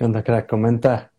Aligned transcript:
¿Qué 0.00 0.06
onda, 0.06 0.22
crack? 0.24 0.48
Comenta. 0.48 1.12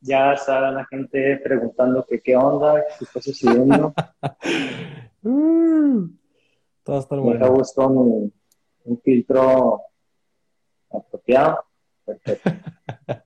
Ya 0.00 0.32
está 0.32 0.70
la 0.70 0.86
gente 0.86 1.38
preguntando 1.44 2.06
que 2.08 2.22
qué 2.22 2.34
onda, 2.34 2.82
qué 2.98 3.04
está 3.04 3.20
sucediendo. 3.20 3.92
Uh, 5.22 6.08
todo 6.82 7.00
está 7.00 7.16
Me 7.16 7.20
bueno. 7.20 7.52
busco 7.52 7.86
un, 7.86 8.32
un 8.84 9.00
filtro 9.02 9.82
apropiado. 10.90 11.66
Perfecto. 12.06 12.50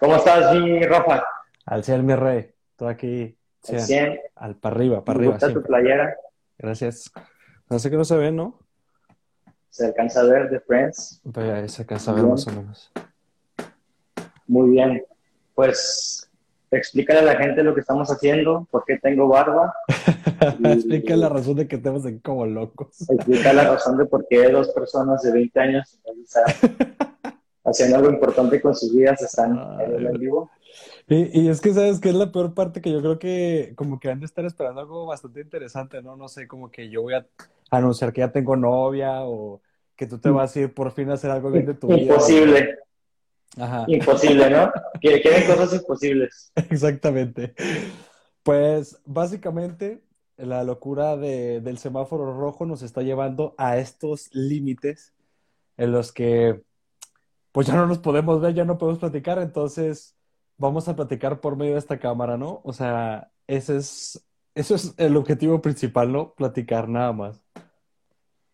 ¿Cómo 0.00 0.16
estás, 0.16 0.54
mi 0.54 0.80
Rafa? 0.80 1.24
Al 1.66 1.84
100, 1.84 2.06
mi 2.06 2.14
rey. 2.14 2.54
Todo 2.74 2.88
aquí. 2.88 3.36
Al 3.68 3.80
100. 3.80 3.80
100. 3.82 4.20
Al 4.36 4.56
para 4.56 4.76
arriba, 4.76 5.04
para 5.04 5.18
arriba. 5.18 5.32
gusta 5.34 5.52
tu 5.52 5.62
playera. 5.62 6.16
Gracias. 6.56 7.12
No 7.68 7.78
sé 7.78 7.90
que 7.90 7.98
no 7.98 8.04
se 8.06 8.16
ve, 8.16 8.32
¿no? 8.32 8.66
Se 9.78 9.86
alcanza 9.86 10.22
a 10.22 10.24
ver 10.24 10.50
de 10.50 10.58
Friends. 10.58 11.22
Se 11.68 11.82
alcanza 11.82 12.10
a 12.10 12.14
ver 12.14 12.24
Bien. 12.24 12.32
más 12.32 12.46
o 12.48 12.50
menos. 12.50 12.92
Muy 14.48 14.70
bien. 14.70 15.04
Pues 15.54 16.28
explícale 16.72 17.20
a 17.20 17.22
la 17.22 17.36
gente 17.36 17.62
lo 17.62 17.76
que 17.76 17.82
estamos 17.82 18.10
haciendo, 18.10 18.66
por 18.72 18.84
qué 18.84 18.98
tengo 18.98 19.28
barba. 19.28 19.72
Explica 20.64 21.14
la 21.14 21.28
razón 21.28 21.54
de 21.54 21.68
que 21.68 21.76
estemos 21.76 22.04
aquí 22.04 22.18
como 22.18 22.44
locos. 22.44 23.08
Explica 23.08 23.52
la 23.52 23.70
razón 23.70 23.96
de 23.98 24.06
por 24.06 24.26
qué 24.26 24.48
dos 24.48 24.70
personas 24.70 25.22
de 25.22 25.30
20 25.30 25.60
años 25.60 26.00
haciendo 27.64 27.98
algo 27.98 28.10
importante 28.10 28.60
con 28.60 28.74
sus 28.74 28.92
vidas 28.92 29.22
están 29.22 29.80
en 29.80 30.06
el 30.08 30.18
vivo. 30.18 30.50
Y, 31.06 31.42
y 31.42 31.48
es 31.50 31.60
que, 31.60 31.72
¿sabes 31.72 32.00
qué 32.00 32.08
es 32.08 32.16
la 32.16 32.32
peor 32.32 32.52
parte? 32.52 32.80
Que 32.80 32.90
yo 32.90 33.00
creo 33.00 33.20
que 33.20 33.74
como 33.76 34.00
que 34.00 34.10
han 34.10 34.18
de 34.18 34.26
estar 34.26 34.44
esperando 34.44 34.80
algo 34.80 35.06
bastante 35.06 35.40
interesante, 35.40 36.02
¿no? 36.02 36.16
No 36.16 36.26
sé, 36.26 36.48
como 36.48 36.68
que 36.68 36.90
yo 36.90 37.02
voy 37.02 37.14
a 37.14 37.24
anunciar 37.70 38.12
que 38.12 38.22
ya 38.22 38.32
tengo 38.32 38.56
novia 38.56 39.22
o 39.22 39.60
que 39.98 40.06
tú 40.06 40.18
te 40.18 40.30
vas 40.30 40.54
a 40.54 40.60
ir 40.60 40.72
por 40.72 40.92
fin 40.92 41.10
a 41.10 41.14
hacer 41.14 41.28
algo 41.30 41.50
bien 41.50 41.66
de 41.66 41.74
tu 41.74 41.88
vida. 41.88 42.14
Imposible, 42.14 42.78
Ajá, 43.56 43.84
imposible, 43.88 44.48
¿no? 44.48 44.70
Quieren 45.00 45.20
quieren 45.20 45.44
cosas 45.46 45.74
imposibles. 45.74 46.52
exactamente. 46.70 47.54
Pues 48.44 49.00
básicamente 49.04 50.04
la 50.36 50.62
locura 50.62 51.16
de- 51.16 51.60
del 51.60 51.78
semáforo 51.78 52.32
rojo 52.38 52.64
nos 52.64 52.82
está 52.82 53.02
llevando 53.02 53.56
a 53.58 53.76
estos 53.78 54.32
límites 54.32 55.12
en 55.76 55.90
los 55.90 56.12
que 56.12 56.62
pues 57.50 57.66
ya 57.66 57.74
no 57.74 57.88
nos 57.88 57.98
podemos 57.98 58.40
ver, 58.40 58.54
ya 58.54 58.64
no 58.64 58.78
podemos 58.78 59.00
platicar, 59.00 59.40
entonces 59.40 60.14
vamos 60.58 60.88
a 60.88 60.94
platicar 60.94 61.40
por 61.40 61.56
medio 61.56 61.72
de 61.72 61.80
esta 61.80 61.98
cámara, 61.98 62.36
¿no? 62.36 62.60
O 62.62 62.72
sea, 62.72 63.32
ese 63.48 63.78
es, 63.78 64.24
eso 64.54 64.76
es 64.76 64.94
el 64.96 65.16
objetivo 65.16 65.60
principal, 65.60 66.12
¿no? 66.12 66.34
Platicar 66.34 66.88
nada 66.88 67.12
más. 67.12 67.44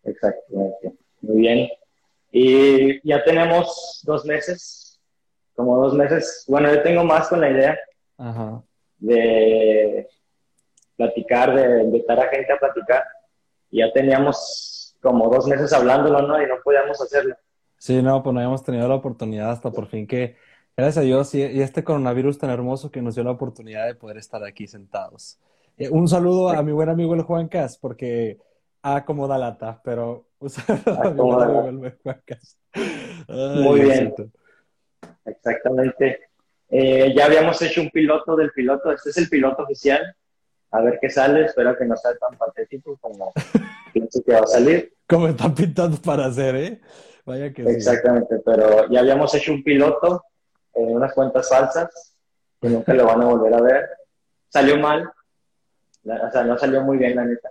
Exactamente. 0.03 1.04
Muy 1.25 1.37
bien. 1.37 1.69
Y 2.31 3.07
ya 3.07 3.23
tenemos 3.23 4.01
dos 4.03 4.25
meses, 4.25 4.99
como 5.55 5.77
dos 5.81 5.93
meses. 5.93 6.45
Bueno, 6.47 6.73
yo 6.73 6.81
tengo 6.83 7.03
más 7.03 7.27
con 7.29 7.41
la 7.41 7.49
idea 7.49 7.79
Ajá. 8.17 8.61
de 8.97 10.07
platicar, 10.97 11.55
de 11.55 11.83
invitar 11.83 12.19
a 12.19 12.27
gente 12.29 12.53
a 12.53 12.57
platicar. 12.57 13.03
Y 13.71 13.79
ya 13.79 13.91
teníamos 13.91 14.95
como 15.01 15.29
dos 15.29 15.47
meses 15.47 15.71
hablándolo, 15.73 16.21
¿no? 16.21 16.41
Y 16.41 16.45
no 16.45 16.55
podíamos 16.63 16.99
hacerlo. 17.01 17.35
Sí, 17.77 18.01
no, 18.01 18.21
pues 18.23 18.33
no 18.33 18.39
habíamos 18.39 18.63
tenido 18.63 18.87
la 18.87 18.95
oportunidad 18.95 19.51
hasta 19.51 19.71
por 19.71 19.87
fin 19.87 20.07
que, 20.07 20.35
gracias 20.75 20.97
a 20.97 21.05
Dios, 21.05 21.33
y, 21.35 21.41
y 21.41 21.61
este 21.61 21.83
coronavirus 21.83 22.37
tan 22.37 22.49
hermoso 22.49 22.91
que 22.91 23.01
nos 23.01 23.15
dio 23.15 23.23
la 23.23 23.31
oportunidad 23.31 23.85
de 23.85 23.95
poder 23.95 24.17
estar 24.17 24.43
aquí 24.43 24.67
sentados. 24.67 25.39
Eh, 25.77 25.89
un 25.89 26.07
saludo 26.07 26.49
a 26.49 26.63
mi 26.63 26.71
buen 26.71 26.89
amigo 26.89 27.13
el 27.13 27.21
Juan 27.21 27.47
Cas, 27.47 27.77
porque 27.77 28.39
acomoda 28.93 29.37
lata, 29.37 29.81
pero 29.83 30.29
un 30.39 30.49
saludo 30.49 30.81
a 31.01 31.09
mi 31.09 31.17
buen 31.21 31.41
Acomoda 31.41 31.45
amigo 31.45 31.59
lata. 31.61 31.69
el 31.69 31.77
buen 31.77 31.97
Juan 32.03 32.21
Cas. 32.25 32.57
Muy 33.27 33.81
bien. 33.81 34.13
Exactamente. 35.25 36.19
Eh, 36.69 37.13
ya 37.15 37.25
habíamos 37.25 37.61
hecho 37.61 37.81
un 37.81 37.89
piloto 37.89 38.35
del 38.35 38.51
piloto. 38.51 38.91
Este 38.91 39.09
es 39.09 39.17
el 39.17 39.29
piloto 39.29 39.63
oficial. 39.63 40.15
A 40.71 40.81
ver 40.81 40.99
qué 41.01 41.09
sale. 41.09 41.45
Espero 41.45 41.75
que 41.77 41.85
no 41.85 41.95
sea 41.95 42.15
tan 42.17 42.37
patético 42.37 42.97
como 42.97 43.31
pienso 43.93 44.21
que 44.23 44.33
va 44.33 44.39
a 44.41 44.47
salir. 44.47 44.93
Como 45.07 45.27
están 45.27 45.53
pintando 45.55 45.97
para 45.97 46.25
hacer, 46.25 46.55
¿eh? 46.55 46.81
Vaya 47.25 47.51
que 47.53 47.63
sí. 47.63 47.69
Exactamente. 47.69 48.39
Pero 48.45 48.89
ya 48.89 48.99
habíamos 48.99 49.33
hecho 49.35 49.53
un 49.53 49.63
piloto 49.63 50.23
en 50.73 50.95
unas 50.95 51.13
cuentas 51.13 51.47
falsas 51.49 52.15
que 52.61 52.69
nunca 52.69 52.93
lo 52.93 53.05
van 53.05 53.21
a 53.21 53.25
volver 53.25 53.53
a 53.53 53.61
ver. 53.61 53.89
Salió 54.49 54.77
mal. 54.77 55.09
La- 56.03 56.27
o 56.27 56.31
sea, 56.31 56.43
no 56.43 56.57
salió 56.57 56.81
muy 56.81 56.97
bien, 56.97 57.15
la 57.15 57.25
neta. 57.25 57.49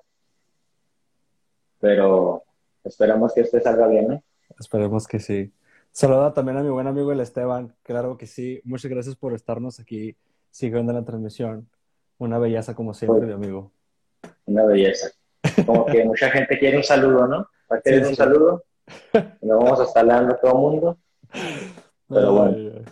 Pero 1.84 2.42
esperamos 2.82 3.34
que 3.34 3.42
este 3.42 3.60
salga 3.60 3.86
bien, 3.86 4.08
¿no? 4.08 4.22
Esperemos 4.58 5.06
que 5.06 5.18
sí. 5.20 5.52
Saluda 5.92 6.32
también 6.32 6.56
a 6.56 6.62
mi 6.62 6.70
buen 6.70 6.86
amigo 6.86 7.12
el 7.12 7.20
Esteban. 7.20 7.76
Claro 7.82 8.16
que 8.16 8.26
sí. 8.26 8.58
Muchas 8.64 8.90
gracias 8.90 9.16
por 9.16 9.34
estarnos 9.34 9.78
aquí 9.80 10.16
siguiendo 10.50 10.94
la 10.94 11.04
transmisión. 11.04 11.68
Una 12.16 12.38
belleza 12.38 12.74
como 12.74 12.94
siempre, 12.94 13.18
Pues- 13.18 13.28
mi 13.28 13.34
amigo. 13.34 13.70
Una 14.46 14.64
belleza. 14.64 15.08
Como 15.66 15.84
que 15.84 16.04
mucha 16.04 16.30
gente 16.30 16.58
quiere 16.58 16.78
un 16.78 16.84
saludo, 16.84 17.26
¿no? 17.28 17.46
¿Para 17.68 17.82
qué 17.82 17.90
Sí, 17.90 17.98
un 18.00 18.04
sí. 18.06 18.14
saludo? 18.14 18.64
Lo 19.42 19.58
vamos 19.58 19.80
a 19.80 19.84
estar 19.84 20.06
dando 20.06 20.34
a 20.34 20.40
todo 20.40 20.52
el 20.52 20.58
mundo. 20.58 20.98
Pero 22.08 22.32
bueno. 22.32 22.82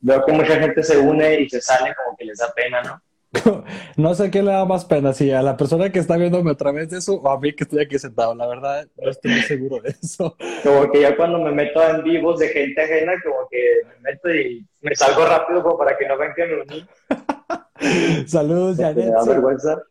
Veo 0.00 0.24
que 0.26 0.32
mucha 0.32 0.56
gente 0.58 0.82
se 0.82 0.98
une 0.98 1.42
y 1.42 1.48
se 1.48 1.60
sale 1.60 1.94
como 1.94 2.16
que 2.16 2.24
les 2.24 2.38
da 2.38 2.52
pena, 2.56 2.82
¿no? 2.82 3.00
No 3.96 4.14
sé 4.14 4.30
qué 4.30 4.42
le 4.42 4.50
da 4.52 4.64
más 4.64 4.84
pena, 4.84 5.12
si 5.12 5.30
a 5.30 5.42
la 5.42 5.56
persona 5.56 5.90
que 5.90 5.98
está 5.98 6.16
viéndome 6.16 6.50
a 6.50 6.56
través 6.56 6.90
de 6.90 6.98
eso 6.98 7.14
o 7.16 7.28
a 7.30 7.38
mí 7.40 7.54
que 7.54 7.64
estoy 7.64 7.80
aquí 7.82 7.98
sentado. 7.98 8.34
La 8.34 8.46
verdad, 8.46 8.86
no 8.96 9.10
estoy 9.10 9.30
muy 9.32 9.40
seguro 9.42 9.80
de 9.82 9.90
eso. 9.90 10.36
Como 10.62 10.90
que 10.90 11.00
ya 11.02 11.16
cuando 11.16 11.38
me 11.38 11.52
meto 11.52 11.80
en 11.88 12.02
vivos 12.02 12.38
de 12.40 12.48
gente 12.48 12.80
ajena, 12.82 13.12
como 13.22 13.48
que 13.50 13.58
me 13.88 14.10
meto 14.10 14.34
y 14.34 14.66
me 14.82 14.94
salgo 14.94 15.24
rápido 15.26 15.62
como 15.62 15.78
para 15.78 15.96
que 15.96 16.06
no 16.08 16.18
vean 16.18 16.32
que 16.34 16.46
me 16.46 16.62
uní. 16.62 16.86
Saludos, 18.28 18.76
porque 18.76 18.94
Me 18.94 19.02
Janet. 19.02 19.14
da 19.14 19.24
vergüenza. 19.24 19.82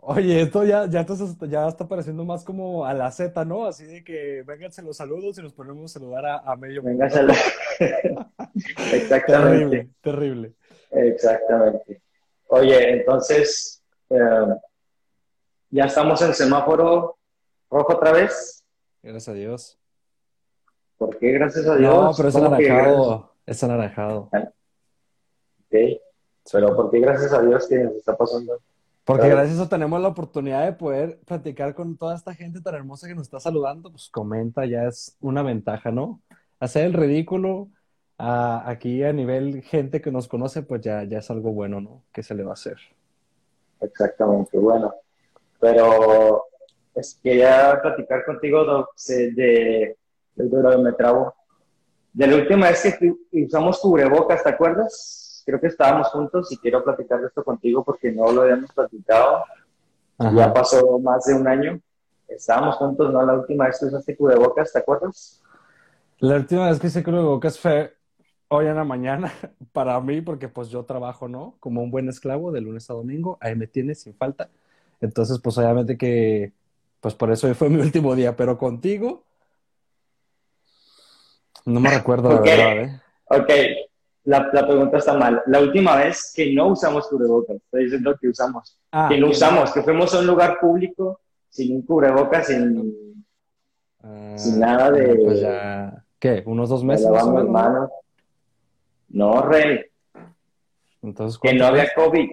Oye, 0.00 0.40
esto 0.42 0.64
ya, 0.64 0.86
ya, 0.88 1.00
entonces 1.00 1.36
ya 1.50 1.68
está 1.68 1.86
pareciendo 1.86 2.24
más 2.24 2.44
como 2.44 2.86
a 2.86 2.94
la 2.94 3.10
Z, 3.10 3.44
¿no? 3.44 3.66
Así 3.66 3.84
de 3.84 4.02
que 4.04 4.42
vénganse 4.46 4.80
los 4.80 4.96
saludos 4.96 5.38
y 5.38 5.42
nos 5.42 5.52
ponemos 5.52 5.90
a 5.90 5.98
saludar 5.98 6.24
a, 6.24 6.38
a 6.38 6.56
medio 6.56 6.82
mundo. 6.82 6.98
Venga, 6.98 7.10
sal- 7.10 7.28
Exactamente. 8.92 9.58
Terrible, 9.58 9.88
terrible. 10.00 10.52
Exactamente. 10.92 12.00
Oye, 12.48 12.92
entonces, 12.92 13.82
eh, 14.10 14.16
ya 15.70 15.84
estamos 15.84 16.20
en 16.22 16.34
semáforo 16.34 17.18
rojo 17.70 17.94
otra 17.94 18.12
vez. 18.12 18.64
Gracias 19.02 19.28
a 19.28 19.32
Dios. 19.34 19.78
¿Por 20.96 21.18
qué? 21.18 21.32
Gracias 21.32 21.66
a 21.66 21.76
Dios. 21.76 21.94
No, 21.94 22.12
pero 22.16 22.28
es 22.28 22.34
¿Cómo 22.34 22.56
que 22.56 22.70
anaranjado. 22.70 23.34
Es 23.46 23.62
anaranjado. 23.62 24.28
gracias? 24.32 24.54
Ok. 25.60 26.02
Pero 26.50 26.74
¿por 26.74 26.90
qué 26.90 27.00
gracias 27.00 27.32
a 27.32 27.42
Dios 27.42 27.68
que 27.68 27.76
nos 27.78 27.94
está 27.96 28.16
pasando? 28.16 28.58
Porque 29.04 29.28
gracias 29.28 29.58
a 29.58 29.62
eso 29.62 29.68
tenemos 29.68 30.00
la 30.00 30.08
oportunidad 30.08 30.64
de 30.64 30.72
poder 30.72 31.20
platicar 31.26 31.74
con 31.74 31.96
toda 31.96 32.14
esta 32.16 32.34
gente 32.34 32.60
tan 32.60 32.74
hermosa 32.74 33.06
que 33.06 33.14
nos 33.14 33.24
está 33.24 33.40
saludando, 33.40 33.90
pues 33.90 34.08
comenta, 34.10 34.66
ya 34.66 34.84
es 34.84 35.16
una 35.20 35.42
ventaja, 35.42 35.90
¿no? 35.90 36.20
Hacer 36.60 36.84
el 36.86 36.92
ridículo 36.94 37.68
a- 38.18 38.68
aquí 38.68 39.02
a 39.04 39.12
nivel 39.12 39.62
gente 39.62 40.00
que 40.00 40.10
nos 40.10 40.28
conoce, 40.28 40.62
pues 40.62 40.80
ya, 40.82 41.04
ya 41.04 41.18
es 41.18 41.30
algo 41.30 41.52
bueno, 41.52 41.80
¿no? 41.80 42.02
¿Qué 42.12 42.22
se 42.22 42.34
le 42.34 42.42
va 42.44 42.50
a 42.50 42.54
hacer? 42.54 42.76
Exactamente, 43.80 44.58
bueno. 44.58 44.92
Pero 45.60 46.44
quería 47.22 47.78
platicar 47.80 48.24
contigo 48.24 48.64
Doc, 48.64 48.90
se- 48.96 49.30
de, 49.32 49.96
de, 50.34 50.44
de- 50.48 50.78
me 50.78 50.92
trabo. 50.92 51.34
De 52.12 52.26
la 52.26 52.36
última 52.36 52.68
vez 52.68 52.96
que 52.98 53.44
usamos 53.44 53.78
cubrebocas, 53.80 54.42
¿te 54.42 54.48
acuerdas? 54.50 55.42
Creo 55.46 55.60
que 55.60 55.68
estábamos 55.68 56.08
juntos 56.08 56.50
y 56.52 56.58
quiero 56.58 56.82
platicar 56.82 57.20
de 57.20 57.28
esto 57.28 57.44
contigo 57.44 57.84
porque 57.84 58.10
no 58.10 58.30
lo 58.32 58.42
habíamos 58.42 58.72
platicado. 58.72 59.44
Ya 60.18 60.26
Ajá. 60.48 60.54
pasó 60.54 60.98
más 60.98 61.24
de 61.26 61.34
un 61.34 61.46
año. 61.46 61.80
Estábamos 62.26 62.76
juntos, 62.76 63.12
¿no? 63.12 63.22
La 63.24 63.34
última 63.34 63.66
vez 63.66 63.78
que 63.78 63.86
usaste 63.86 64.16
cubrebocas, 64.16 64.72
¿te 64.72 64.80
acuerdas? 64.80 65.42
La 66.18 66.36
última 66.36 66.68
vez 66.68 66.80
que 66.80 66.88
hice 66.88 67.02
cubrebocas 67.04 67.58
fue 67.58 67.97
hoy 68.48 68.66
en 68.66 68.76
la 68.76 68.84
mañana 68.84 69.32
para 69.72 70.00
mí, 70.00 70.20
porque 70.20 70.48
pues 70.48 70.68
yo 70.70 70.84
trabajo, 70.84 71.28
¿no? 71.28 71.56
Como 71.60 71.82
un 71.82 71.90
buen 71.90 72.08
esclavo 72.08 72.52
de 72.52 72.60
lunes 72.60 72.88
a 72.90 72.94
domingo, 72.94 73.38
ahí 73.40 73.54
me 73.54 73.66
tienes 73.66 74.00
sin 74.02 74.14
falta. 74.14 74.48
Entonces, 75.00 75.38
pues 75.42 75.56
obviamente 75.58 75.96
que, 75.96 76.52
pues 77.00 77.14
por 77.14 77.30
eso 77.30 77.46
hoy 77.46 77.54
fue 77.54 77.68
mi 77.70 77.80
último 77.80 78.14
día, 78.14 78.36
pero 78.36 78.58
contigo, 78.58 79.24
no 81.66 81.80
me 81.80 81.90
recuerdo 81.90 82.30
la 82.30 82.40
verdad, 82.40 82.78
¿eh? 82.82 83.00
Ok, 83.30 83.50
la, 84.24 84.48
la 84.52 84.66
pregunta 84.66 84.98
está 84.98 85.14
mal. 85.14 85.42
La 85.46 85.60
última 85.60 85.96
vez 85.96 86.32
que 86.34 86.52
no 86.54 86.68
usamos 86.68 87.06
cubrebocas, 87.08 87.56
estoy 87.56 87.84
diciendo 87.84 88.16
que 88.20 88.28
usamos. 88.28 88.78
Ah, 88.92 89.08
que 89.10 89.18
no 89.18 89.26
que- 89.26 89.32
usamos, 89.32 89.72
que 89.72 89.82
fuimos 89.82 90.14
a 90.14 90.20
un 90.20 90.26
lugar 90.26 90.58
público 90.60 91.20
sin 91.48 91.76
un 91.76 91.82
cubrebocas, 91.82 92.46
sin, 92.46 93.24
Ah, 94.02 94.34
sin 94.36 94.60
nada 94.60 94.90
de, 94.90 95.20
Pues 95.24 95.40
ya, 95.40 96.04
¿qué? 96.18 96.42
¿Unos 96.46 96.68
dos 96.68 96.84
meses 96.84 97.10
manos. 97.10 97.90
No, 99.08 99.42
rey, 99.42 99.80
Entonces, 101.02 101.38
que 101.38 101.52
no 101.54 101.64
¿cuántos 101.66 101.80
había? 101.80 101.94
COVID. 101.94 102.30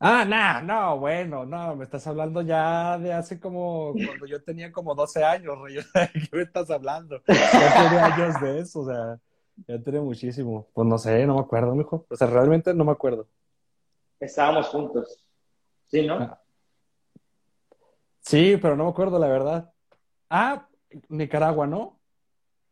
Ah, 0.00 0.24
no, 0.24 0.62
no, 0.62 0.98
bueno, 0.98 1.44
no, 1.44 1.74
me 1.74 1.84
estás 1.84 2.06
hablando 2.06 2.40
ya 2.42 2.96
de 2.98 3.12
hace 3.12 3.40
como, 3.40 3.92
cuando 3.92 4.26
yo 4.26 4.40
tenía 4.42 4.70
como 4.70 4.94
12 4.94 5.24
años, 5.24 5.58
Rey. 5.60 5.74
¿De 6.14 6.28
qué 6.28 6.36
me 6.36 6.42
estás 6.42 6.70
hablando? 6.70 7.20
Ya 7.26 7.88
tenía 7.90 8.04
años 8.06 8.40
de 8.40 8.60
eso, 8.60 8.80
o 8.80 8.86
sea, 8.86 9.18
ya 9.66 9.78
tenía 9.82 10.00
muchísimo. 10.00 10.68
Pues 10.72 10.86
no 10.86 10.98
sé, 10.98 11.26
no 11.26 11.34
me 11.34 11.40
acuerdo, 11.40 11.74
mijo. 11.74 12.06
O 12.08 12.16
sea, 12.16 12.28
realmente 12.28 12.72
no 12.74 12.84
me 12.84 12.92
acuerdo. 12.92 13.26
Estábamos 14.20 14.68
juntos. 14.68 15.24
¿Sí, 15.86 16.06
no? 16.06 16.14
Ah, 16.14 16.40
Sí, 18.20 18.58
pero 18.60 18.76
no 18.76 18.84
me 18.84 18.90
acuerdo, 18.90 19.18
la 19.18 19.26
verdad. 19.28 19.72
Ah, 20.28 20.68
Nicaragua, 21.08 21.66
¿no? 21.66 21.98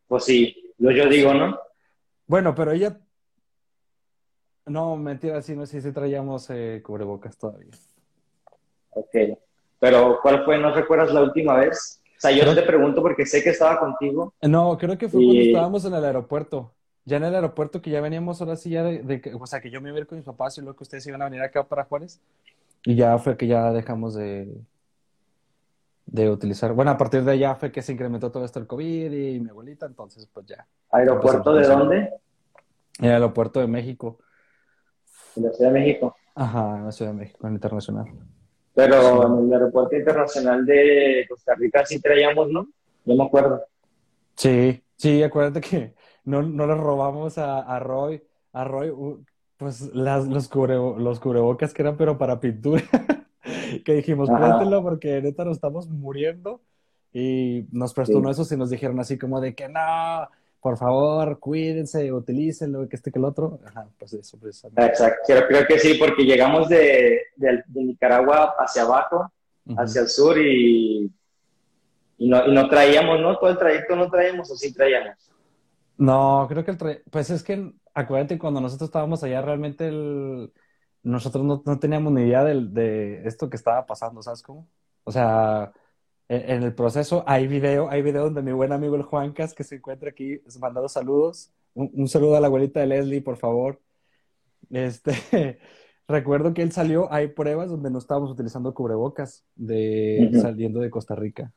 Pues 0.06 0.24
sí, 0.24 0.74
yo, 0.76 0.90
yo 0.90 1.08
digo, 1.08 1.32
¿no? 1.32 1.58
Bueno, 2.26 2.54
pero 2.54 2.72
ella, 2.72 2.98
no, 4.66 4.96
mentira, 4.96 5.40
sí, 5.42 5.54
no 5.54 5.64
sé 5.64 5.80
si 5.80 5.92
traíamos 5.92 6.50
eh, 6.50 6.82
cubrebocas 6.84 7.38
todavía. 7.38 7.70
Ok. 8.90 9.38
Pero, 9.78 10.18
¿cuál 10.20 10.44
fue? 10.44 10.58
¿No 10.58 10.74
recuerdas 10.74 11.12
la 11.12 11.22
última 11.22 11.56
vez? 11.56 12.02
O 12.16 12.20
sea, 12.20 12.32
yo 12.32 12.42
Creo 12.42 12.54
te 12.54 12.62
pregunto 12.62 13.00
porque 13.02 13.26
sé 13.26 13.42
que 13.42 13.50
estaba 13.50 13.78
contigo 13.78 14.32
No, 14.40 14.76
creo 14.78 14.96
que 14.96 15.08
fue 15.08 15.22
cuando 15.22 15.42
estábamos 15.42 15.84
en 15.84 15.94
el 15.94 16.04
aeropuerto. 16.04 16.72
Ya 17.04 17.18
en 17.18 17.24
el 17.24 17.34
aeropuerto 17.34 17.80
que 17.80 17.90
ya 17.90 18.00
veníamos 18.00 18.40
ahora 18.40 18.56
sí 18.56 18.70
ya 18.70 18.82
de, 18.82 19.02
de 19.02 19.34
o 19.38 19.46
sea, 19.46 19.60
que 19.60 19.70
yo 19.70 19.80
me 19.80 19.90
iba 19.90 19.98
a 19.98 20.00
ir 20.00 20.06
con 20.06 20.18
mis 20.18 20.24
papás 20.24 20.58
y 20.58 20.62
luego 20.62 20.76
que 20.76 20.82
ustedes 20.82 21.06
iban 21.06 21.22
a 21.22 21.26
venir 21.26 21.42
acá 21.42 21.62
para 21.62 21.84
Juárez. 21.84 22.20
Y 22.84 22.96
ya 22.96 23.16
fue 23.18 23.36
que 23.36 23.46
ya 23.46 23.70
dejamos 23.70 24.14
de, 24.14 24.48
de 26.06 26.30
utilizar. 26.30 26.72
Bueno, 26.72 26.92
a 26.92 26.96
partir 26.96 27.24
de 27.24 27.32
allá 27.32 27.56
fue 27.56 27.72
que 27.72 27.82
se 27.82 27.92
incrementó 27.92 28.30
todo 28.30 28.44
esto 28.44 28.60
el 28.60 28.66
COVID 28.66 29.12
y 29.12 29.40
mi 29.40 29.50
abuelita, 29.50 29.86
entonces 29.86 30.28
pues 30.32 30.46
ya 30.46 30.66
¿Aeropuerto 30.90 31.52
de 31.52 31.66
dónde? 31.66 31.96
En 32.98 33.04
el 33.04 33.12
aeropuerto 33.12 33.60
de 33.60 33.66
México. 33.66 34.18
De 35.34 35.48
la 35.48 35.52
Ciudad 35.52 35.72
de 35.72 35.80
México. 35.80 36.16
Ajá, 36.34 36.76
en 36.78 36.84
la 36.86 36.92
Ciudad 36.92 37.10
de 37.10 37.18
México, 37.18 37.38
en 37.42 37.48
el 37.48 37.54
internacional. 37.54 38.06
Sí. 38.06 38.18
Pero 38.74 39.38
en 39.38 39.46
el 39.46 39.52
aeropuerto 39.52 39.96
internacional 39.96 40.64
de 40.64 41.26
Costa 41.28 41.54
Rica 41.54 41.84
sí 41.84 42.00
traíamos, 42.00 42.50
¿no? 42.50 42.68
Yo 43.04 43.14
me 43.14 43.24
acuerdo. 43.24 43.62
Sí, 44.36 44.82
sí, 44.96 45.22
acuérdate 45.22 45.60
que 45.60 45.94
no, 46.24 46.42
no 46.42 46.66
le 46.66 46.74
robamos 46.74 47.38
a, 47.38 47.60
a 47.60 47.78
Roy, 47.80 48.22
a 48.52 48.64
Roy, 48.64 48.92
pues 49.56 49.94
las, 49.94 50.26
los, 50.26 50.48
cubre, 50.48 50.74
los 50.74 51.20
cubrebocas 51.20 51.72
que 51.72 51.82
eran 51.82 51.96
pero 51.96 52.16
para 52.16 52.38
pintura. 52.38 52.82
que 53.84 53.94
dijimos, 53.94 54.28
préstelo 54.30 54.82
porque 54.82 55.20
neta 55.22 55.44
nos 55.44 55.56
estamos 55.56 55.88
muriendo. 55.88 56.62
Y 57.12 57.64
nos 57.72 57.94
prestó 57.94 58.18
uno 58.18 58.28
sí. 58.28 58.36
de 58.36 58.42
esos 58.42 58.52
y 58.52 58.56
nos 58.58 58.68
dijeron 58.68 59.00
así 59.00 59.16
como 59.16 59.40
de 59.40 59.54
que 59.54 59.70
no, 59.70 60.28
por 60.60 60.76
favor, 60.76 61.38
cuídense, 61.38 62.12
utilícenlo, 62.12 62.86
que 62.90 62.96
este 62.96 63.10
que 63.10 63.18
el 63.18 63.24
otro. 63.24 63.58
Ajá, 63.64 63.88
pues 63.98 64.12
eso 64.12 64.38
precisamente. 64.38 64.84
Exacto. 64.84 65.20
Creo, 65.26 65.46
creo 65.46 65.66
que 65.66 65.78
sí, 65.78 65.94
porque 65.94 66.24
llegamos 66.24 66.68
de, 66.68 67.20
de, 67.36 67.62
de 67.66 67.84
Nicaragua 67.84 68.54
hacia 68.58 68.82
abajo, 68.82 69.32
hacia 69.78 70.02
el 70.02 70.08
sur 70.08 70.36
y, 70.36 71.10
y, 72.18 72.28
no, 72.28 72.46
y 72.46 72.52
no 72.52 72.68
traíamos, 72.68 73.18
¿no? 73.20 73.38
Todo 73.38 73.48
el 73.48 73.58
trayecto 73.58 73.96
no 73.96 74.10
traíamos 74.10 74.50
o 74.50 74.56
sí 74.56 74.74
traíamos. 74.74 75.14
No, 75.96 76.44
creo 76.50 76.66
que 76.66 76.72
el 76.72 76.78
tra- 76.78 77.02
pues 77.10 77.30
es 77.30 77.42
que 77.42 77.72
acuérdate 77.94 78.38
cuando 78.38 78.60
nosotros 78.60 78.88
estábamos 78.88 79.22
allá 79.22 79.40
realmente 79.40 79.88
el 79.88 80.52
nosotros 81.06 81.44
no, 81.44 81.62
no 81.64 81.78
teníamos 81.78 82.12
ni 82.12 82.22
idea 82.22 82.44
del- 82.44 82.74
de, 82.74 83.26
esto 83.26 83.48
que 83.48 83.56
estaba 83.56 83.86
pasando, 83.86 84.22
¿sabes 84.22 84.42
cómo? 84.42 84.66
O 85.04 85.12
sea, 85.12 85.72
en, 86.28 86.50
en 86.50 86.62
el 86.64 86.74
proceso 86.74 87.22
hay 87.26 87.46
video, 87.46 87.88
hay 87.90 88.02
video 88.02 88.24
donde 88.24 88.42
mi 88.42 88.52
buen 88.52 88.72
amigo 88.72 88.96
el 88.96 89.02
Juancas 89.02 89.54
que 89.54 89.64
se 89.64 89.76
encuentra 89.76 90.10
aquí 90.10 90.40
mandando 90.60 90.88
saludos. 90.88 91.52
Un, 91.74 91.90
un 91.94 92.08
saludo 92.08 92.36
a 92.36 92.40
la 92.40 92.48
abuelita 92.48 92.80
de 92.80 92.86
Leslie, 92.86 93.22
por 93.22 93.36
favor. 93.36 93.80
Este, 94.70 95.12
recuerdo 96.08 96.52
que 96.54 96.62
él 96.62 96.72
salió, 96.72 97.12
hay 97.12 97.28
pruebas 97.28 97.70
donde 97.70 97.90
no 97.90 97.98
estábamos 97.98 98.30
utilizando 98.32 98.74
cubrebocas 98.74 99.44
de 99.54 100.30
saliendo 100.42 100.80
de 100.80 100.90
Costa 100.90 101.14
Rica. 101.14 101.52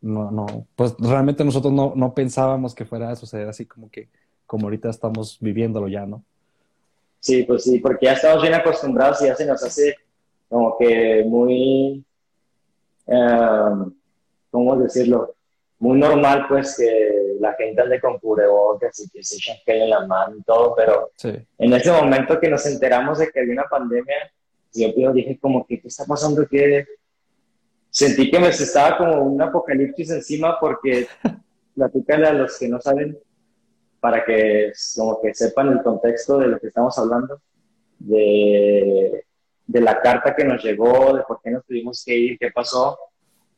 No, 0.00 0.30
no, 0.30 0.68
pues 0.76 0.94
realmente 1.00 1.44
nosotros 1.44 1.72
no, 1.72 1.94
no 1.96 2.14
pensábamos 2.14 2.74
que 2.74 2.84
fuera 2.84 3.10
a 3.10 3.16
suceder 3.16 3.48
así 3.48 3.66
como 3.66 3.90
que, 3.90 4.08
como 4.46 4.66
ahorita 4.66 4.90
estamos 4.90 5.38
viviéndolo 5.40 5.88
ya, 5.88 6.06
¿no? 6.06 6.24
Sí, 7.24 7.42
pues 7.44 7.64
sí, 7.64 7.78
porque 7.78 8.04
ya 8.04 8.12
estamos 8.12 8.42
bien 8.42 8.52
acostumbrados 8.52 9.22
y 9.22 9.26
ya 9.26 9.34
se 9.34 9.46
nos 9.46 9.62
hace 9.64 9.96
como 10.46 10.76
que 10.76 11.24
muy, 11.26 12.04
eh, 13.06 13.70
¿cómo 14.50 14.76
decirlo? 14.76 15.34
Muy 15.78 15.98
normal, 15.98 16.44
pues, 16.46 16.76
que 16.76 17.38
la 17.40 17.54
gente 17.54 17.80
ande 17.80 17.98
con 17.98 18.18
cubrebocas 18.18 19.00
y 19.00 19.08
que 19.08 19.24
se 19.24 19.36
echen 19.36 19.56
gel 19.64 19.82
en 19.84 19.90
la 19.90 20.06
mano 20.06 20.36
y 20.36 20.42
todo, 20.42 20.74
pero 20.76 21.12
Sí, 21.16 21.32
en 21.56 21.72
ese 21.72 21.90
momento 21.90 22.38
que 22.38 22.50
nos 22.50 22.66
enteramos 22.66 23.18
de 23.18 23.30
que 23.30 23.40
había 23.40 23.54
una 23.54 23.70
pandemia, 23.70 24.30
yo 24.74 24.88
yo 24.94 25.10
dije 25.14 25.38
como 25.40 25.66
que, 25.66 25.80
¿qué 25.80 25.88
está 25.88 26.04
pasando? 26.04 26.46
¿Qué? 26.46 26.84
Sentí 27.88 28.30
que 28.30 28.38
me 28.38 28.48
estaba 28.48 28.98
como 28.98 29.22
un 29.22 29.40
apocalipsis 29.40 30.10
encima 30.10 30.60
porque, 30.60 31.06
platícale 31.74 32.26
a 32.26 32.34
los 32.34 32.58
que 32.58 32.68
no 32.68 32.82
saben, 32.82 33.18
para 34.04 34.22
que 34.22 34.70
como 34.98 35.18
que 35.22 35.32
sepan 35.32 35.68
el 35.68 35.82
contexto 35.82 36.38
de 36.38 36.48
lo 36.48 36.60
que 36.60 36.66
estamos 36.66 36.98
hablando, 36.98 37.40
de, 37.98 39.24
de 39.66 39.80
la 39.80 39.98
carta 40.02 40.36
que 40.36 40.44
nos 40.44 40.62
llegó, 40.62 41.16
de 41.16 41.22
por 41.22 41.40
qué 41.42 41.50
nos 41.50 41.64
tuvimos 41.64 42.04
que 42.04 42.14
ir, 42.14 42.38
qué 42.38 42.50
pasó, 42.50 42.98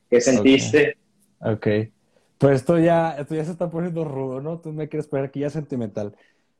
qué 0.08 0.20
sentiste. 0.20 0.98
ok. 1.40 1.66
Pues 2.38 2.60
esto 2.60 2.78
ya, 2.78 3.16
esto 3.18 3.34
ya 3.34 3.44
se 3.44 3.50
está 3.50 3.68
poniendo 3.68 4.04
rudo, 4.04 4.40
¿no? 4.40 4.60
Tú 4.60 4.72
me 4.72 4.88
quieres 4.88 5.08
poner 5.08 5.24
aquí 5.26 5.40
ya 5.40 5.50
sentimental. 5.50 6.14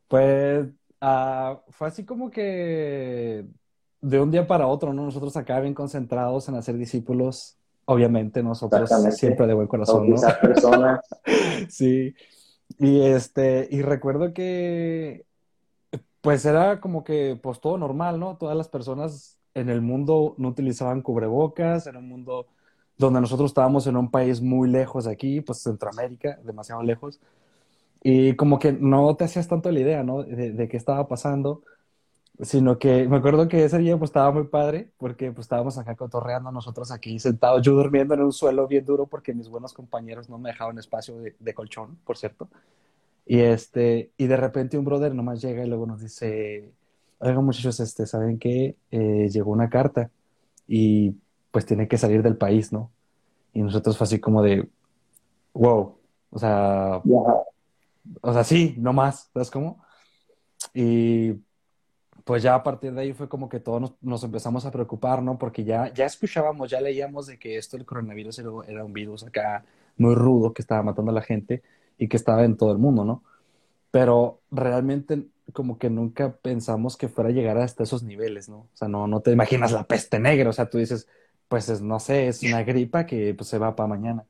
Pues 0.09 0.67
ah, 1.00 1.61
fue 1.69 1.87
así 1.87 2.05
como 2.05 2.29
que 2.29 3.44
de 4.00 4.21
un 4.21 4.32
día 4.32 4.49
para 4.49 4.67
otro, 4.67 4.94
¿no? 4.94 5.05
Nosotros 5.05 5.37
acá 5.37 5.61
bien 5.61 5.75
concentrados 5.75 6.49
en 6.49 6.56
hacer 6.56 6.77
discípulos, 6.77 7.56
obviamente 7.85 8.43
nosotros 8.43 8.91
siempre 9.15 9.47
de 9.47 9.55
buen 9.55 9.69
corazón, 9.69 10.11
¿no? 10.11 10.17
Personas. 10.43 11.03
Sí, 11.69 12.15
y 12.79 13.01
este, 13.03 13.69
y 13.71 13.83
recuerdo 13.83 14.33
que 14.35 15.27
pues 16.21 16.45
era 16.45 16.81
como 16.81 17.05
que 17.05 17.39
pues 17.43 17.61
todo 17.61 17.79
normal, 17.79 18.19
¿no? 18.21 18.37
Todas 18.37 18.57
las 18.57 18.69
personas 18.69 19.39
en 19.55 19.71
el 19.71 19.81
mundo 19.83 20.35
no 20.39 20.49
utilizaban 20.49 21.03
cubrebocas, 21.03 21.87
era 21.87 21.99
un 21.99 22.09
mundo 22.09 22.49
donde 22.99 23.21
nosotros 23.21 23.51
estábamos 23.51 23.87
en 23.87 23.97
un 23.97 24.11
país 24.11 24.41
muy 24.41 24.69
lejos 24.71 25.05
de 25.05 25.13
aquí, 25.13 25.41
pues 25.41 25.63
Centroamérica, 25.63 26.39
demasiado 26.45 26.83
lejos, 26.83 27.21
y 28.03 28.35
como 28.37 28.59
que 28.59 28.73
no 28.73 29.17
te 29.17 29.25
hacías 29.25 29.49
tanto 29.49 29.71
la 29.73 29.81
idea, 29.81 30.03
¿no? 30.05 30.23
De, 30.23 30.53
de 30.53 30.69
qué 30.69 30.77
estaba 30.77 31.09
pasando, 31.09 31.63
sino 32.41 32.79
que 32.79 33.09
me 33.09 33.17
acuerdo 33.17 33.49
que 33.49 33.65
ese 33.65 33.79
día 33.79 33.97
pues 33.99 34.11
estaba 34.11 34.31
muy 34.31 34.44
padre, 34.44 34.91
porque 34.99 35.33
pues 35.33 35.47
estábamos 35.47 35.79
acá 35.79 35.94
cotorreando 35.97 36.50
nosotros 36.53 36.91
aquí 36.91 37.19
sentados, 37.19 37.62
yo 37.62 37.73
durmiendo 37.73 38.15
en 38.15 38.23
un 38.23 38.33
suelo 38.33 38.67
bien 38.67 38.85
duro 38.85 39.06
porque 39.06 39.33
mis 39.35 39.49
buenos 39.49 39.72
compañeros 39.72 40.29
no 40.29 40.39
me 40.39 40.51
dejaban 40.51 40.79
espacio 40.79 41.19
de, 41.19 41.34
de 41.39 41.55
colchón, 41.55 41.99
por 42.05 42.17
cierto. 42.17 42.49
Y 43.27 43.41
este, 43.41 44.10
y 44.17 44.27
de 44.27 44.37
repente 44.37 44.79
un 44.79 44.84
brother 44.84 45.15
nomás 45.15 45.41
llega 45.43 45.65
y 45.65 45.69
luego 45.69 45.87
nos 45.87 46.01
dice, 46.01 46.72
oigan 47.19 47.44
muchachos, 47.44 47.81
este, 47.81 48.06
¿saben 48.06 48.39
qué? 48.39 48.77
Eh, 48.91 49.29
llegó 49.31 49.51
una 49.51 49.69
carta 49.70 50.10
y 50.69 51.15
pues 51.51 51.67
tiene 51.67 51.89
que 51.89 51.99
salir 51.99 52.22
del 52.22 52.37
país, 52.37 52.72
¿no? 52.72 52.91
Y 53.53 53.63
nosotros 53.63 53.96
fue 53.96 54.05
así 54.05 54.20
como 54.20 54.43
de, 54.43 54.69
wow, 55.55 55.96
o 56.31 56.39
sea, 56.39 57.01
Ya. 57.05 57.19
o 58.20 58.32
sea, 58.32 58.44
sí, 58.44 58.75
no 58.79 58.93
más, 58.93 59.31
¿sabes 59.32 59.51
cómo? 59.51 59.82
Y 60.75 61.32
pues 62.27 62.43
ya 62.45 62.55
a 62.56 62.63
partir 62.65 62.93
de 62.95 63.03
ahí 63.03 63.15
fue 63.15 63.31
como 63.31 63.49
que 63.49 63.61
todos 63.61 63.81
nos, 63.81 63.95
nos 64.03 64.25
empezamos 64.25 64.67
a 64.67 64.73
preocupar, 64.73 65.23
¿no? 65.23 65.39
Porque 65.39 65.65
ya, 65.65 65.93
ya 65.95 66.06
escuchábamos, 66.06 66.71
ya 66.71 66.83
leíamos 66.83 67.27
de 67.29 67.39
que 67.39 67.59
esto, 67.59 67.79
el 67.79 67.87
coronavirus, 67.87 68.41
era, 68.41 68.51
era 68.69 68.85
un 68.85 68.93
virus 68.93 69.25
acá 69.25 69.65
muy 69.99 70.15
rudo 70.15 70.53
que 70.55 70.63
estaba 70.63 70.83
matando 70.83 71.13
a 71.13 71.15
la 71.15 71.23
gente 71.23 71.63
y 71.99 72.09
que 72.09 72.19
estaba 72.19 72.45
en 72.45 72.56
todo 72.59 72.73
el 72.73 72.79
mundo, 72.79 73.05
¿no? 73.05 73.25
pero 73.91 74.43
realmente 74.51 75.27
como 75.55 75.79
que 75.79 75.91
nunca 75.91 76.37
pensamos 76.37 76.97
que 76.99 77.09
fuera 77.09 77.31
a 77.31 77.33
llegar 77.33 77.59
hasta 77.59 77.85
esos 77.85 78.03
niveles, 78.03 78.49
¿no? 78.49 78.59
O 78.59 78.71
sea, 78.75 78.89
no, 78.89 79.06
no 79.06 79.21
te 79.21 79.33
imaginas 79.33 79.73
la 79.73 79.85
peste 79.85 80.19
negra, 80.19 80.51
o 80.51 80.53
sea, 80.53 80.69
tú 80.69 80.79
dices, 80.79 81.09
pues 81.49 81.69
es, 81.71 81.81
no 81.81 81.99
sé, 82.01 82.29
es 82.29 82.43
una 82.43 82.63
gripa 82.65 83.06
que 83.06 83.35
pues, 83.35 83.49
se 83.49 83.59
va 83.59 83.75
para 83.77 83.89
mañana. 83.89 84.27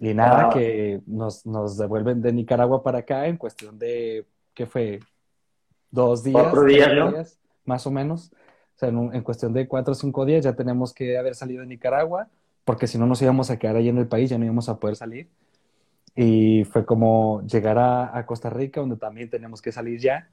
Y 0.00 0.14
nada, 0.14 0.48
Ah, 0.48 0.50
que 0.54 1.02
nos, 1.06 1.44
nos 1.46 1.76
devuelven 1.76 2.22
de 2.22 2.32
Nicaragua 2.32 2.82
para 2.82 3.00
acá 3.00 3.26
en 3.26 3.36
cuestión 3.36 3.78
de, 3.78 4.26
¿qué 4.54 4.66
fue? 4.66 5.00
Dos 5.90 6.24
cuatro 6.30 6.64
días, 6.64 6.92
¿no? 6.94 7.12
días, 7.12 7.38
más 7.64 7.86
o 7.86 7.90
menos. 7.90 8.32
O 8.76 8.78
sea, 8.78 8.88
en, 8.90 8.96
un- 8.98 9.14
en 9.14 9.22
cuestión 9.22 9.52
de 9.52 9.66
cuatro 9.68 9.92
o 9.92 9.94
cinco 9.94 10.24
días 10.24 10.44
ya 10.44 10.54
tenemos 10.56 10.92
que 10.94 11.18
haber 11.18 11.34
salido 11.34 11.62
de 11.62 11.66
Nicaragua, 11.68 12.28
porque 12.64 12.86
si 12.86 12.98
no 12.98 13.06
nos 13.06 13.22
íbamos 13.22 13.50
a 13.50 13.58
quedar 13.58 13.76
ahí 13.76 13.88
en 13.88 13.98
el 13.98 14.08
país, 14.08 14.30
ya 14.30 14.38
no 14.38 14.44
íbamos 14.44 14.68
a 14.68 14.78
poder 14.78 14.96
salir. 14.96 15.28
Y 16.16 16.64
fue 16.64 16.84
como 16.86 17.42
llegar 17.46 17.78
a, 17.78 18.16
a 18.16 18.26
Costa 18.26 18.50
Rica, 18.50 18.80
donde 18.80 18.96
también 18.96 19.30
tenemos 19.30 19.62
que 19.62 19.72
salir 19.72 20.00
ya, 20.00 20.30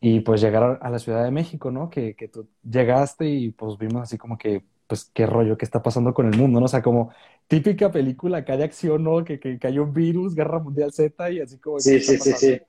y 0.00 0.20
pues 0.20 0.40
llegar 0.40 0.78
a, 0.82 0.90
la 0.90 0.98
Ciudad 0.98 1.24
de 1.24 1.30
México, 1.30 1.70
¿no? 1.70 1.90
Que, 1.90 2.14
que 2.16 2.28
tú 2.28 2.48
llegaste 2.62 3.26
y 3.28 3.50
pues 3.52 3.78
vimos 3.78 4.02
así 4.02 4.18
como 4.18 4.38
que, 4.38 4.64
pues 4.86 5.10
qué 5.14 5.26
rollo, 5.26 5.56
qué 5.58 5.64
está 5.66 5.82
pasando 5.82 6.14
con 6.14 6.26
el 6.32 6.38
mundo, 6.38 6.60
¿no? 6.60 6.66
O 6.66 6.68
sea, 6.68 6.82
como 6.82 7.12
típica 7.48 7.90
película 7.92 8.38
acá 8.38 8.56
de 8.56 8.64
acción, 8.64 9.04
¿no? 9.04 9.24
Que, 9.24 9.38
que, 9.40 9.58
que 9.58 9.66
hay 9.68 9.78
un 9.78 9.92
virus, 9.92 10.34
Guerra 10.34 10.58
Mundial 10.60 10.92
Z, 10.92 11.30
y 11.32 11.40
así 11.40 11.58
como, 11.58 11.84
¿qué 11.84 11.84
Sí, 11.84 11.98
está 11.98 12.14
sí, 12.18 12.18
sí, 12.18 12.60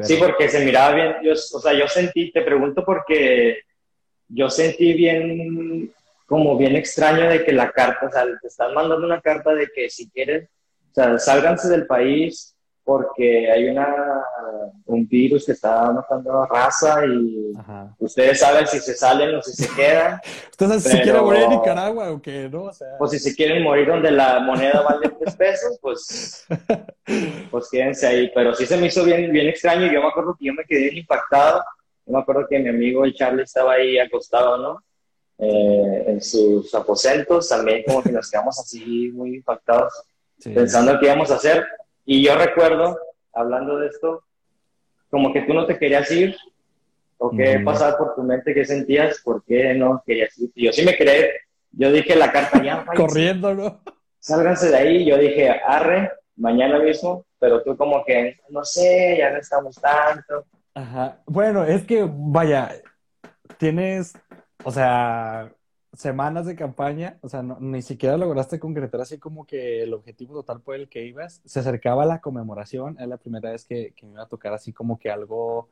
sí. 0.00 0.16
Porque 0.18 0.48
se 0.48 0.64
miraba 0.64 0.94
bien. 0.94 1.16
Yo, 1.22 1.32
o 1.32 1.60
sea, 1.60 1.72
yo 1.72 1.86
sentí, 1.88 2.32
te 2.32 2.42
pregunto 2.42 2.84
porque 2.84 3.60
yo 4.28 4.50
sentí 4.50 4.92
bien, 4.94 5.92
como 6.26 6.56
bien 6.56 6.76
extraño 6.76 7.28
de 7.28 7.44
que 7.44 7.52
la 7.52 7.70
carta, 7.70 8.06
o 8.06 8.10
sea, 8.10 8.24
te 8.40 8.48
están 8.48 8.74
mandando 8.74 9.06
una 9.06 9.20
carta 9.20 9.54
de 9.54 9.68
que 9.74 9.88
si 9.88 10.10
quieres, 10.10 10.48
o 10.90 10.94
sea, 10.94 11.18
sálganse 11.18 11.68
del 11.68 11.86
país 11.86 12.55
porque 12.86 13.50
hay 13.50 13.68
una, 13.68 14.22
un 14.84 15.08
virus 15.08 15.44
que 15.44 15.52
está 15.52 15.90
matando 15.90 16.40
a 16.40 16.46
raza 16.46 17.04
y 17.04 17.52
ustedes 17.98 18.38
saben 18.38 18.64
si 18.68 18.78
se 18.78 18.94
salen 18.94 19.34
o 19.34 19.42
si 19.42 19.54
se 19.54 19.74
quedan. 19.74 20.20
Ustedes 20.52 20.84
si 20.84 21.00
quieren 21.00 21.24
morir 21.24 21.42
en 21.42 21.50
Nicaragua 21.50 22.12
o 22.12 22.22
qué, 22.22 22.48
¿no? 22.48 22.62
O 22.62 22.72
sea... 22.72 22.96
Pues 22.96 23.10
si 23.10 23.18
se 23.18 23.34
quieren 23.34 23.64
morir 23.64 23.88
donde 23.88 24.12
la 24.12 24.38
moneda 24.38 24.82
vale 24.82 25.08
tres 25.18 25.34
pesos, 25.34 25.78
pues, 25.82 26.46
pues 27.50 27.68
quédense 27.72 28.06
ahí. 28.06 28.30
Pero 28.32 28.54
sí 28.54 28.64
se 28.64 28.76
me 28.76 28.86
hizo 28.86 29.02
bien, 29.02 29.32
bien 29.32 29.48
extraño. 29.48 29.92
Yo 29.92 30.00
me 30.00 30.06
acuerdo 30.06 30.36
que 30.38 30.46
yo 30.46 30.54
me 30.54 30.64
quedé 30.64 30.96
impactado. 30.96 31.64
Yo 32.06 32.12
me 32.12 32.20
acuerdo 32.20 32.46
que 32.48 32.60
mi 32.60 32.68
amigo 32.68 33.04
el 33.04 33.14
Charlie 33.14 33.42
estaba 33.42 33.72
ahí 33.72 33.98
acostado, 33.98 34.58
¿no? 34.58 34.80
Eh, 35.38 36.04
en 36.06 36.22
sus 36.22 36.72
aposentos, 36.72 37.48
también 37.48 37.82
como 37.84 38.00
que 38.00 38.12
nos 38.12 38.30
quedamos 38.30 38.60
así 38.60 39.10
muy 39.12 39.34
impactados, 39.34 39.92
pensando 40.42 40.98
qué 41.00 41.06
íbamos 41.06 41.32
a 41.32 41.34
hacer 41.34 41.66
y 42.06 42.24
yo 42.24 42.36
recuerdo, 42.36 42.98
hablando 43.34 43.78
de 43.78 43.88
esto, 43.88 44.22
como 45.10 45.32
que 45.32 45.42
tú 45.42 45.52
no 45.52 45.66
te 45.66 45.78
querías 45.78 46.10
ir, 46.10 46.36
o 47.18 47.30
qué 47.30 47.60
pasaba 47.64 47.98
por 47.98 48.14
tu 48.14 48.22
mente, 48.22 48.54
qué 48.54 48.64
sentías, 48.64 49.20
por 49.22 49.44
qué 49.44 49.74
no 49.74 50.02
querías 50.06 50.38
ir. 50.38 50.50
yo 50.54 50.72
sí 50.72 50.84
me 50.84 50.96
quedé, 50.96 51.32
yo 51.72 51.90
dije 51.90 52.14
la 52.14 52.30
carta 52.30 52.62
ya. 52.62 52.86
Corriendo, 52.96 53.54
¿no? 53.54 53.80
Sálganse 54.20 54.70
de 54.70 54.76
ahí, 54.76 55.04
yo 55.04 55.18
dije, 55.18 55.50
arre, 55.50 56.12
mañana 56.36 56.78
mismo, 56.78 57.26
pero 57.38 57.62
tú 57.62 57.76
como 57.76 58.04
que, 58.04 58.38
no 58.50 58.64
sé, 58.64 59.16
ya 59.18 59.30
no 59.30 59.38
estamos 59.38 59.76
tanto. 59.76 60.46
Ajá. 60.74 61.18
Bueno, 61.26 61.64
es 61.64 61.84
que, 61.84 62.06
vaya, 62.08 62.70
tienes, 63.58 64.14
o 64.62 64.70
sea, 64.70 65.50
semanas 65.96 66.46
de 66.46 66.56
campaña, 66.56 67.18
o 67.22 67.28
sea, 67.28 67.42
ni 67.42 67.82
siquiera 67.82 68.16
lograste 68.16 68.58
concretar 68.58 69.00
así 69.00 69.18
como 69.18 69.46
que 69.46 69.82
el 69.82 69.94
objetivo 69.94 70.34
total 70.34 70.60
por 70.60 70.74
el 70.74 70.88
que 70.88 71.04
ibas. 71.06 71.40
Se 71.44 71.60
acercaba 71.60 72.04
la 72.04 72.20
conmemoración, 72.20 72.96
es 73.00 73.08
la 73.08 73.16
primera 73.16 73.50
vez 73.50 73.64
que, 73.64 73.94
me 74.02 74.12
iba 74.12 74.22
a 74.22 74.28
tocar 74.28 74.52
así 74.52 74.72
como 74.72 74.98
que 74.98 75.10
algo, 75.10 75.68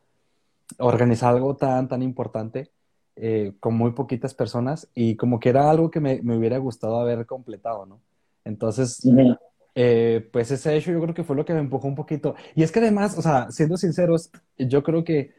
organizar 0.78 1.34
algo 1.34 1.56
tan, 1.56 1.88
tan 1.88 2.02
importante 2.02 2.70
eh, 3.16 3.52
con 3.60 3.74
muy 3.74 3.92
poquitas 3.92 4.34
personas 4.34 4.88
y 4.94 5.16
como 5.16 5.38
que 5.38 5.50
era 5.50 5.70
algo 5.70 5.90
que 5.90 6.00
me, 6.00 6.20
hubiera 6.36 6.58
gustado 6.58 6.98
haber 6.98 7.26
completado, 7.26 7.86
¿no? 7.86 8.00
Entonces, 8.44 9.00
eh, 9.74 10.28
pues 10.32 10.50
ese 10.50 10.76
hecho 10.76 10.92
yo 10.92 11.00
creo 11.00 11.14
que 11.14 11.24
fue 11.24 11.36
lo 11.36 11.44
que 11.44 11.54
me 11.54 11.60
empujó 11.60 11.88
un 11.88 11.94
poquito. 11.94 12.34
Y 12.54 12.62
es 12.62 12.72
que 12.72 12.80
además, 12.80 13.16
o 13.18 13.22
sea, 13.22 13.50
siendo 13.50 13.76
sinceros, 13.76 14.30
yo 14.58 14.82
creo 14.82 15.04
que 15.04 15.34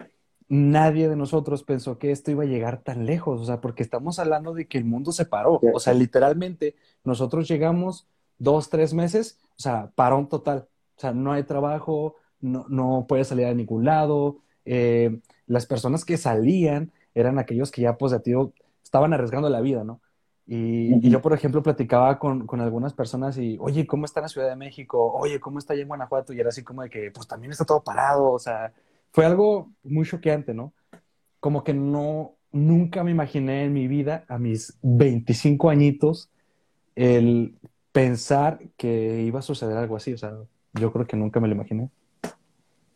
nadie 0.47 1.09
de 1.09 1.15
nosotros 1.15 1.63
pensó 1.63 1.97
que 1.97 2.11
esto 2.11 2.31
iba 2.31 2.43
a 2.43 2.47
llegar 2.47 2.81
tan 2.81 3.05
lejos, 3.05 3.41
o 3.41 3.45
sea, 3.45 3.61
porque 3.61 3.83
estamos 3.83 4.19
hablando 4.19 4.53
de 4.53 4.67
que 4.67 4.77
el 4.77 4.85
mundo 4.85 5.11
se 5.11 5.25
paró, 5.25 5.59
o 5.73 5.79
sea, 5.79 5.93
literalmente 5.93 6.75
nosotros 7.03 7.47
llegamos 7.47 8.07
dos, 8.37 8.69
tres 8.69 8.93
meses, 8.93 9.39
o 9.57 9.61
sea, 9.61 9.91
parón 9.95 10.29
total, 10.29 10.67
o 10.97 10.99
sea, 10.99 11.13
no 11.13 11.31
hay 11.31 11.43
trabajo, 11.43 12.15
no, 12.39 12.65
no 12.69 13.05
puedes 13.07 13.27
salir 13.27 13.45
a 13.47 13.53
ningún 13.53 13.85
lado, 13.85 14.37
eh, 14.65 15.19
las 15.47 15.65
personas 15.65 16.05
que 16.05 16.17
salían 16.17 16.91
eran 17.13 17.39
aquellos 17.39 17.71
que 17.71 17.81
ya, 17.81 17.97
pues, 17.97 18.11
de 18.11 18.19
tío, 18.19 18.53
estaban 18.83 19.13
arriesgando 19.13 19.49
la 19.49 19.61
vida, 19.61 19.83
¿no? 19.83 20.01
Y, 20.47 21.09
yo, 21.09 21.23
por 21.23 21.33
ejemplo, 21.33 21.63
platicaba 21.63 22.19
con, 22.19 22.45
con, 22.45 22.61
algunas 22.61 22.93
personas 22.93 23.35
y, 23.39 23.57
oye, 23.59 23.87
¿cómo 23.87 24.05
está 24.05 24.19
en 24.19 24.23
la 24.25 24.29
Ciudad 24.29 24.47
de 24.47 24.55
México? 24.55 25.11
Oye, 25.13 25.39
¿cómo 25.39 25.57
está 25.57 25.73
allá 25.73 25.81
en 25.81 25.87
Guanajuato? 25.87 26.33
Y 26.33 26.39
era 26.39 26.49
así 26.49 26.63
como 26.63 26.83
de 26.83 26.89
que, 26.91 27.09
pues 27.09 27.27
también 27.27 27.51
está 27.51 27.65
todo 27.65 27.83
parado, 27.83 28.31
o 28.31 28.37
sea, 28.37 28.71
fue 29.15 29.25
algo 29.25 29.71
muy 29.81 30.05
choqueante, 30.05 30.53
¿no? 30.53 30.73
Como 31.39 31.63
que 31.63 31.73
no, 31.73 32.35
nunca 32.51 33.01
me 33.01 33.11
imaginé 33.11 33.63
en 33.63 33.71
mi 33.71 33.87
vida, 33.87 34.25
a 34.27 34.37
mis 34.37 34.77
25 34.81 35.69
añitos, 35.69 36.29
el 36.95 37.55
pensar 37.93 38.59
que 38.75 39.21
iba 39.21 39.39
a 39.39 39.41
suceder 39.41 39.77
algo 39.77 39.95
así. 39.95 40.11
O 40.11 40.17
sea, 40.17 40.33
yo 40.73 40.91
creo 40.91 41.07
que 41.07 41.15
nunca 41.15 41.39
me 41.39 41.47
lo 41.47 41.55
imaginé. 41.55 41.89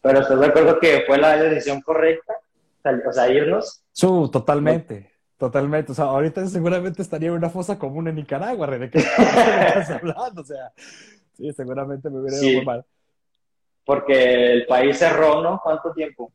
Pero 0.02 0.20
¿estás 0.20 0.38
de 0.38 0.46
acuerdo 0.46 0.78
que 0.82 1.04
fue 1.08 1.18
la 1.20 1.38
decisión 1.38 1.80
correcta? 1.80 2.34
O 3.08 3.14
sea, 3.14 3.32
irnos. 3.32 3.82
Su, 3.94 4.30
totalmente. 4.30 5.14
Totalmente. 5.38 5.94
O 5.94 5.96
sea, 5.96 6.06
ahorita 6.06 6.46
seguramente 6.48 7.02
estaría 7.02 7.30
en 7.30 7.36
una 7.36 7.50
fosa 7.50 7.80
común 7.80 8.10
en 8.10 8.16
Nicaragua, 8.16 8.68
¿de 8.68 8.90
qué 8.90 8.98
estás 8.98 9.90
hablando? 9.92 10.42
O 10.42 10.46
sea, 10.46 10.74
sí, 11.38 11.50
seguramente 11.54 12.10
me 12.10 12.20
hubiera 12.20 12.38
ido 12.40 12.58
muy 12.58 12.66
mal 12.66 12.86
porque 13.89 14.51
el 14.51 14.67
país 14.67 15.00
cerró, 15.00 15.41
¿no? 15.41 15.60
¿Cuánto 15.63 15.91
tiempo? 15.93 16.31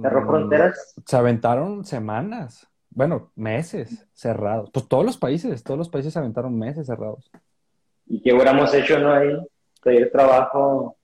¿Cerró 0.00 0.22
mm, 0.22 0.26
fronteras? 0.26 0.94
Se 1.06 1.16
aventaron 1.16 1.84
semanas, 1.84 2.68
bueno, 2.90 3.30
meses 3.36 4.08
cerrados. 4.12 4.68
Pues 4.72 4.88
todos 4.88 5.06
los 5.06 5.16
países, 5.16 5.62
todos 5.62 5.78
los 5.78 5.88
países 5.88 6.12
se 6.12 6.18
aventaron 6.18 6.58
meses 6.58 6.88
cerrados. 6.88 7.30
¿Y 8.04 8.20
qué 8.20 8.32
hubiéramos 8.32 8.74
hecho, 8.74 8.98
no? 8.98 9.12
Ahí, 9.12 9.28
pedir 9.80 10.10
trabajo, 10.10 10.96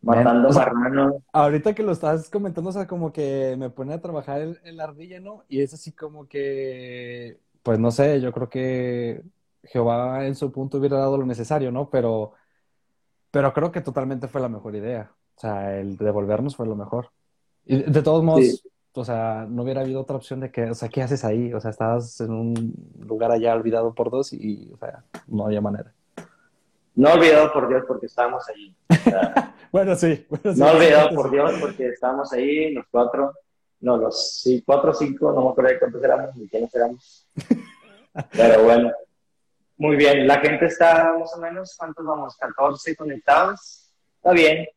matando 0.00 0.48
o 0.48 1.22
Ahorita 1.32 1.72
que 1.72 1.84
lo 1.84 1.92
estás 1.92 2.28
comentando, 2.28 2.70
o 2.70 2.72
sea, 2.72 2.88
como 2.88 3.12
que 3.12 3.54
me 3.56 3.70
pone 3.70 3.94
a 3.94 4.00
trabajar 4.00 4.40
en, 4.40 4.76
la 4.76 4.82
ardilla, 4.82 5.20
¿no? 5.20 5.44
Y 5.48 5.60
es 5.60 5.72
así 5.72 5.92
como 5.92 6.26
que, 6.26 7.38
pues 7.62 7.78
no 7.78 7.92
sé, 7.92 8.20
yo 8.20 8.32
creo 8.32 8.48
que 8.48 9.22
Jehová 9.62 10.26
en 10.26 10.34
su 10.34 10.50
punto 10.50 10.78
hubiera 10.78 10.98
dado 10.98 11.16
lo 11.16 11.26
necesario, 11.26 11.70
¿no? 11.70 11.90
Pero 11.90 12.32
pero 13.32 13.52
creo 13.52 13.72
que 13.72 13.80
totalmente 13.80 14.28
fue 14.28 14.40
la 14.40 14.48
mejor 14.48 14.76
idea. 14.76 15.10
O 15.36 15.40
sea, 15.40 15.76
el 15.78 15.96
devolvernos 15.96 16.54
fue 16.54 16.66
lo 16.66 16.76
mejor. 16.76 17.08
Y 17.64 17.82
de 17.82 18.02
todos 18.02 18.22
modos, 18.22 18.62
o 18.92 19.04
sea, 19.04 19.46
no 19.48 19.62
hubiera 19.62 19.80
habido 19.80 20.02
otra 20.02 20.16
opción 20.16 20.40
de 20.40 20.52
que, 20.52 20.70
o 20.70 20.74
sea, 20.74 20.90
¿qué 20.90 21.02
haces 21.02 21.24
ahí? 21.24 21.52
O 21.54 21.60
sea, 21.60 21.70
estabas 21.70 22.20
en 22.20 22.30
un 22.30 22.74
lugar 23.00 23.32
allá 23.32 23.54
olvidado 23.54 23.94
por 23.94 24.10
dos 24.10 24.34
y, 24.34 24.70
o 24.72 24.76
sea, 24.76 25.02
no 25.26 25.46
había 25.46 25.62
manera. 25.62 25.92
No 26.94 27.10
olvidado 27.10 27.50
por 27.54 27.68
Dios 27.68 27.84
porque 27.88 28.06
estábamos 28.06 28.46
allí. 28.50 28.76
bueno, 29.72 29.96
sí, 29.96 30.26
No 30.56 30.70
olvidado 30.70 31.14
por 31.14 31.30
Dios 31.30 31.52
porque 31.58 31.88
estábamos 31.88 32.30
ahí, 32.34 32.74
los 32.74 32.84
cuatro. 32.90 33.32
No, 33.80 33.96
los 33.96 34.40
sí, 34.42 34.62
cuatro 34.64 34.90
o 34.90 34.94
cinco, 34.94 35.32
no 35.32 35.42
me 35.42 35.50
acuerdo 35.50 35.70
de 35.70 35.78
cuántos 35.78 36.04
éramos 36.04 36.36
ni 36.36 36.48
quiénes 36.48 36.74
éramos. 36.74 37.26
Pero 38.32 38.62
bueno, 38.62 38.92
muy 39.82 39.96
bien, 39.96 40.28
la 40.28 40.38
gente 40.38 40.66
está 40.66 41.12
más 41.18 41.34
o 41.34 41.40
menos, 41.40 41.74
¿cuántos 41.76 42.06
vamos? 42.06 42.36
14 42.36 42.94
conectados. 42.94 43.92
Está 44.14 44.30
bien. 44.30 44.68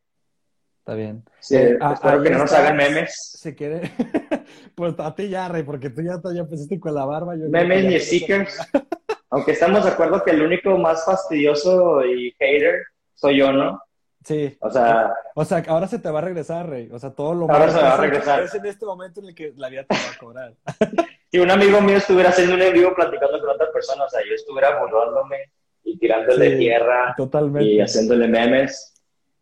Está 0.79 0.95
bien. 0.95 1.24
Sí, 1.39 1.57
eh, 1.57 1.77
espero 1.93 2.24
que 2.24 2.29
no 2.31 2.39
nos 2.39 2.51
hagan 2.53 2.75
memes. 2.75 3.38
Si 3.39 3.53
quiere, 3.53 3.91
pues 4.75 4.95
a 4.97 5.13
ti 5.13 5.29
ya, 5.29 5.47
Rey, 5.47 5.62
porque 5.62 5.91
tú 5.91 6.01
ya, 6.01 6.19
ya 6.33 6.39
empezaste 6.39 6.79
con 6.79 6.95
la 6.95 7.05
barba. 7.05 7.35
memes 7.35 7.85
ni 7.85 8.00
stickers. 8.00 8.57
Aunque 9.29 9.51
estamos 9.51 9.85
de 9.85 9.91
acuerdo 9.91 10.24
que 10.24 10.31
el 10.31 10.41
único 10.41 10.75
más 10.75 11.05
fastidioso 11.05 12.03
y 12.03 12.31
hater 12.39 12.83
soy 13.13 13.38
yo, 13.38 13.51
¿no? 13.51 13.79
Sí. 14.25 14.58
O 14.60 14.72
sea, 14.72 15.13
o 15.36 15.46
sea, 15.46 15.63
ahora 15.67 15.88
se 15.88 16.00
te 16.00 16.10
va 16.10 16.17
a 16.17 16.24
regresar, 16.24 16.67
Rey. 16.67 16.89
O 16.91 16.98
sea, 16.98 17.12
todo 17.12 17.36
lo 17.36 17.50
ahora 17.50 17.70
se 17.70 17.79
va 17.79 17.94
a 17.94 17.98
regresar. 17.98 18.41
Es 18.41 18.55
en 18.55 18.65
este 18.65 18.84
momento 18.84 19.20
en 19.20 19.27
el 19.27 19.36
que 19.36 19.53
la 19.55 19.70
vida 19.70 19.84
te 19.84 19.94
va 19.94 20.15
a 20.15 20.20
cobrar. 20.20 20.53
si 21.32 21.38
un 21.38 21.51
amigo 21.51 21.79
mío 21.79 21.98
estuviera 21.98 22.29
haciendo 22.29 22.55
un 22.55 22.62
en 22.63 22.74
vivo 22.74 22.96
platicando 22.96 23.39
con 23.39 23.50
otras 23.51 23.70
personas, 23.70 24.08
o 24.08 24.10
sea, 24.10 24.22
yo 24.27 24.34
estuviera 24.34 24.79
burlándome 24.79 25.51
y 25.84 26.00
tirándole 26.00 26.58
tierra 26.58 27.13
totalmente. 27.15 27.70
y 27.70 27.79
haciéndole 27.79 28.27
memes. 28.27 28.96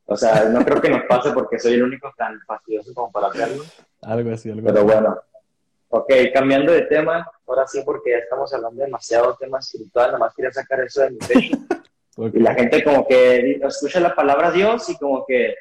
O 0.05 0.17
sea, 0.17 0.49
no 0.49 0.65
creo 0.65 0.81
que 0.81 0.89
nos 0.89 1.03
pase 1.03 1.31
porque 1.31 1.57
soy 1.57 1.75
el 1.75 1.83
único 1.83 2.11
tan 2.17 2.37
fastidioso 2.41 2.93
como 2.93 3.09
para 3.09 3.27
hacerlo. 3.27 3.63
Algo 4.01 4.33
así, 4.33 4.51
algo 4.51 4.67
Pero 4.67 4.83
bueno. 4.83 5.17
Ok, 5.95 6.11
cambiando 6.33 6.73
de 6.73 6.81
tema, 6.81 7.25
ahora 7.47 7.67
sí 7.67 7.81
porque 7.85 8.11
ya 8.11 8.17
estamos 8.17 8.53
hablando 8.53 8.83
demasiado 8.83 9.31
de 9.31 9.45
temas 9.45 9.65
espiritual, 9.65 10.11
nomás 10.11 10.33
quería 10.33 10.51
sacar 10.51 10.81
eso 10.81 11.01
de 11.03 11.11
mi 11.11 11.17
pecho. 11.19 11.57
Y 12.17 12.39
la 12.39 12.53
gente 12.53 12.83
como 12.83 13.07
que 13.07 13.59
escucha 13.63 13.99
la 13.99 14.13
palabra 14.13 14.51
Dios 14.51 14.89
y 14.89 14.97
como 14.97 15.25
que 15.25 15.55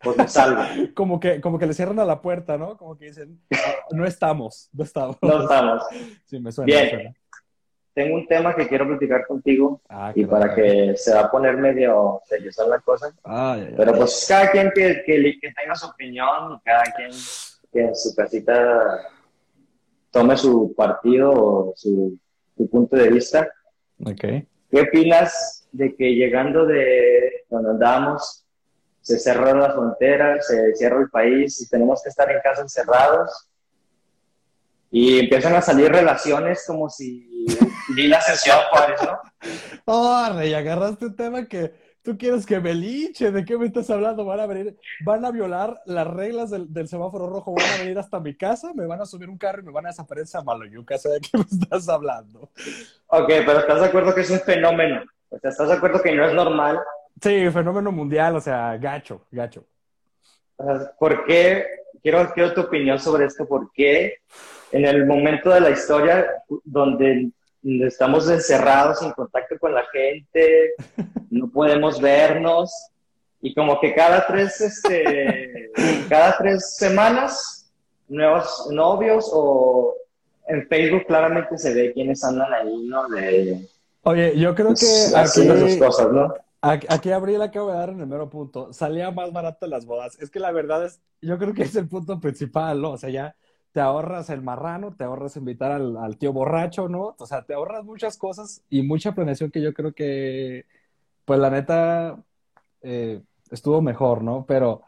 pues 0.00 0.16
me 0.16 0.28
salgo. 0.28 0.62
como, 0.94 1.20
que, 1.20 1.40
como 1.40 1.58
que 1.58 1.66
le 1.66 1.74
cierran 1.74 1.98
a 1.98 2.04
la 2.04 2.20
puerta, 2.22 2.56
¿no? 2.56 2.76
Como 2.76 2.96
que 2.96 3.06
dicen, 3.06 3.40
no 3.90 4.06
estamos, 4.06 4.70
no 4.72 4.84
estamos. 4.84 5.16
No 5.20 5.42
estamos. 5.42 5.82
Sí, 6.24 6.38
me 6.38 6.52
suena. 6.52 6.66
Bien. 6.66 7.16
Tengo 7.94 8.14
un 8.14 8.28
tema 8.28 8.54
que 8.54 8.68
quiero 8.68 8.86
platicar 8.86 9.26
contigo 9.26 9.80
ah, 9.88 10.12
y 10.14 10.24
para 10.24 10.54
que 10.54 10.96
se 10.96 11.12
va 11.12 11.22
a 11.22 11.30
poner 11.32 11.56
medio 11.56 12.20
seriosa 12.26 12.64
la 12.68 12.78
cosa. 12.78 13.12
Ah, 13.24 13.58
Pero 13.76 13.92
pues 13.92 14.24
cada 14.28 14.52
quien 14.52 14.70
que, 14.72 15.02
que, 15.04 15.52
tenga 15.52 15.74
su 15.74 15.86
opinión 15.86 16.60
cada 16.64 16.84
quien 16.96 17.10
que 17.72 17.80
en 17.80 17.96
su 17.96 18.14
casita 18.14 19.04
tome 20.12 20.36
su 20.36 20.72
partido 20.76 21.32
o 21.32 21.72
su, 21.74 22.16
su 22.56 22.70
punto 22.70 22.94
de 22.94 23.10
vista. 23.10 23.48
Okay. 24.00 24.46
¿Qué 24.70 24.82
opinas 24.82 25.57
de 25.72 25.94
que 25.94 26.14
llegando 26.14 26.66
de 26.66 27.44
donde 27.48 27.70
andamos, 27.70 28.44
se 29.00 29.18
cerraron 29.18 29.60
las 29.60 29.74
fronteras, 29.74 30.46
se 30.46 30.74
cierra 30.74 31.00
el 31.00 31.10
país 31.10 31.60
y 31.60 31.68
tenemos 31.68 32.02
que 32.02 32.10
estar 32.10 32.30
en 32.30 32.40
casa 32.40 32.62
encerrados? 32.62 33.48
Y 34.90 35.18
empiezan 35.20 35.54
a 35.54 35.62
salir 35.62 35.90
relaciones 35.90 36.64
como 36.66 36.88
si 36.88 37.46
vi 37.94 38.06
la 38.06 38.20
sesión 38.20 38.58
Juárez, 38.70 39.00
¿no? 39.02 39.18
Oh, 39.84 40.28
rey, 40.34 40.54
agarraste 40.54 41.06
un 41.06 41.16
tema 41.16 41.46
que, 41.46 41.72
tú 42.08 42.16
quieres 42.16 42.46
que 42.46 42.58
me 42.58 42.74
linche, 42.74 43.30
¿de 43.30 43.44
qué 43.44 43.58
me 43.58 43.66
estás 43.66 43.90
hablando? 43.90 44.24
Van 44.24 44.40
a 44.40 44.46
venir, 44.46 44.78
van 45.04 45.26
a 45.26 45.30
violar 45.30 45.78
las 45.84 46.06
reglas 46.06 46.50
del, 46.50 46.72
del 46.72 46.88
semáforo 46.88 47.28
rojo, 47.28 47.54
van 47.54 47.70
a 47.70 47.82
venir 47.82 47.98
hasta 47.98 48.18
mi 48.18 48.34
casa, 48.34 48.72
me 48.74 48.86
van 48.86 49.02
a 49.02 49.04
subir 49.04 49.28
un 49.28 49.36
carro 49.36 49.60
y 49.60 49.66
me 49.66 49.72
van 49.72 49.84
a 49.84 49.90
desaparecer 49.90 50.40
a 50.40 50.44
Maloyuca, 50.44 50.96
¿de 50.96 51.20
qué 51.20 51.36
me 51.36 51.44
estás 51.44 51.86
hablando? 51.88 52.50
Ok, 53.08 53.26
pero 53.28 53.58
¿estás 53.60 53.80
de 53.80 53.86
acuerdo 53.86 54.14
que 54.14 54.22
es 54.22 54.30
un 54.30 54.40
fenómeno? 54.40 55.02
O 55.30 55.38
sea, 55.38 55.50
¿estás 55.50 55.68
de 55.68 55.74
acuerdo 55.74 56.02
que 56.02 56.14
no 56.14 56.24
es 56.24 56.34
normal? 56.34 56.78
Sí, 57.20 57.50
fenómeno 57.50 57.92
mundial, 57.92 58.36
o 58.36 58.40
sea, 58.40 58.76
gacho, 58.76 59.26
gacho. 59.30 59.64
O 60.56 60.64
sea, 60.64 60.92
¿Por 60.98 61.24
qué? 61.24 61.66
Quiero, 62.02 62.30
quiero 62.32 62.54
tu 62.54 62.62
opinión 62.62 62.98
sobre 62.98 63.26
esto. 63.26 63.46
¿Por 63.46 63.70
qué 63.72 64.18
en 64.72 64.84
el 64.84 65.06
momento 65.06 65.50
de 65.50 65.60
la 65.60 65.70
historia 65.70 66.26
donde 66.64 67.30
estamos 67.62 68.28
encerrados 68.30 69.02
en 69.02 69.12
contacto 69.12 69.58
con 69.58 69.74
la 69.74 69.84
gente, 69.86 70.74
no 71.30 71.48
podemos 71.50 72.00
vernos 72.00 72.72
y 73.40 73.54
como 73.54 73.80
que 73.80 73.94
cada 73.94 74.26
tres, 74.26 74.60
este, 74.60 75.70
cada 76.08 76.36
tres 76.36 76.76
semanas 76.76 77.70
nuevos 78.08 78.68
novios 78.70 79.30
o 79.32 79.94
en 80.46 80.66
Facebook 80.66 81.06
claramente 81.06 81.58
se 81.58 81.74
ve 81.74 81.92
quiénes 81.92 82.24
andan 82.24 82.52
ahí, 82.54 82.86
¿no? 82.86 83.08
De, 83.08 83.68
Oye, 84.08 84.38
yo 84.38 84.54
creo 84.54 84.68
que 84.68 84.86
pues, 84.86 85.14
aquí, 85.14 85.46
sus 85.46 85.76
cosas, 85.76 86.10
¿no? 86.10 86.32
aquí, 86.62 86.86
aquí 86.88 87.10
Abril 87.10 87.42
acaba 87.42 87.72
de 87.72 87.78
dar 87.78 87.90
en 87.90 88.00
el 88.00 88.06
mero 88.06 88.30
punto. 88.30 88.72
Salía 88.72 89.10
más 89.10 89.34
barato 89.34 89.66
las 89.66 89.84
bodas. 89.84 90.18
Es 90.18 90.30
que 90.30 90.40
la 90.40 90.50
verdad 90.50 90.86
es, 90.86 91.02
yo 91.20 91.36
creo 91.36 91.52
que 91.52 91.64
es 91.64 91.76
el 91.76 91.88
punto 91.88 92.18
principal, 92.18 92.80
¿no? 92.80 92.92
O 92.92 92.96
sea, 92.96 93.10
ya 93.10 93.36
te 93.72 93.80
ahorras 93.80 94.30
el 94.30 94.40
marrano, 94.40 94.96
te 94.96 95.04
ahorras 95.04 95.36
invitar 95.36 95.72
al, 95.72 95.98
al 95.98 96.16
tío 96.16 96.32
borracho, 96.32 96.88
¿no? 96.88 97.16
O 97.18 97.26
sea, 97.26 97.42
te 97.42 97.52
ahorras 97.52 97.84
muchas 97.84 98.16
cosas 98.16 98.62
y 98.70 98.80
mucha 98.80 99.12
planeación 99.12 99.50
que 99.50 99.60
yo 99.60 99.74
creo 99.74 99.92
que, 99.92 100.64
pues 101.26 101.38
la 101.38 101.50
neta, 101.50 102.24
eh, 102.80 103.20
estuvo 103.50 103.82
mejor, 103.82 104.22
¿no? 104.22 104.46
Pero, 104.46 104.84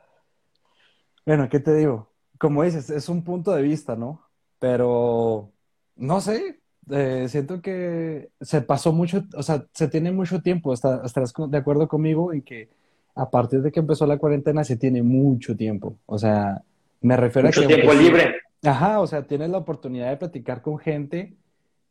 bueno, 1.26 1.46
¿qué 1.50 1.60
te 1.60 1.74
digo? 1.74 2.08
Como 2.38 2.62
dices, 2.62 2.88
es 2.88 3.10
un 3.10 3.22
punto 3.22 3.52
de 3.52 3.60
vista, 3.60 3.96
¿no? 3.96 4.26
Pero, 4.58 5.52
no 5.96 6.22
sé, 6.22 6.59
eh, 6.90 7.26
siento 7.28 7.60
que 7.60 8.30
se 8.40 8.62
pasó 8.62 8.92
mucho, 8.92 9.24
o 9.36 9.42
sea, 9.42 9.66
se 9.72 9.88
tiene 9.88 10.12
mucho 10.12 10.40
tiempo, 10.42 10.72
estarás 10.74 11.32
de 11.48 11.58
acuerdo 11.58 11.88
conmigo 11.88 12.32
en 12.32 12.42
que 12.42 12.68
a 13.14 13.28
partir 13.30 13.62
de 13.62 13.70
que 13.72 13.80
empezó 13.80 14.06
la 14.06 14.18
cuarentena 14.18 14.64
se 14.64 14.76
tiene 14.76 15.02
mucho 15.02 15.56
tiempo, 15.56 15.96
o 16.06 16.18
sea, 16.18 16.62
me 17.00 17.16
refiero 17.16 17.48
a 17.48 17.50
Mucho 17.50 17.62
que... 17.62 17.66
tiempo 17.74 17.92
sí- 17.92 17.98
libre. 17.98 18.34
Ajá, 18.62 19.00
o 19.00 19.06
sea, 19.06 19.22
tienes 19.26 19.48
la 19.50 19.56
oportunidad 19.58 20.10
de 20.10 20.18
platicar 20.18 20.60
con 20.60 20.78
gente 20.78 21.34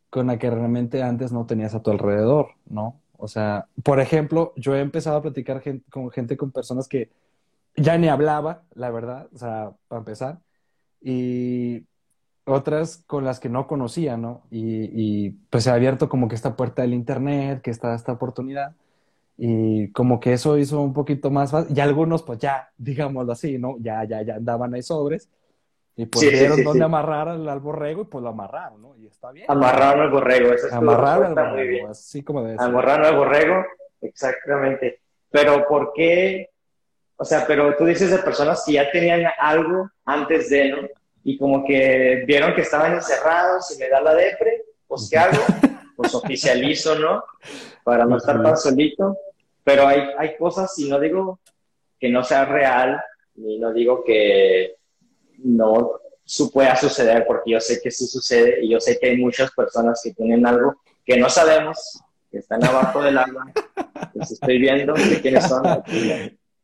con 0.08 0.28
la 0.28 0.38
que 0.38 0.50
realmente 0.50 1.02
antes 1.02 1.32
no 1.32 1.46
tenías 1.46 1.74
a 1.74 1.82
tu 1.82 1.90
alrededor, 1.90 2.50
¿no? 2.68 3.00
O 3.16 3.28
sea, 3.28 3.66
por 3.82 4.00
ejemplo, 4.00 4.52
yo 4.56 4.74
he 4.76 4.80
empezado 4.80 5.16
a 5.16 5.22
platicar 5.22 5.60
gen- 5.60 5.82
con 5.90 6.10
gente, 6.10 6.36
con 6.36 6.52
personas 6.52 6.88
que 6.88 7.10
ya 7.76 7.98
ni 7.98 8.08
hablaba, 8.08 8.62
la 8.74 8.90
verdad, 8.90 9.28
o 9.34 9.38
sea, 9.38 9.72
para 9.88 9.98
empezar, 10.00 10.38
y 11.02 11.84
otras 12.50 13.02
con 13.06 13.24
las 13.24 13.40
que 13.40 13.48
no 13.48 13.66
conocía, 13.66 14.16
¿no? 14.16 14.42
Y, 14.50 14.90
y, 15.26 15.30
pues 15.50 15.64
se 15.64 15.70
ha 15.70 15.74
abierto 15.74 16.08
como 16.08 16.28
que 16.28 16.34
esta 16.34 16.56
puerta 16.56 16.82
del 16.82 16.94
internet, 16.94 17.60
que 17.62 17.70
está 17.70 17.94
esta 17.94 18.12
oportunidad, 18.12 18.72
y 19.38 19.90
como 19.92 20.20
que 20.20 20.32
eso 20.34 20.58
hizo 20.58 20.80
un 20.80 20.92
poquito 20.92 21.30
más 21.30 21.50
fácil, 21.50 21.76
y 21.76 21.80
algunos 21.80 22.22
pues 22.22 22.38
ya, 22.38 22.70
digámoslo 22.76 23.32
así, 23.32 23.58
¿no? 23.58 23.76
Ya, 23.80 24.04
ya, 24.04 24.22
ya 24.22 24.34
andaban 24.36 24.74
ahí 24.74 24.82
sobres, 24.82 25.28
y 25.96 26.06
pues 26.06 26.20
Sí, 26.26 26.30
vieron 26.30 26.56
sí, 26.58 26.62
dónde 26.62 26.78
sí. 26.78 26.84
amarrar 26.84 27.28
al, 27.28 27.48
al 27.48 27.60
borrego 27.60 28.02
y 28.02 28.04
pues 28.06 28.22
lo 28.22 28.30
amarraron, 28.30 28.80
¿no? 28.80 28.96
Y 28.96 29.06
está 29.06 29.32
bien. 29.32 29.46
Amarraron 29.48 30.00
al 30.02 30.10
borrego. 30.10 30.52
Eso 30.54 30.66
estuvo- 30.66 30.78
Amarraron 30.78 31.24
al 31.24 31.30
está 31.30 31.42
muy 31.44 31.50
borrego, 31.52 31.70
bien. 31.72 31.86
así 31.90 32.22
como 32.22 32.46
ser. 32.46 32.56
Amarraron 32.60 33.06
al 33.06 33.16
borrego, 33.16 33.64
exactamente. 34.00 35.00
Pero 35.30 35.66
¿por 35.68 35.92
qué? 35.94 36.48
O 37.16 37.24
sea, 37.24 37.44
pero 37.46 37.76
tú 37.76 37.84
dices 37.84 38.10
de 38.10 38.18
personas 38.18 38.62
que 38.66 38.72
ya 38.74 38.90
tenían 38.90 39.22
algo 39.38 39.90
antes 40.06 40.48
de, 40.48 40.70
¿no? 40.70 40.88
Y 41.24 41.36
como 41.36 41.64
que 41.64 42.24
vieron 42.26 42.54
que 42.54 42.62
estaban 42.62 42.94
encerrados 42.94 43.74
y 43.74 43.78
me 43.78 43.88
da 43.88 44.00
la 44.00 44.14
depre, 44.14 44.64
pues 44.86 45.08
¿qué 45.10 45.18
hago? 45.18 45.38
Pues 45.96 46.14
oficializo, 46.14 46.98
¿no? 46.98 47.22
Para 47.84 48.06
no 48.06 48.16
estar 48.16 48.42
tan 48.42 48.56
solito. 48.56 49.18
Pero 49.62 49.86
hay, 49.86 50.00
hay 50.16 50.34
cosas, 50.38 50.78
y 50.78 50.88
no 50.88 50.98
digo 50.98 51.40
que 51.98 52.08
no 52.08 52.24
sea 52.24 52.46
real, 52.46 52.98
ni 53.34 53.58
no 53.58 53.70
digo 53.70 54.02
que 54.02 54.76
no 55.44 56.00
su 56.24 56.50
pueda 56.50 56.76
suceder, 56.76 57.26
porque 57.26 57.50
yo 57.50 57.60
sé 57.60 57.80
que 57.82 57.90
sí 57.90 58.06
sucede 58.06 58.64
y 58.64 58.70
yo 58.70 58.78
sé 58.78 58.98
que 59.00 59.08
hay 59.08 59.16
muchas 59.16 59.50
personas 59.50 60.00
que 60.02 60.14
tienen 60.14 60.46
algo 60.46 60.80
que 61.04 61.16
no 61.16 61.28
sabemos, 61.28 62.00
que 62.30 62.38
están 62.38 62.64
abajo 62.64 63.02
del 63.02 63.18
agua, 63.18 63.52
los 64.14 64.30
estoy 64.30 64.60
viendo, 64.60 64.94
de 64.94 65.20
quiénes 65.20 65.48
son. 65.48 65.62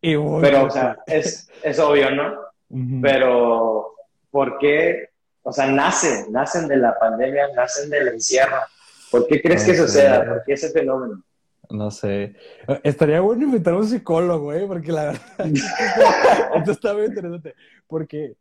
Pero, 0.01 0.67
o 0.67 0.71
sea, 0.71 0.97
es, 1.07 1.49
es 1.65 1.79
obvio, 1.81 2.11
¿no? 2.13 2.33
ujú. 2.71 3.01
Pero, 3.03 3.96
¿por 4.37 4.59
qué? 4.59 5.09
O 5.45 5.51
sea, 5.51 5.67
nacen, 5.73 6.31
nacen 6.31 6.69
de 6.69 6.77
la 6.77 6.99
pandemia, 6.99 7.49
nacen 7.57 7.89
del 7.89 8.09
encierro. 8.09 8.59
¿Por 9.11 9.27
qué 9.27 9.41
crees 9.41 9.65
que 9.65 9.73
No 9.73 9.87
suceda? 9.87 10.27
¿Por 10.27 10.45
qué 10.45 10.53
ese 10.53 10.69
fenómeno? 10.73 11.25
No 11.71 11.91
sé. 11.91 12.35
Estaría 12.83 13.23
bueno 13.23 13.45
invitar 13.45 13.73
a 13.73 13.79
un 13.79 13.89
psicólogo, 13.89 14.53
¿eh? 14.53 14.67
Porque 14.69 14.93
la 14.93 15.05
verdad, 15.07 15.23
esto 16.55 16.71
está 16.71 16.93
muy 16.93 17.07
interesante. 17.07 17.55
Porque, 17.87 18.37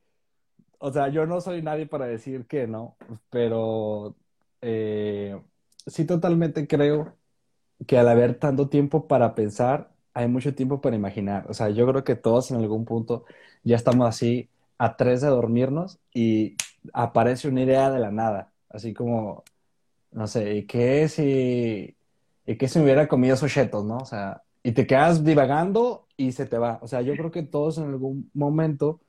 o 0.79 0.91
sea, 0.91 1.07
yo 1.07 1.25
no 1.25 1.39
soy 1.39 1.61
nadie 1.61 1.85
para 1.85 2.07
decir 2.07 2.45
que 2.45 2.67
no, 2.67 2.97
pero 3.29 4.17
eh, 4.59 5.41
sí 5.87 6.03
totalmente 6.03 6.67
creo 6.67 7.15
que 7.87 7.97
al 7.97 8.09
haber 8.09 8.35
tanto 8.37 8.67
tiempo 8.67 9.07
para 9.07 9.33
pensar, 9.33 9.91
hay 10.13 10.27
mucho 10.27 10.53
tiempo 10.53 10.81
para 10.81 10.97
imaginar. 10.97 11.45
O 11.47 11.53
sea, 11.53 11.69
yo 11.69 11.87
creo 11.87 12.03
que 12.03 12.17
todos 12.17 12.51
en 12.51 12.57
algún 12.57 12.83
punto 12.83 13.23
ya 13.63 13.77
estamos 13.77 14.09
así 14.09 14.49
a 14.77 14.95
tres 14.97 15.21
de 15.21 15.27
dormirnos 15.29 15.99
y 16.13 16.55
aparece 16.93 17.47
una 17.47 17.63
idea 17.63 17.91
de 17.91 17.99
la 17.99 18.11
nada, 18.11 18.53
así 18.69 18.93
como, 18.93 19.43
no 20.11 20.27
sé, 20.27 20.55
¿y 20.55 20.65
qué 20.67 21.07
si, 21.09 21.97
y 22.45 22.57
qué 22.57 22.67
si 22.67 22.79
hubiera 22.79 23.07
comido 23.07 23.35
esos 23.35 23.53
chetos, 23.53 23.85
¿no? 23.85 23.97
O 23.97 24.05
sea, 24.05 24.43
y 24.63 24.73
te 24.73 24.87
quedas 24.87 25.23
divagando 25.23 26.07
y 26.17 26.31
se 26.33 26.45
te 26.45 26.57
va. 26.57 26.79
O 26.81 26.87
sea, 26.87 27.01
yo 27.01 27.15
creo 27.17 27.31
que 27.31 27.43
todos 27.43 27.77
en 27.77 27.85
algún 27.85 28.31
momento 28.33 29.01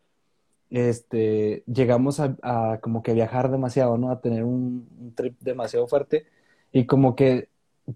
este, 0.70 1.64
llegamos 1.66 2.20
a, 2.20 2.36
a 2.42 2.80
como 2.80 3.02
que 3.02 3.12
viajar 3.14 3.50
demasiado, 3.50 3.98
¿no? 3.98 4.10
A 4.10 4.20
tener 4.20 4.44
un, 4.44 4.88
un 4.98 5.14
trip 5.14 5.38
demasiado 5.40 5.86
fuerte 5.88 6.26
y 6.72 6.86
como 6.86 7.14
que 7.16 7.48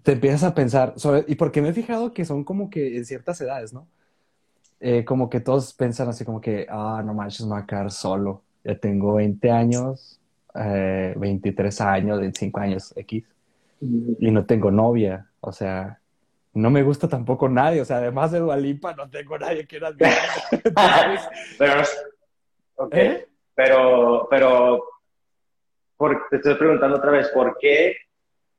te 0.03 0.13
empiezas 0.13 0.43
a 0.43 0.55
pensar 0.55 0.93
sobre, 0.97 1.25
y 1.27 1.35
porque 1.35 1.61
me 1.61 1.69
he 1.69 1.73
fijado 1.73 2.13
que 2.13 2.25
son 2.25 2.43
como 2.43 2.69
que 2.69 2.97
en 2.97 3.05
ciertas 3.05 3.41
edades, 3.41 3.73
¿no? 3.73 3.87
Eh, 4.83 5.05
como 5.05 5.29
que 5.29 5.39
todos 5.39 5.73
piensan 5.75 6.09
así 6.09 6.25
como 6.25 6.41
que, 6.41 6.65
ah, 6.67 7.03
no 7.05 7.13
manches, 7.13 7.45
me 7.45 7.53
voy 7.53 7.61
a 7.61 7.65
quedar 7.67 7.91
solo. 7.91 8.41
Ya 8.63 8.75
tengo 8.75 9.13
20 9.13 9.51
años, 9.51 10.19
eh, 10.55 11.13
23 11.17 11.79
años, 11.81 12.19
25 12.19 12.59
años 12.59 12.91
X, 12.97 13.23
y 13.79 14.31
no 14.31 14.43
tengo 14.45 14.71
novia. 14.71 15.27
O 15.39 15.51
sea, 15.51 15.99
no 16.53 16.71
me 16.71 16.81
gusta 16.81 17.07
tampoco 17.07 17.47
nadie. 17.47 17.81
O 17.81 17.85
sea, 17.85 17.97
además 17.97 18.31
de 18.31 18.39
Dualipa, 18.39 18.95
no 18.95 19.07
tengo 19.07 19.37
nadie 19.37 19.67
que 19.67 19.75
era 19.77 19.91
pero 21.59 21.75
no 21.75 21.81
es- 21.81 22.05
ok, 22.75 22.93
¿Eh? 22.95 23.27
pero, 23.53 24.27
pero, 24.31 24.83
por- 25.95 26.27
te 26.31 26.37
estoy 26.37 26.55
preguntando 26.55 26.97
otra 26.97 27.11
vez, 27.11 27.29
¿por 27.29 27.55
qué, 27.59 27.95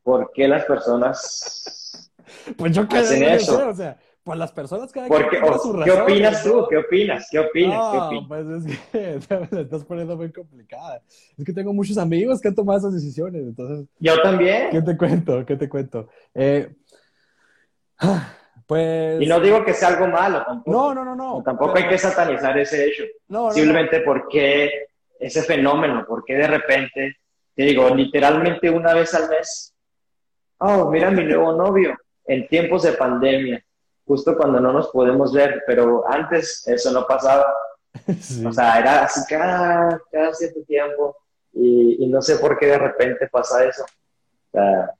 por 0.04 0.30
qué 0.32 0.46
las 0.46 0.64
personas, 0.66 2.08
Pues 2.56 2.72
yo 2.72 2.86
qué 2.88 2.98
Hacen 2.98 3.24
eso. 3.24 3.68
o 3.68 3.74
sea, 3.74 3.96
pues 4.24 4.38
las 4.38 4.52
personas 4.52 4.92
cada 4.92 5.08
por 5.08 5.28
qué, 5.28 5.40
quien 5.40 5.52
o- 5.52 5.58
sus 5.58 5.84
qué 5.84 5.90
opinas 5.90 6.42
tú? 6.44 6.56
¿no? 6.60 6.68
¿Qué 6.68 6.76
opinas? 6.76 7.28
¿Qué 7.30 7.38
opinas? 7.40 7.78
¿Qué 7.90 7.96
No, 7.98 8.06
opinas? 8.06 8.28
pues 8.28 8.46
es 8.66 8.78
que 8.90 9.34
la 9.50 9.60
estás 9.62 9.84
poniendo 9.84 10.16
muy 10.16 10.30
complicada. 10.32 11.02
Es 11.36 11.44
que 11.44 11.52
tengo 11.52 11.72
muchos 11.72 11.98
amigos 11.98 12.40
que 12.40 12.48
han 12.48 12.54
tomado 12.54 12.78
esas 12.78 12.94
decisiones, 12.94 13.42
entonces, 13.42 13.86
Yo 13.98 14.20
también. 14.22 14.70
¿qué 14.70 14.80
te 14.82 14.96
cuento? 14.96 15.44
¿Qué 15.44 15.56
te 15.56 15.68
cuento? 15.68 16.08
Eh, 16.34 16.72
pues... 18.66 19.20
Y 19.20 19.26
no 19.26 19.40
digo 19.40 19.64
que 19.64 19.74
sea 19.74 19.88
algo 19.88 20.06
malo 20.08 20.42
tampoco. 20.44 20.70
No, 20.70 20.94
no, 20.94 21.04
no, 21.04 21.14
no. 21.16 21.42
tampoco 21.44 21.72
pero- 21.74 21.84
hay 21.86 21.90
que 21.92 21.98
satanizar 21.98 22.56
ese 22.58 22.86
hecho. 22.86 23.02
No, 23.28 23.38
no, 23.38 23.46
no. 23.48 23.52
Simplemente 23.52 24.00
porque 24.00 24.70
ese 25.18 25.42
fenómeno, 25.42 26.04
porque 26.06 26.34
de 26.34 26.46
repente, 26.46 27.16
te 27.54 27.62
digo, 27.64 27.88
literalmente 27.94 28.70
una 28.70 28.94
vez 28.94 29.14
al 29.14 29.28
mes, 29.28 29.74
oh, 30.58 30.90
mira 30.90 31.10
mi 31.10 31.24
nuevo 31.24 31.52
novio, 31.52 31.96
en 32.26 32.46
tiempos 32.48 32.82
de 32.84 32.92
pandemia, 32.92 33.64
justo 34.12 34.36
cuando 34.36 34.60
no 34.60 34.72
nos 34.74 34.88
podemos 34.88 35.32
ver, 35.32 35.62
pero 35.66 36.04
antes 36.06 36.66
eso 36.68 36.92
no 36.92 37.06
pasaba. 37.06 37.46
Sí. 38.20 38.44
O 38.44 38.52
sea, 38.52 38.78
era 38.80 39.04
así 39.04 39.20
cada, 39.28 40.00
cada 40.10 40.32
cierto 40.34 40.60
tiempo 40.64 41.14
y, 41.52 42.02
y 42.02 42.08
no 42.08 42.20
sé 42.22 42.36
por 42.36 42.58
qué 42.58 42.66
de 42.66 42.78
repente 42.78 43.28
pasa 43.28 43.64
eso. 43.64 43.84
O 43.84 44.50
sea, 44.52 44.90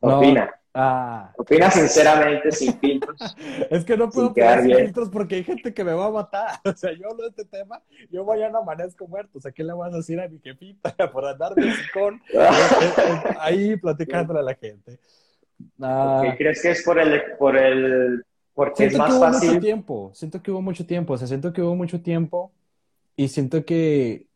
No. 0.00 0.18
opina. 0.18 0.52
Ah, 0.78 1.32
Opina 1.38 1.70
sinceramente, 1.70 2.52
sin 2.52 2.78
filtros. 2.78 3.18
es 3.70 3.84
que 3.84 3.96
no 3.96 4.10
puedo 4.10 4.32
poner 4.34 4.62
filtros 4.62 5.08
porque 5.10 5.36
hay 5.36 5.44
gente 5.44 5.72
que 5.74 5.82
me 5.84 5.92
va 5.94 6.06
a 6.06 6.10
matar. 6.10 6.60
O 6.64 6.72
sea, 6.76 6.92
yo 6.92 7.08
hablo 7.10 7.22
de 7.24 7.30
este 7.30 7.44
tema, 7.46 7.82
yo 8.10 8.24
mañana 8.24 8.58
amanezco 8.58 9.06
muerto. 9.08 9.38
O 9.38 9.40
sea, 9.40 9.50
¿qué 9.52 9.64
le 9.64 9.72
vas 9.72 9.92
a 9.92 9.96
decir 9.96 10.20
a 10.20 10.28
mi 10.28 10.38
jefita 10.38 10.94
por 11.12 11.24
andar 11.26 11.54
de 11.54 11.72
con 11.94 12.20
ahí 13.40 13.76
platicándole 13.76 14.40
a 14.40 14.42
la 14.42 14.54
gente? 14.54 14.98
Ah, 15.80 16.20
¿Qué 16.22 16.36
crees 16.36 16.62
que 16.62 16.70
es 16.70 16.82
por 16.82 16.98
el, 16.98 17.22
por 17.38 17.56
el, 17.56 18.24
porque 18.54 18.86
es 18.86 18.92
siento 18.92 19.06
que 19.06 19.12
más 19.12 19.18
hubo 19.18 19.26
mucho 19.26 19.40
fácil? 19.40 19.60
tiempo, 19.60 20.10
siento 20.14 20.42
que 20.42 20.50
hubo 20.50 20.62
mucho 20.62 20.86
tiempo, 20.86 21.12
o 21.14 21.16
sea, 21.16 21.26
siento 21.26 21.52
que 21.52 21.62
hubo 21.62 21.74
mucho 21.74 22.00
tiempo 22.00 22.52
y 23.16 23.28
siento 23.28 23.64
que 23.64 24.26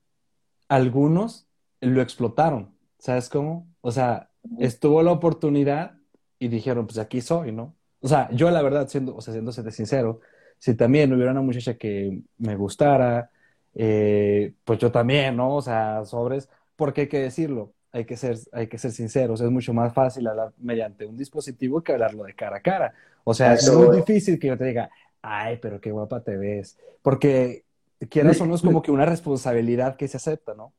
algunos 0.69 1.47
lo 1.81 2.01
explotaron, 2.03 2.71
¿sabes 2.99 3.29
cómo? 3.29 3.67
O 3.81 3.91
sea, 3.91 4.31
estuvo 4.59 5.03
la 5.03 5.13
oportunidad 5.13 5.93
y 6.39 6.49
dijeron, 6.49 6.87
pues 6.87 6.99
aquí 6.99 7.21
soy, 7.21 7.53
¿no? 7.53 7.75
O 8.01 8.09
sea, 8.09 8.31
yo 8.33 8.51
la 8.51 8.63
verdad, 8.63 8.89
siendo, 8.89 9.15
o 9.15 9.21
sea, 9.21 9.33
siéndose 9.33 9.69
sincero, 9.71 10.21
si 10.59 10.75
también 10.75 11.13
hubiera 11.13 11.33
una 11.33 11.43
muchacha 11.43 11.77
que 11.77 12.23
me 12.39 12.57
gustara, 12.57 13.31
eh, 13.75 14.55
pues 14.65 14.79
yo 14.79 14.91
también, 14.91 15.37
¿no? 15.37 15.57
O 15.57 15.63
sea, 15.63 16.05
sobres, 16.05 16.49
porque 16.77 17.03
hay 17.03 17.09
que 17.09 17.21
decirlo, 17.21 17.73
hay 17.93 18.05
que 18.05 18.17
ser, 18.17 18.37
hay 18.53 18.69
que 18.69 18.79
ser 18.79 18.93
sinceros, 18.93 19.41
es 19.41 19.51
mucho 19.51 19.75
más 19.75 19.93
fácil 19.93 20.27
hablar 20.27 20.53
mediante 20.59 21.07
un 21.07 21.17
dispositivo 21.17 21.83
que 21.83 21.93
hablarlo 21.93 22.25
de 22.25 22.35
cara 22.35 22.59
a 22.59 22.61
cara. 22.61 22.95
O 23.25 23.35
sea, 23.35 23.55
es 23.55 23.73
muy 23.73 23.97
difícil 23.97 24.39
que 24.39 24.49
yo 24.49 24.57
te 24.57 24.65
diga, 24.65 24.91
ay, 25.23 25.59
pero 25.61 25.81
qué 25.81 25.91
guapa 25.91 26.23
te 26.23 26.37
ves, 26.37 26.79
porque 27.03 27.65
quieras 28.09 28.41
o 28.41 28.47
no 28.47 28.55
es 28.55 28.63
como 28.63 28.83
que 28.83 28.91
una 28.91 29.07
responsabilidad 29.07 29.97
que 29.97 30.09
se 30.09 30.17
acepta, 30.17 30.55
¿no? 30.55 30.73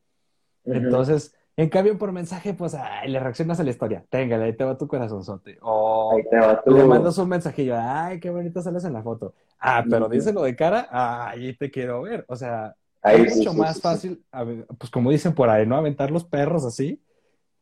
Ujú. 0.63 0.78
Entonces, 0.78 1.36
en 1.58 1.69
cambio, 1.69 1.97
por 1.97 2.12
mensaje, 2.12 2.54
pues, 2.54 2.74
ay, 2.74 3.10
le 3.10 3.19
reaccionas 3.19 3.60
a 3.60 3.63
la 3.63 3.69
historia. 3.69 4.06
Téngale, 4.10 4.45
ahí 4.45 4.54
te 4.54 4.63
va 4.63 4.78
tu 4.78 4.88
corazonzote. 4.88 5.58
O 5.62 6.13
Ahí 6.15 6.24
te 6.30 6.38
va 6.38 6.62
le 6.65 6.86
mandas 6.86 7.17
un 7.17 7.30
mensajillo, 7.30 7.76
ay, 7.78 8.19
qué 8.19 8.30
bonito 8.30 8.62
sales 8.62 8.86
en 8.86 8.93
la 8.93 9.04
foto. 9.04 9.34
Ah, 9.60 9.84
pero 9.88 10.08
díselo 10.08 10.43
de 10.43 10.56
cara, 10.56 10.88
ahí 11.30 11.54
te 11.54 11.69
quiero 11.69 12.02
ver. 12.04 12.26
O 12.28 12.36
sea, 12.36 12.76
Ahí 13.01 13.21
es 13.21 13.27
mucho 13.27 13.53
sí, 13.53 13.53
más 13.53 13.81
sí, 13.81 13.81
fácil, 13.81 14.23
pues 14.79 14.91
como 14.91 15.11
dicen 15.11 15.33
por 15.33 15.49
ahí, 15.49 15.65
¿no? 15.65 15.75
Aventar 15.77 16.11
los 16.11 16.23
perros 16.25 16.65
así, 16.65 17.03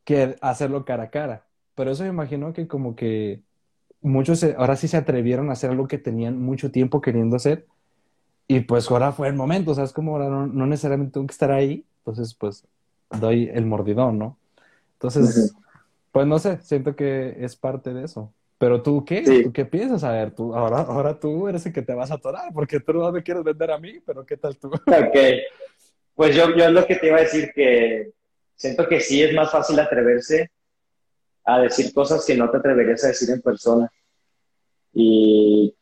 que 0.06 0.36
hacerlo 0.42 0.86
cara 0.86 1.04
a 1.06 1.12
cara. 1.12 1.48
Pero 1.76 1.92
eso 1.92 2.04
me 2.04 2.10
imagino 2.10 2.54
que 2.54 2.68
como 2.68 2.96
que 2.96 3.44
muchos 4.02 4.40
se- 4.40 4.56
ahora 4.58 4.76
sí 4.78 4.88
se 4.90 4.98
atrevieron 4.98 5.50
a 5.50 5.54
hacer 5.54 5.72
algo 5.72 5.88
que 5.88 5.98
tenían 6.00 6.42
mucho 6.42 6.72
tiempo 6.72 7.02
queriendo 7.02 7.38
hacer. 7.38 7.68
Y 8.48 8.62
pues 8.62 8.90
ahora 8.92 9.12
fue 9.12 9.28
el 9.28 9.36
momento, 9.36 9.72
o 9.72 9.76
sea, 9.76 9.84
es 9.84 9.94
como 9.94 10.14
ahora 10.14 10.30
no, 10.30 10.48
no 10.48 10.66
necesariamente 10.68 11.14
tengo 11.14 11.28
que 11.28 11.34
estar 11.34 11.52
ahí, 11.52 11.86
entonces 12.00 12.34
pues 12.36 12.68
doy 13.12 13.50
el 13.54 13.66
mordidón, 13.66 14.18
¿no? 14.20 14.40
Entonces, 14.94 15.56
pues 16.12 16.28
no 16.28 16.40
sé, 16.40 16.60
siento 16.64 16.96
que 16.96 17.38
es 17.44 17.56
parte 17.58 17.94
de 17.94 18.06
eso. 18.06 18.34
Pero 18.60 18.84
tú 18.84 19.04
qué, 19.06 19.26
Sí. 19.26 19.44
tú 19.44 19.54
qué 19.54 19.66
piensas, 19.66 20.04
a 20.04 20.12
ver, 20.12 20.36
tú, 20.36 20.54
ahora, 20.54 20.82
ahora 20.82 21.18
tú 21.20 21.48
eres 21.48 21.66
el 21.66 21.74
que 21.74 21.82
te 21.82 21.94
vas 21.94 22.12
a 22.12 22.16
atorar, 22.16 22.54
porque 22.54 22.80
tú 22.82 22.94
no 22.94 23.12
me 23.12 23.24
quieres 23.24 23.44
vender 23.44 23.72
a 23.72 23.80
mí, 23.80 24.00
pero 24.06 24.26
¿qué 24.26 24.38
tal 24.38 24.58
tú? 24.58 24.70
Ok, 24.86 25.16
pues 26.14 26.36
yo, 26.36 26.54
yo 26.56 26.70
lo 26.70 26.86
que 26.86 26.98
te 26.98 27.08
iba 27.08 27.18
a 27.18 27.22
decir 27.22 27.52
que 27.56 28.12
siento 28.56 28.88
que 28.88 29.00
sí 29.00 29.24
es 29.24 29.34
más 29.34 29.50
fácil 29.50 29.80
atreverse 29.80 30.52
a 31.46 31.62
decir 31.62 31.94
cosas 31.94 32.26
que 32.26 32.36
no 32.36 32.52
te 32.52 32.58
atreverías 32.58 33.04
a 33.06 33.08
decir 33.08 33.30
en 33.32 33.42
persona. 33.42 33.90
Y, 34.94 35.74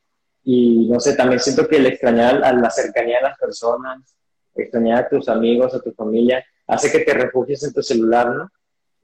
y 0.44 0.88
no 0.88 1.00
sé, 1.00 1.16
también 1.16 1.40
siento 1.40 1.68
que 1.68 1.78
el 1.78 1.88
extrañar 1.88 2.44
a 2.44 2.54
la 2.54 2.70
cercanía 2.70 3.18
a 3.20 3.30
las 3.30 3.38
personas, 3.40 4.16
extrañar 4.54 5.04
a 5.06 5.10
tus 5.10 5.28
amigos, 5.28 5.74
a 5.74 5.82
tu 5.82 5.92
familia, 5.94 6.46
hace 6.68 6.92
que 6.92 7.00
te 7.00 7.14
refugies 7.14 7.64
en 7.64 7.74
tu 7.74 7.82
celular, 7.82 8.30
¿no? 8.36 8.52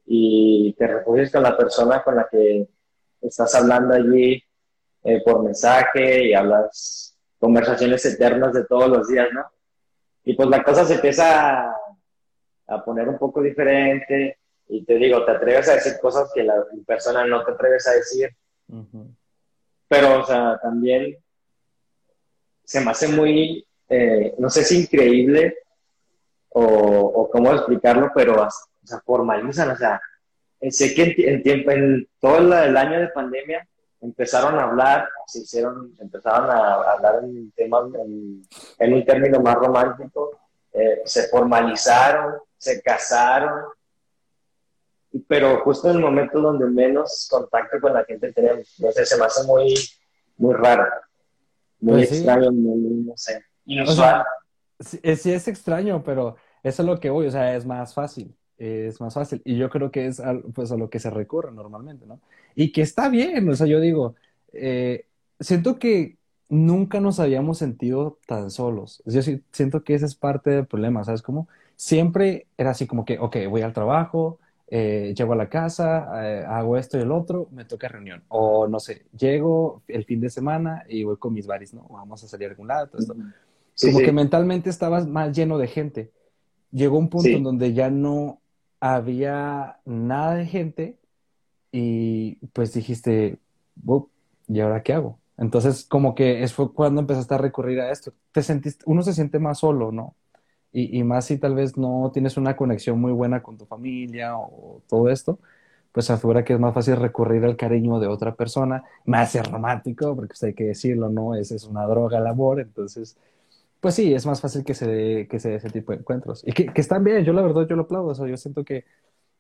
Y 0.06 0.76
te 0.78 0.86
refugies 0.86 1.32
con 1.32 1.42
la 1.44 1.58
persona 1.58 2.04
con 2.04 2.16
la 2.16 2.28
que 2.30 2.68
estás 3.24 3.56
hablando 3.56 3.94
allí 3.94 4.44
eh, 5.04 5.22
por 5.24 5.44
mensaje 5.44 6.28
y 6.28 6.34
hablas 6.34 7.18
conversaciones 7.40 8.06
eternas 8.06 8.54
de 8.54 8.66
todos 8.66 8.90
los 8.90 9.08
días, 9.08 9.28
¿no? 9.34 9.44
Y 10.24 10.34
pues 10.36 10.48
la 10.50 10.64
cosa 10.64 10.86
se 10.86 10.96
empieza 10.96 11.66
a, 11.68 11.76
a 12.68 12.86
poner 12.86 13.10
un 13.10 13.18
poco 13.18 13.42
diferente 13.42 14.38
y 14.70 14.86
te 14.86 14.96
digo, 14.96 15.26
te 15.26 15.32
atreves 15.32 15.68
a 15.70 15.76
decir 15.76 15.94
cosas 16.02 16.32
que 16.34 16.44
la 16.44 16.56
persona 16.86 17.26
no 17.26 17.44
te 17.44 17.52
atreves 17.52 17.86
a 17.88 17.92
decir, 17.92 18.30
Ujú. 18.70 19.14
pero 19.88 20.22
o 20.22 20.26
sea, 20.26 20.58
también 20.62 21.18
se 22.64 22.80
me 22.80 22.92
hace 22.92 23.10
muy, 23.10 23.68
eh, 23.90 24.34
no 24.38 24.50
sé 24.50 24.64
si 24.64 24.82
increíble 24.82 25.58
o, 26.50 26.64
o 26.64 27.30
cómo 27.30 27.52
explicarlo, 27.52 28.12
pero 28.16 28.42
o 28.42 28.88
sea, 28.88 29.02
formalizan, 29.02 29.72
o 29.72 29.76
sea, 29.76 30.02
sé 30.72 30.94
que 30.96 31.04
en, 31.04 31.16
ti- 31.16 31.26
en 31.26 31.44
tiempo, 31.44 31.72
en 31.72 32.08
todo 32.20 32.40
la- 32.42 32.66
el 32.66 32.76
año 32.78 33.00
de 33.00 33.08
pandemia 33.10 33.68
empezaron 34.02 34.60
a 34.60 34.64
hablar, 34.64 35.08
se 35.28 35.40
hicieron, 35.40 35.94
empezaron 36.00 36.50
a 36.50 36.74
hablar 36.94 37.20
en 37.24 37.52
temas, 37.52 37.84
en, 37.96 38.42
en 38.80 38.94
un 38.94 39.06
término 39.06 39.40
más 39.40 39.56
romántico, 39.56 40.38
eh, 40.74 41.02
se 41.06 41.28
formalizaron, 41.30 42.34
se 42.58 42.82
casaron, 42.82 43.62
pero 45.28 45.60
justo 45.64 45.90
en 45.90 45.98
el 45.98 46.02
momento 46.02 46.42
donde 46.42 46.66
menos 46.66 47.28
contacto 47.30 47.80
con 47.80 47.94
la 47.94 48.04
gente 48.04 48.34
tenemos, 48.34 48.74
no 48.80 48.92
sé, 48.92 49.06
se 49.06 49.18
me 49.18 49.26
hace 49.26 49.44
muy, 49.46 49.74
muy 50.38 50.54
raro, 50.56 50.86
muy 51.80 51.94
Pues 52.00 52.10
sí. 52.10 52.16
extraño, 52.16 52.52
muy, 52.52 52.78
no 53.06 53.14
sé, 53.16 53.38
O 53.38 53.42
inusual. 53.66 53.96
sea, 53.96 54.26
sí, 54.80 55.00
es, 55.04 55.22
sí 55.22 55.32
es 55.32 55.48
extraño, 55.48 56.04
pero 56.04 56.36
eso 56.64 56.82
es 56.82 56.88
lo 56.88 57.00
que 57.00 57.10
voy, 57.12 57.28
o 57.28 57.32
sea, 57.32 57.56
es 57.56 57.66
más 57.66 57.94
fácil, 57.94 58.36
es 58.58 59.02
más 59.02 59.14
fácil. 59.14 59.42
Y 59.46 59.58
yo 59.58 59.70
creo 59.70 59.92
que 59.92 60.08
es 60.08 60.20
al- 60.20 60.44
pues 60.54 60.72
a 60.72 60.78
lo 60.78 60.90
que 60.90 61.00
se 61.00 61.10
recurre 61.10 61.52
normalmente, 61.52 62.06
¿no? 62.06 62.20
Y 62.56 62.72
que 62.72 62.82
está 62.82 63.10
bien, 63.10 63.48
o 63.50 63.56
sea, 63.56 63.68
yo 63.68 63.80
digo, 63.80 64.16
eh, 64.54 65.06
siento 65.40 65.80
que 65.80 66.18
nunca 66.50 67.00
nos 67.00 67.20
habíamos 67.20 67.58
sentido 67.58 68.20
tan 68.28 68.52
solos. 68.52 69.02
Yo 69.06 69.22
siento 69.52 69.84
que 69.84 69.96
ese 69.96 70.06
es 70.06 70.16
parte 70.16 70.52
del 70.52 70.68
problema, 70.68 71.04
¿sabes 71.04 71.22
cómo? 71.22 71.48
Siempre 71.76 72.48
era 72.58 72.72
así 72.72 72.86
como 72.88 73.06
que, 73.06 73.18
ok, 73.20 73.38
voy 73.50 73.62
al 73.62 73.74
trabajo, 73.74 74.40
eh, 74.68 75.14
llego 75.18 75.34
a 75.34 75.36
la 75.36 75.50
casa, 75.50 76.08
eh, 76.24 76.46
hago 76.48 76.78
esto 76.78 76.98
y 76.98 77.02
el 77.02 77.12
otro, 77.12 77.48
me 77.52 77.66
toca 77.66 77.88
reunión. 77.88 78.24
O 78.30 78.68
no 78.68 78.80
sé, 78.80 79.06
llego 79.18 79.82
el 79.88 80.06
fin 80.06 80.22
de 80.22 80.30
semana 80.30 80.84
y 80.88 81.04
voy 81.04 81.18
con 81.18 81.34
mis 81.34 81.48
baris, 81.48 81.74
¿no? 81.74 81.88
Vamos 81.90 82.24
a 82.24 82.28
salir 82.28 82.48
a 82.48 82.52
algún 82.52 82.68
lado, 82.68 82.88
todo 82.88 83.00
esto 83.00 83.16
Sí, 83.76 83.88
como 83.88 83.98
sí. 83.98 84.04
que 84.04 84.12
mentalmente 84.12 84.70
estabas 84.70 85.08
más 85.08 85.36
lleno 85.36 85.58
de 85.58 85.68
gente. 85.68 86.12
Llegó 86.72 86.98
un 86.98 87.10
punto 87.10 87.28
Sí. 87.30 87.38
en 87.38 87.44
donde 87.44 87.74
ya 87.74 87.90
no 87.90 88.42
había 88.84 89.80
nada 89.86 90.36
de 90.36 90.46
gente 90.46 90.98
y 91.72 92.36
pues 92.54 92.74
dijiste, 92.74 93.40
"Bup, 93.76 94.10
¿y 94.48 94.60
ahora 94.62 94.84
qué 94.84 94.94
hago? 94.94 95.20
Entonces, 95.38 95.86
como 95.86 96.16
que 96.16 96.44
es 96.44 96.54
cuando 96.76 97.02
empezaste 97.02 97.36
a 97.36 97.38
recurrir 97.40 97.80
a 97.82 97.92
esto. 97.92 98.14
Te 98.32 98.44
sentiste, 98.44 98.84
uno 98.88 99.02
se 99.04 99.14
siente 99.14 99.40
más 99.40 99.60
solo, 99.60 99.92
¿no? 99.92 100.16
Y, 100.74 101.00
y 101.00 101.04
más 101.04 101.26
si 101.26 101.38
tal 101.40 101.56
vez 101.56 101.78
no 101.78 102.12
tienes 102.14 102.38
una 102.38 102.56
conexión 102.58 103.00
muy 103.02 103.12
buena 103.14 103.44
con 103.44 103.58
tu 103.58 103.66
familia 103.66 104.38
o 104.38 104.82
todo 104.88 105.10
esto, 105.10 105.40
pues 105.92 106.10
asegura 106.10 106.44
que 106.44 106.54
es 106.54 106.60
más 106.60 106.74
fácil 106.74 106.98
recurrir 106.98 107.46
al 107.46 107.58
cariño 107.58 108.00
de 108.00 108.08
otra 108.08 108.36
persona, 108.36 108.84
más 109.06 109.32
ser 109.32 109.46
romántico, 109.52 110.16
porque 110.16 110.30
pues, 110.30 110.44
hay 110.44 110.54
que 110.56 110.66
decirlo, 110.66 111.10
¿no? 111.10 111.36
Es, 111.36 111.52
es 111.52 111.66
una 111.66 111.86
droga 111.86 112.20
el 112.20 112.28
amor, 112.28 112.60
entonces 112.62 113.18
pues 113.84 113.96
sí, 113.96 114.14
es 114.16 114.26
más 114.26 114.42
fácil 114.42 114.64
que 114.64 114.74
se 114.76 114.88
dé, 114.88 115.28
que 115.28 115.40
se 115.42 115.50
dé 115.52 115.56
ese 115.58 115.70
tipo 115.70 115.92
de 115.92 116.00
encuentros. 116.00 116.42
Y 116.48 116.54
que, 116.54 116.68
que 116.68 116.82
están 116.82 117.04
bien, 117.04 117.26
yo 117.26 117.34
la 117.34 117.42
verdad, 117.44 117.68
yo 117.68 117.76
lo 117.76 117.84
aplaudo. 117.84 118.10
O 118.12 118.16
sea, 118.16 118.28
yo 118.28 118.38
siento 118.38 118.64
que, 118.66 118.86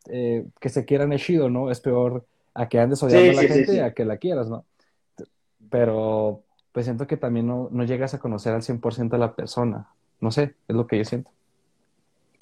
eh, 0.10 0.46
que 0.60 0.70
se 0.70 0.86
quieran 0.86 1.14
es 1.14 1.24
chido, 1.24 1.50
¿no? 1.50 1.72
Es 1.72 1.82
peor 1.82 2.26
a 2.54 2.70
que 2.70 2.80
andes 2.80 3.04
odiando 3.04 3.32
Sí, 3.32 3.38
a 3.38 3.42
la 3.42 3.42
sí, 3.42 3.48
gente 3.48 3.72
sí. 3.74 3.80
a 3.80 3.94
que 3.94 4.06
la 4.06 4.18
quieras, 4.18 4.50
¿no? 4.50 4.66
Pero 5.70 6.44
pues 6.72 6.86
siento 6.86 7.08
que 7.08 7.18
también 7.18 7.48
no, 7.48 7.70
no 7.72 7.84
llegas 7.84 8.14
a 8.14 8.20
conocer 8.20 8.54
al 8.54 8.64
100% 8.64 9.16
a 9.16 9.20
la 9.20 9.36
persona. 9.36 9.90
No 10.22 10.32
sé, 10.32 10.56
es 10.68 10.76
lo 10.76 10.88
que 10.88 10.98
yo 10.98 11.06
siento. 11.06 11.32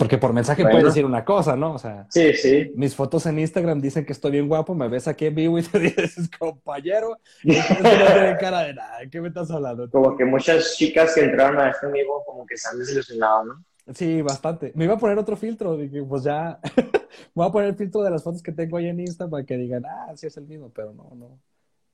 Porque 0.01 0.17
por 0.17 0.33
mensaje 0.33 0.63
Bueno. 0.63 0.79
puedes 0.79 0.95
decir 0.95 1.05
una 1.05 1.23
cosa, 1.23 1.55
¿no? 1.55 1.75
O 1.75 1.77
sea, 1.77 2.07
Sí, 2.09 2.33
sí. 2.33 2.71
mis 2.73 2.95
fotos 2.95 3.23
en 3.27 3.37
Instagram 3.37 3.79
dicen 3.79 4.03
que 4.03 4.13
estoy 4.13 4.31
bien 4.31 4.47
guapo, 4.47 4.73
me 4.73 4.87
ves 4.87 5.07
aquí 5.07 5.27
en 5.27 5.35
vivo 5.35 5.59
y 5.59 5.61
te 5.61 5.77
dices, 5.79 6.27
compañero, 6.39 7.17
y 7.43 7.49
no 7.51 7.63
tiene 7.77 8.35
cara 8.39 8.61
de 8.63 8.73
nada. 8.73 8.97
¿Qué 9.11 9.21
me 9.21 9.27
estás 9.27 9.51
hablando? 9.51 9.87
Como 9.91 10.17
que 10.17 10.25
muchas 10.25 10.75
chicas 10.75 11.13
que 11.13 11.21
entraron 11.25 11.59
a 11.59 11.69
este 11.69 11.85
amigo 11.85 12.23
como 12.25 12.47
que 12.47 12.57
se 12.57 12.69
han 12.69 12.79
desilusionado, 12.79 13.43
¿no? 13.45 13.65
Sí, 13.93 14.23
bastante. 14.23 14.71
Me 14.73 14.85
iba 14.85 14.95
a 14.95 14.97
poner 14.97 15.19
otro 15.19 15.35
filtro, 15.37 15.77
dije, 15.77 16.01
pues 16.01 16.23
ya, 16.23 16.59
voy 17.35 17.47
a 17.47 17.51
poner 17.51 17.69
el 17.69 17.75
filtro 17.75 18.01
de 18.01 18.09
las 18.09 18.23
fotos 18.23 18.41
que 18.41 18.51
tengo 18.51 18.77
ahí 18.77 18.87
en 18.87 18.99
Insta 19.01 19.29
para 19.29 19.43
que 19.45 19.55
digan, 19.55 19.85
ah, 19.85 20.11
sí 20.15 20.25
es 20.25 20.35
el 20.37 20.47
mismo, 20.47 20.71
pero 20.73 20.93
no, 20.93 21.11
no. 21.15 21.39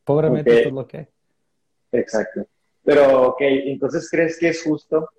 Pobremente 0.06 0.50
Ok. 0.50 0.56
esto 0.56 0.70
es 0.70 0.74
lo 0.76 0.88
que 0.88 0.98
hay. 0.98 1.08
Exacto. 1.92 2.48
Pero, 2.86 3.30
ok, 3.32 3.42
entonces 3.42 4.08
crees 4.10 4.38
que 4.40 4.48
es 4.48 4.64
justo 4.64 5.10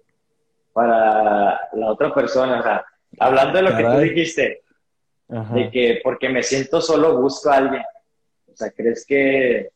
para 0.79 1.61
la 1.73 1.91
otra 1.91 2.15
persona, 2.15 2.61
o 2.61 2.63
sea, 2.63 2.87
hablando 3.19 3.59
de 3.59 3.63
lo 3.65 3.77
que 3.77 3.83
tú 3.83 3.99
dijiste, 3.99 4.63
Ajá. 5.29 5.53
de 5.53 5.71
que 5.73 6.01
porque 6.05 6.29
me 6.29 6.41
siento 6.41 6.81
solo 6.81 7.21
busco 7.21 7.51
a 7.51 7.57
alguien, 7.57 7.83
o 8.47 8.55
sea, 8.55 8.71
¿crees 8.71 9.05
que, 9.05 9.73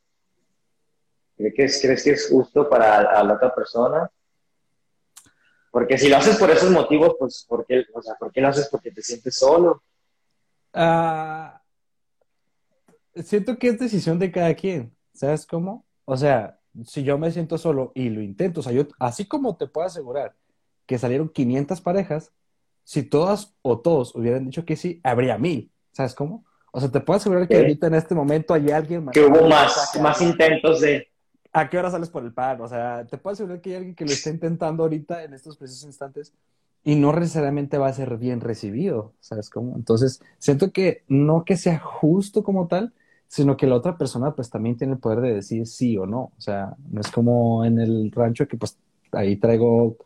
crees 1.36 1.54
que 1.56 1.64
es, 1.64 1.82
crees 1.82 2.04
que 2.04 2.10
es 2.12 2.28
justo 2.30 2.68
para 2.68 3.00
a 3.00 3.24
la 3.24 3.34
otra 3.34 3.52
persona? 3.52 4.08
Porque 5.72 5.98
si 5.98 6.08
lo 6.08 6.18
haces 6.18 6.36
por 6.36 6.52
esos 6.52 6.70
motivos, 6.70 7.16
pues, 7.18 7.44
¿por 7.48 7.66
qué, 7.66 7.84
o 7.92 8.00
sea, 8.00 8.14
¿por 8.14 8.30
qué 8.30 8.40
lo 8.40 8.46
haces 8.46 8.68
porque 8.70 8.92
te 8.92 9.02
sientes 9.02 9.34
solo? 9.34 9.82
Ah, 10.72 11.60
siento 13.16 13.58
que 13.58 13.70
es 13.70 13.78
decisión 13.80 14.20
de 14.20 14.30
cada 14.30 14.54
quien, 14.54 14.96
¿sabes 15.12 15.46
cómo? 15.46 15.84
O 16.04 16.16
sea, 16.16 16.60
si 16.84 17.02
yo 17.02 17.18
me 17.18 17.32
siento 17.32 17.58
solo 17.58 17.90
y 17.92 18.08
lo 18.08 18.22
intento, 18.22 18.60
o 18.60 18.62
sea, 18.62 18.72
yo, 18.72 18.86
así 19.00 19.26
como 19.26 19.56
te 19.56 19.66
puedo 19.66 19.88
asegurar 19.88 20.36
que 20.86 20.98
salieron 20.98 21.28
500 21.28 21.80
parejas, 21.80 22.32
si 22.84 23.02
todas 23.02 23.54
o 23.62 23.80
todos 23.80 24.14
hubieran 24.14 24.44
dicho 24.44 24.64
que 24.64 24.76
sí, 24.76 25.00
habría 25.02 25.38
mil, 25.38 25.70
¿sabes 25.92 26.14
cómo? 26.14 26.44
O 26.72 26.80
sea, 26.80 26.90
te 26.90 27.00
puedo 27.00 27.18
asegurar 27.18 27.46
que 27.46 27.56
ahorita 27.56 27.86
en 27.86 27.94
este 27.94 28.14
momento 28.14 28.54
hay 28.54 28.70
alguien 28.70 29.04
más. 29.04 29.12
Que 29.12 29.24
hubo 29.24 29.46
más, 29.48 29.98
más 30.00 30.20
intentos 30.22 30.80
de. 30.80 31.08
¿A 31.52 31.68
qué 31.68 31.78
hora 31.78 31.90
sales 31.90 32.08
por 32.08 32.24
el 32.24 32.32
pan? 32.32 32.60
O 32.62 32.68
sea, 32.68 33.06
te 33.06 33.18
puedo 33.18 33.34
asegurar 33.34 33.60
que 33.60 33.70
hay 33.70 33.76
alguien 33.76 33.94
que 33.94 34.06
lo 34.06 34.12
está 34.12 34.30
intentando 34.30 34.82
ahorita 34.82 35.22
en 35.22 35.34
estos 35.34 35.58
precisos 35.58 35.84
instantes 35.84 36.32
y 36.82 36.96
no 36.96 37.12
necesariamente 37.12 37.76
va 37.76 37.88
a 37.88 37.92
ser 37.92 38.16
bien 38.16 38.40
recibido, 38.40 39.12
¿sabes 39.20 39.50
cómo? 39.50 39.76
Entonces, 39.76 40.22
siento 40.38 40.72
que 40.72 41.04
no 41.08 41.44
que 41.44 41.56
sea 41.56 41.78
justo 41.78 42.42
como 42.42 42.66
tal, 42.68 42.94
sino 43.28 43.56
que 43.56 43.66
la 43.66 43.76
otra 43.76 43.96
persona 43.96 44.34
pues 44.34 44.50
también 44.50 44.76
tiene 44.76 44.94
el 44.94 44.98
poder 44.98 45.20
de 45.20 45.34
decir 45.34 45.66
sí 45.66 45.96
o 45.96 46.06
no. 46.06 46.32
O 46.36 46.40
sea, 46.40 46.74
no 46.90 47.00
es 47.00 47.10
como 47.10 47.64
en 47.64 47.78
el 47.78 48.10
rancho 48.12 48.48
que 48.48 48.56
pues 48.56 48.78
ahí 49.12 49.36
traigo 49.36 49.96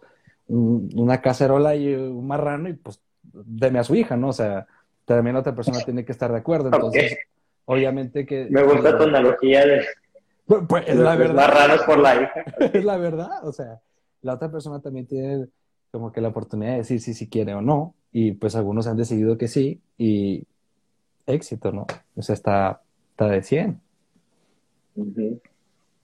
una 0.48 1.20
cacerola 1.20 1.74
y 1.74 1.94
un 1.94 2.26
marrano 2.26 2.68
y 2.68 2.74
pues 2.74 3.00
deme 3.22 3.78
a 3.78 3.84
su 3.84 3.94
hija, 3.94 4.16
¿no? 4.16 4.28
O 4.28 4.32
sea, 4.32 4.66
también 5.04 5.34
la 5.34 5.40
otra 5.40 5.54
persona 5.54 5.78
tiene 5.80 6.04
que 6.04 6.12
estar 6.12 6.30
de 6.30 6.38
acuerdo. 6.38 6.70
Entonces, 6.72 7.18
obviamente 7.64 8.26
que... 8.26 8.46
Me 8.50 8.62
gusta 8.62 8.96
tu 8.96 9.04
analogía 9.04 9.66
de... 9.66 9.84
Pues, 10.46 10.62
pues 10.68 10.84
es 10.86 10.96
la 10.96 11.16
verdad. 11.16 11.34
Marranos 11.34 11.82
por 11.82 11.98
la 11.98 12.14
hija. 12.14 12.44
es 12.72 12.84
la 12.84 12.96
verdad, 12.96 13.46
o 13.46 13.52
sea, 13.52 13.80
la 14.22 14.34
otra 14.34 14.50
persona 14.50 14.80
también 14.80 15.06
tiene 15.06 15.46
como 15.90 16.12
que 16.12 16.20
la 16.20 16.28
oportunidad 16.28 16.72
de 16.72 16.78
decir 16.78 17.00
si 17.00 17.14
sí 17.14 17.28
quiere 17.28 17.54
o 17.54 17.62
no, 17.62 17.94
y 18.12 18.32
pues 18.32 18.54
algunos 18.54 18.86
han 18.86 18.96
decidido 18.96 19.38
que 19.38 19.48
sí, 19.48 19.80
y 19.96 20.44
éxito, 21.26 21.72
¿no? 21.72 21.86
O 22.14 22.22
sea, 22.22 22.34
está, 22.34 22.82
está 23.10 23.28
de 23.28 23.42
100. 23.42 23.80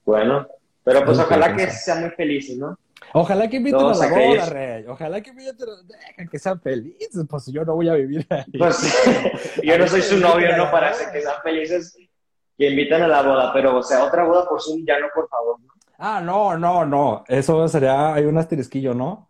Bueno, 0.04 0.46
pero 0.84 1.04
pues 1.04 1.18
ojalá 1.18 1.54
que 1.54 1.70
sean 1.70 2.00
muy 2.00 2.10
felices, 2.10 2.58
¿no? 2.58 2.78
Ojalá 3.14 3.48
que 3.48 3.56
inviten 3.56 3.80
a 3.80 3.94
la 3.94 4.08
boda, 4.08 4.46
Rey. 4.46 4.84
Ojalá 4.86 5.20
que 5.20 5.30
inviten 5.30 5.68
a... 6.18 6.24
que 6.26 6.38
sean 6.38 6.60
felices, 6.60 7.24
pues 7.28 7.46
yo 7.46 7.64
no 7.64 7.74
voy 7.74 7.88
a 7.88 7.94
vivir 7.94 8.26
ahí. 8.30 8.44
Pues 8.58 8.78
yo 9.62 9.78
no 9.78 9.86
soy 9.86 10.02
su 10.02 10.18
novio, 10.18 10.56
no 10.56 10.70
para 10.70 10.92
que 10.92 11.20
sean 11.20 11.42
felices 11.42 11.96
que 12.56 12.70
invitan 12.70 13.02
a 13.02 13.08
la 13.08 13.22
boda, 13.22 13.52
pero 13.52 13.78
o 13.78 13.82
sea, 13.82 14.04
otra 14.04 14.24
boda 14.24 14.48
por 14.48 14.60
Zoom 14.60 14.84
ya 14.86 14.98
no, 14.98 15.06
por 15.14 15.28
favor. 15.28 15.60
¿no? 15.60 15.72
Ah, 15.98 16.20
no, 16.20 16.56
no, 16.58 16.84
no. 16.84 17.24
Eso 17.28 17.66
sería, 17.68 18.14
hay 18.14 18.24
un 18.24 18.38
asterisquillo, 18.38 18.94
¿no? 18.94 19.28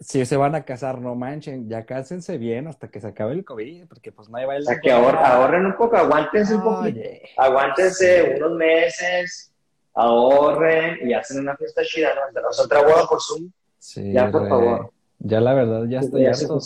si 0.00 0.24
se 0.24 0.36
van 0.36 0.54
a 0.54 0.64
casar, 0.64 1.00
no 1.00 1.14
manchen, 1.14 1.68
ya 1.68 1.84
cásense 1.84 2.38
bien 2.38 2.68
hasta 2.68 2.88
que 2.88 3.00
se 3.00 3.08
acabe 3.08 3.32
el 3.32 3.44
COVID, 3.44 3.86
porque 3.86 4.12
pues 4.12 4.28
no 4.28 4.38
hay 4.38 4.46
baile. 4.46 4.62
O 4.62 4.66
sea, 4.66 4.80
que 4.80 4.92
ahorren 4.92 5.66
un 5.66 5.76
poco, 5.76 5.96
aguántense 5.96 6.54
un 6.54 6.62
poquito. 6.62 7.00
Aguántense 7.36 8.36
unos 8.36 8.52
meses, 8.52 9.52
ahorren 9.94 11.08
y 11.08 11.14
hacen 11.14 11.40
una 11.40 11.56
fiesta 11.56 11.82
chida, 11.84 12.10
¿no? 12.14 12.40
otra 12.62 12.82
boda 12.82 13.06
por 13.08 13.20
Zoom. 13.20 13.50
Sí, 13.78 14.12
ya, 14.12 14.30
por 14.30 14.48
favor. 14.48 14.92
Ya 15.18 15.40
la 15.40 15.54
verdad, 15.54 15.84
ya 15.88 16.00
estoy 16.00 16.26
harto. 16.26 16.58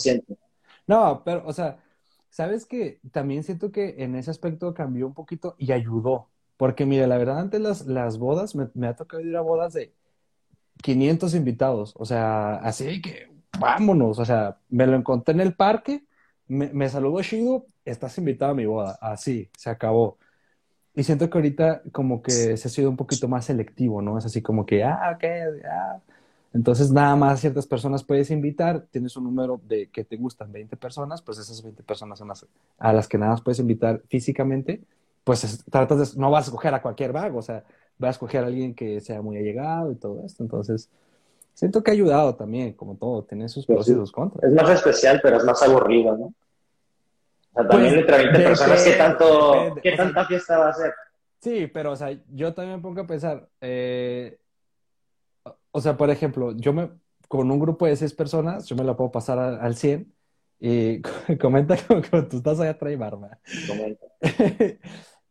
No, 0.87 1.21
pero, 1.23 1.43
o 1.45 1.53
sea, 1.53 1.77
¿sabes 2.29 2.65
que 2.65 2.99
También 3.11 3.43
siento 3.43 3.71
que 3.71 3.95
en 3.99 4.15
ese 4.15 4.31
aspecto 4.31 4.73
cambió 4.73 5.07
un 5.07 5.13
poquito 5.13 5.55
y 5.57 5.71
ayudó. 5.71 6.27
Porque, 6.57 6.85
mire, 6.85 7.07
la 7.07 7.17
verdad, 7.17 7.39
antes 7.39 7.61
las, 7.61 7.85
las 7.85 8.17
bodas, 8.17 8.55
me, 8.55 8.67
me 8.73 8.87
ha 8.87 8.95
tocado 8.95 9.21
ir 9.21 9.35
a 9.37 9.41
bodas 9.41 9.73
de 9.73 9.93
500 10.81 11.35
invitados. 11.35 11.93
O 11.97 12.05
sea, 12.05 12.55
así 12.55 13.01
que 13.01 13.31
vámonos. 13.59 14.19
O 14.19 14.25
sea, 14.25 14.57
me 14.69 14.87
lo 14.87 14.95
encontré 14.95 15.33
en 15.33 15.41
el 15.41 15.55
parque, 15.55 16.03
me, 16.47 16.69
me 16.73 16.89
saludó 16.89 17.21
Shido, 17.21 17.67
estás 17.85 18.17
invitado 18.17 18.51
a 18.51 18.55
mi 18.55 18.65
boda. 18.65 18.97
Así, 19.01 19.49
se 19.57 19.69
acabó. 19.69 20.17
Y 20.95 21.03
siento 21.03 21.29
que 21.29 21.37
ahorita 21.37 21.81
como 21.91 22.21
que 22.21 22.57
se 22.57 22.67
ha 22.67 22.71
sido 22.71 22.89
un 22.89 22.97
poquito 22.97 23.27
más 23.27 23.45
selectivo, 23.45 24.01
¿no? 24.01 24.17
Es 24.17 24.25
así 24.25 24.41
como 24.41 24.65
que, 24.65 24.83
ah, 24.83 25.13
ok, 25.15 25.23
ah. 25.69 25.99
Entonces 26.53 26.91
nada 26.91 27.15
más 27.15 27.39
ciertas 27.39 27.67
personas 27.67 28.03
puedes 28.03 28.31
invitar, 28.31 28.85
tienes 28.89 29.15
un 29.15 29.25
número 29.25 29.61
de 29.67 29.87
que 29.87 30.03
te 30.03 30.17
gustan 30.17 30.51
20 30.51 30.75
personas, 30.77 31.21
pues 31.21 31.37
esas 31.37 31.61
20 31.61 31.83
personas 31.83 32.17
son 32.17 32.27
las 32.27 32.45
a 32.79 32.93
las 32.93 33.07
que 33.07 33.19
nada 33.19 33.33
más 33.33 33.41
puedes 33.41 33.59
invitar 33.59 34.01
físicamente, 34.07 34.81
pues 35.23 35.63
tratas 35.69 36.15
de, 36.15 36.19
no 36.19 36.31
vas 36.31 36.45
a 36.45 36.49
escoger 36.49 36.73
a 36.73 36.81
cualquier 36.81 37.11
vago, 37.11 37.37
o 37.37 37.43
sea, 37.43 37.63
vas 37.99 38.09
a 38.09 38.11
escoger 38.11 38.43
a 38.43 38.47
alguien 38.47 38.73
que 38.73 38.99
sea 38.99 39.21
muy 39.21 39.37
allegado 39.37 39.91
y 39.91 39.95
todo 39.95 40.23
esto. 40.25 40.41
Entonces, 40.41 40.89
siento 41.53 41.83
que 41.83 41.91
ha 41.91 41.93
ayudado 41.93 42.33
también, 42.33 42.73
como 42.73 42.95
todo, 42.95 43.23
tiene 43.23 43.47
sus 43.47 43.67
pros 43.67 43.87
y 43.87 43.93
sus 43.93 44.11
contras. 44.11 44.43
Es 44.43 44.53
más 44.53 44.71
especial, 44.71 45.19
pero 45.21 45.37
es 45.37 45.43
más 45.43 45.61
aburrido, 45.61 46.17
¿no? 46.17 46.33
O 47.51 47.61
sea, 47.61 47.69
también 47.69 47.93
pues, 47.93 48.01
entre 48.01 48.17
20 48.17 48.39
personas, 48.43 48.83
¿qué, 48.83 48.93
tanto, 48.93 49.75
¿qué 49.81 49.91
tanta 49.93 50.25
fiesta 50.25 50.57
va 50.57 50.69
a 50.69 50.73
ser? 50.73 50.93
Sí, 51.41 51.67
pero, 51.67 51.91
o 51.91 51.95
sea, 51.95 52.17
yo 52.29 52.53
también 52.53 52.77
me 52.77 52.81
pongo 52.81 53.01
a 53.01 53.07
pensar, 53.07 53.47
eh, 53.61 54.39
o 55.71 55.81
sea, 55.81 55.95
por 55.95 56.09
ejemplo, 56.09 56.51
yo 56.55 56.73
me, 56.73 56.91
con 57.27 57.49
un 57.49 57.59
grupo 57.59 57.85
de 57.85 57.95
seis 57.95 58.13
personas, 58.13 58.65
yo 58.65 58.75
me 58.75 58.83
la 58.83 58.97
puedo 58.97 59.11
pasar 59.11 59.39
al 59.39 59.75
100 59.75 60.13
y 60.59 61.01
comenta 61.39 61.77
como, 61.87 62.01
tú 62.27 62.37
estás 62.37 62.59
allá 62.59 62.71
atrás, 62.71 62.97
Barba. 62.97 63.39
Comenta. 63.67 64.05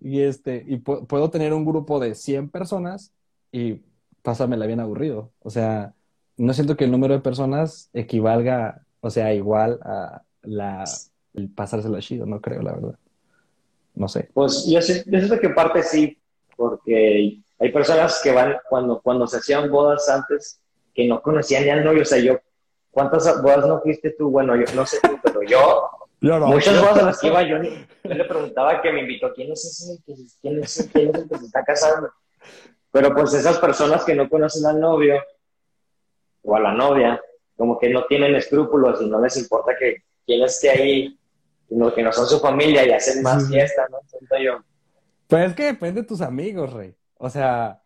y 0.01 0.21
este, 0.21 0.65
y 0.67 0.79
puedo 0.79 1.31
tener 1.31 1.53
un 1.53 1.65
grupo 1.65 2.01
de 2.01 2.15
100 2.15 2.51
personas 2.51 3.13
y 3.53 3.83
pásamela 4.23 4.67
bien 4.67 4.81
aburrido. 4.81 5.33
O 5.41 5.51
sea, 5.51 5.95
no 6.37 6.53
siento 6.55 6.77
que 6.77 6.85
el 6.85 6.91
número 6.91 7.15
de 7.15 7.21
personas 7.21 7.91
equivalga, 7.93 8.87
o 9.01 9.11
sea, 9.11 9.35
igual 9.35 9.81
a 9.83 10.23
la 10.43 10.85
el 11.39 11.49
pasársela 11.51 12.01
chido, 12.01 12.27
no 12.27 12.41
creo, 12.41 12.63
la 12.63 12.73
verdad. 12.73 12.99
No 13.95 14.09
sé. 14.09 14.29
Pues 14.33 14.67
yo, 14.67 14.81
sé, 14.81 15.05
yo 15.07 15.19
siento 15.19 15.41
que 15.41 15.51
parte 15.51 15.83
sí, 15.83 16.19
porque 16.57 17.41
hay 17.59 17.73
personas 17.73 18.21
que 18.23 18.33
van, 18.33 18.57
cuando, 18.69 19.01
cuando 19.01 19.27
se 19.27 19.39
hacían 19.39 19.71
bodas 19.71 20.09
antes, 20.09 20.61
que 20.95 21.07
no 21.07 21.21
conocían 21.23 21.65
ni 21.65 21.71
al 21.71 21.85
novio, 21.85 22.03
o 22.03 22.05
sea, 22.05 22.19
yo, 22.19 22.39
¿cuántas 22.91 23.43
bodas 23.43 23.67
no 23.67 23.81
fuiste 23.81 24.11
tú? 24.11 24.31
Bueno, 24.31 24.55
yo 24.57 24.65
no 24.75 24.87
sé 24.87 24.99
tú, 25.03 25.19
pero 25.23 25.43
yo, 25.43 25.89
muchas 26.21 26.81
bodas 26.81 26.99
a 26.99 27.07
las 27.07 27.21
que 27.21 27.29
iba, 27.29 27.43
yo, 27.43 27.59
le 27.59 28.25
preguntaba 28.25 28.81
que 28.81 28.93
me 28.93 29.01
invitó, 29.01 29.33
¿quién 29.35 29.53
es 29.53 29.65
ese? 29.65 30.03
¿Quién 30.41 30.63
es, 30.63 30.79
ese? 30.79 30.91
¿Quién 30.91 31.11
es 31.11 31.23
el 31.23 31.29
que 31.29 31.39
se 31.39 31.47
está 31.47 31.65
casando? 31.65 32.11
Pero 32.91 33.15
pues 33.15 33.35
esas 33.35 33.59
personas 33.59 34.05
que 34.05 34.15
no 34.15 34.29
conocen 34.29 34.67
al 34.67 34.81
novio 34.81 35.23
o 36.43 36.57
a 36.57 36.61
la 36.61 36.73
novia, 36.73 37.21
como 37.57 37.79
que 37.79 37.91
no 37.91 38.05
tienen 38.07 38.35
escrúpulos 38.35 39.03
y 39.03 39.09
no 39.09 39.21
les 39.21 39.37
importa 39.37 39.73
que 39.79 40.05
quien 40.25 40.43
esté 40.43 40.71
ahí 40.71 41.18
sino 41.69 41.93
que 41.93 42.03
no 42.03 42.13
son 42.13 42.27
su 42.27 42.41
familia 42.41 42.87
y 42.87 42.93
hacen 42.93 43.23
más 43.23 43.49
fiesta, 43.49 43.87
¿no? 43.91 43.99
Siento 44.07 44.37
yo. 44.39 44.65
Pues 45.27 45.51
es 45.51 45.55
que 45.55 45.65
depende 45.65 46.03
de 46.03 46.07
tus 46.07 46.21
amigos, 46.21 46.73
Rey. 46.73 46.95
O 47.19 47.29
sea, 47.29 47.83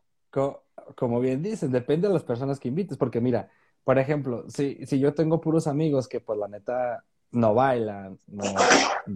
como 0.95 1.21
bien 1.21 1.43
dicen, 1.43 1.73
depende 1.73 2.09
de 2.09 2.15
las 2.15 2.23
personas 2.23 2.61
que 2.61 2.69
invites, 2.69 2.97
porque 2.97 3.21
mira, 3.21 3.51
por 3.85 3.99
ejemplo, 3.99 4.45
si, 4.49 4.87
si 4.87 5.01
yo 5.01 5.15
tengo 5.15 5.41
puros 5.41 5.67
amigos 5.67 6.09
que 6.09 6.21
pues 6.21 6.39
la 6.39 6.49
neta 6.49 7.05
no 7.33 7.55
bailan, 7.55 8.19
no, 8.29 8.45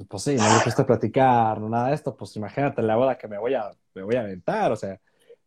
pues 0.08 0.22
sí, 0.22 0.36
no 0.36 0.44
les 0.54 0.64
gusta 0.64 0.86
platicar, 0.86 1.60
no 1.60 1.68
nada 1.68 1.88
de 1.88 1.94
esto, 1.94 2.16
pues 2.16 2.34
imagínate 2.36 2.82
la 2.82 2.96
boda 2.96 3.18
que 3.18 3.28
me 3.28 3.38
voy 3.38 3.54
a, 3.54 3.70
me 3.94 4.02
voy 4.02 4.16
a 4.16 4.20
aventar, 4.20 4.72
o 4.72 4.76
sea, 4.76 4.98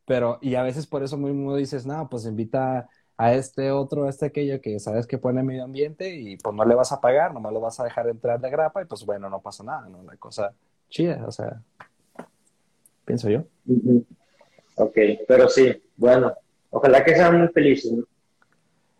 pero, 0.05 0.39
y 0.41 0.55
a 0.55 0.63
veces 0.63 0.87
por 0.87 1.03
eso 1.03 1.17
mismo 1.17 1.55
dices, 1.55 1.85
no, 1.85 2.09
pues 2.09 2.25
invita 2.25 2.87
a 3.19 3.33
este 3.33 3.69
otro, 3.69 4.05
a 4.05 4.09
este 4.09 4.27
aquello 4.27 4.61
que 4.61 4.79
sabes 4.79 5.05
que 5.05 5.17
pone 5.17 5.43
medio 5.43 5.65
ambiente 5.65 6.15
y 6.15 6.37
pues 6.37 6.55
no 6.55 6.63
le 6.63 6.73
vas 6.73 6.93
a 6.93 7.01
pagar, 7.01 7.33
nomás 7.33 7.51
lo 7.51 7.59
vas 7.59 7.77
a 7.81 7.83
dejar 7.83 8.07
entrar 8.07 8.39
de 8.39 8.49
grapa 8.49 8.81
y 8.81 8.85
pues 8.85 9.05
bueno, 9.05 9.29
no 9.29 9.41
pasa 9.41 9.61
nada, 9.61 9.89
¿no? 9.89 10.01
La 10.03 10.15
cosa 10.15 10.53
chida, 10.87 11.25
o 11.27 11.31
sea, 11.31 11.61
pienso 13.03 13.29
yo. 13.29 13.43
Ok, 14.75 14.97
pero 15.27 15.49
sí, 15.49 15.83
bueno, 15.97 16.33
ojalá 16.69 17.03
que 17.03 17.13
sean 17.13 17.39
muy 17.39 17.49
felices, 17.49 17.91
¿no? 17.91 18.05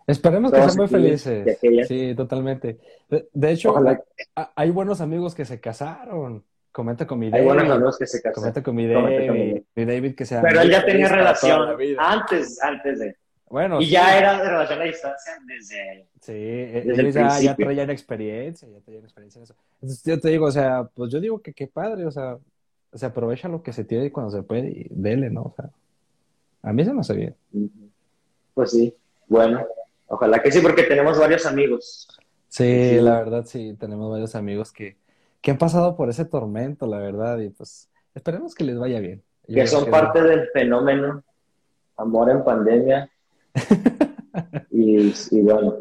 Esperemos 0.06 0.52
que 0.52 0.58
sean 0.58 0.76
muy 0.76 0.88
felices. 0.90 1.58
Sí, 1.88 2.14
totalmente. 2.14 2.78
De, 3.08 3.52
hecho, 3.52 3.74
hay 4.54 4.70
buenos 4.72 5.00
amigos 5.00 5.34
que 5.34 5.46
se 5.46 5.62
casaron. 5.62 6.44
Comenta 6.74 7.08
con 7.08 7.20
mi 7.20 7.30
David. 7.30 7.42
Hay 7.42 7.48
buenos 7.48 7.72
amigos 7.72 7.98
que 7.98 8.06
se 8.06 8.18
casaron. 8.22 8.36
Comenta 8.36 8.64
con 8.64 8.76
mi 8.76 8.86
David. 8.86 9.62
Mi 9.76 9.86
David 9.86 10.16
que 10.16 10.26
sea. 10.26 10.42
Pero 10.42 10.60
él 10.60 10.72
ya 10.72 10.84
tenía 10.84 11.08
relación 11.08 11.78
antes, 11.98 12.62
antes 12.62 13.00
de. 13.00 13.16
Bueno, 13.50 13.82
y 13.82 13.90
ya 13.90 14.18
era 14.18 14.38
de 14.38 14.48
relación 14.48 14.82
a 14.82 14.84
distancia 14.84 15.34
desde. 15.48 16.06
Sí, 16.22 16.34
desde 16.34 17.12
ya, 17.12 17.40
ya 17.40 17.56
traía 17.56 17.84
una 17.84 17.94
experiencia, 17.94 18.68
ya 18.68 18.80
traía 18.82 19.00
una 19.00 19.08
experiencia 19.08 19.40
en 19.40 19.44
eso. 19.44 19.56
Entonces 19.82 20.04
yo 20.06 20.20
te 20.20 20.30
digo, 20.30 20.46
o 20.46 20.52
sea, 20.52 20.84
pues 20.94 21.12
yo 21.12 21.20
digo 21.20 21.42
que 21.42 21.54
qué 21.54 21.66
padre, 21.66 22.06
o 22.06 22.12
sea, 22.12 22.38
se 22.94 23.06
aprovecha 23.06 23.48
lo 23.48 23.64
que 23.64 23.74
se 23.74 23.84
tiene 23.84 24.12
cuando 24.12 24.32
se 24.32 24.44
puede 24.44 24.70
y 24.70 24.88
dele, 24.92 25.32
¿no? 25.32 25.42
O 25.44 25.54
sea, 25.56 25.72
a 26.62 26.74
mí 26.74 26.86
se 26.86 26.94
me 26.94 27.00
hace 27.00 27.14
bien. 27.16 27.36
Pues 28.54 28.72
sí, 28.72 28.96
bueno, 29.28 29.66
ojalá 30.08 30.42
que 30.44 30.52
sí, 30.52 30.60
porque 30.60 30.84
tenemos 30.84 31.18
varios 31.18 31.46
amigos. 31.48 32.08
Sí, 32.50 32.90
sí. 32.90 33.02
la 33.02 33.18
verdad 33.20 33.46
sí, 33.46 33.76
tenemos 33.80 34.12
varios 34.12 34.36
amigos 34.36 34.72
que, 34.72 34.98
que 35.42 35.52
han 35.52 35.58
pasado 35.58 35.96
por 35.96 36.10
ese 36.10 36.26
tormento, 36.26 36.86
la 36.86 37.00
verdad, 37.00 37.40
y 37.40 37.50
pues 37.50 37.90
esperemos 38.14 38.54
que 38.54 38.64
les 38.64 38.78
vaya 38.78 39.00
bien. 39.00 39.24
que 39.48 39.66
son 39.66 39.90
parte 39.90 40.22
del 40.22 40.48
fenómeno 40.50 41.24
amor 41.98 42.30
en 42.30 42.44
pandemia 42.44 43.10
y, 44.72 45.42
bueno. 45.42 45.76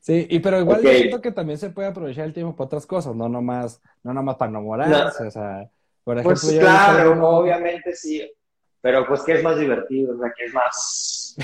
Sí, 0.00 0.26
y 0.28 0.38
pero 0.40 0.60
igual 0.60 0.82
yo 0.82 0.90
siento 0.90 1.20
que 1.20 1.32
también 1.32 1.58
se 1.58 1.70
puede 1.70 1.88
aprovechar 1.88 2.26
el 2.26 2.34
tiempo 2.34 2.54
para 2.54 2.66
otras 2.66 2.86
cosas, 2.86 3.14
no 3.14 3.28
nomás, 3.28 3.80
no 4.02 4.12
nomás 4.12 4.36
para 4.36 4.50
enamorarse, 4.50 5.26
o 5.26 5.30
sea, 5.30 5.70
por 6.02 6.18
ejemplo, 6.18 6.38
pues 6.42 6.58
claro, 6.58 7.28
obviamente 7.38 7.94
sí, 7.94 8.30
pero 8.82 9.06
pues 9.06 9.22
que 9.22 9.32
es 9.32 9.42
más 9.42 9.58
divertido, 9.58 10.14
o 10.14 10.18
sea, 10.18 10.30
que 10.36 10.44
es 10.44 10.52
más, 10.52 11.36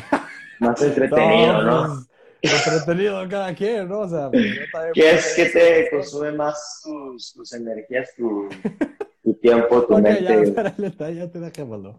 más 0.59 0.83
entretenido, 0.83 1.62
¿no? 1.62 2.07
entretenido 2.42 3.29
cada 3.29 3.55
quien, 3.55 3.88
¿no? 3.88 4.00
O 4.00 4.09
sea, 4.09 4.31
pues, 4.31 4.44
¿qué 4.92 5.11
es 5.11 5.35
que 5.35 5.46
te 5.46 5.90
consume 5.90 6.33
más 6.33 6.81
tus, 6.83 7.33
tus 7.33 7.53
energías, 7.55 8.14
tu, 8.16 8.48
tu, 9.22 9.35
tiempo, 9.35 9.83
tu 9.87 9.98
mente? 9.98 10.22
Ya, 10.22 10.35
espérale, 10.35 11.14
ya 11.14 11.31
te 11.31 11.40
dejémoslo. 11.40 11.96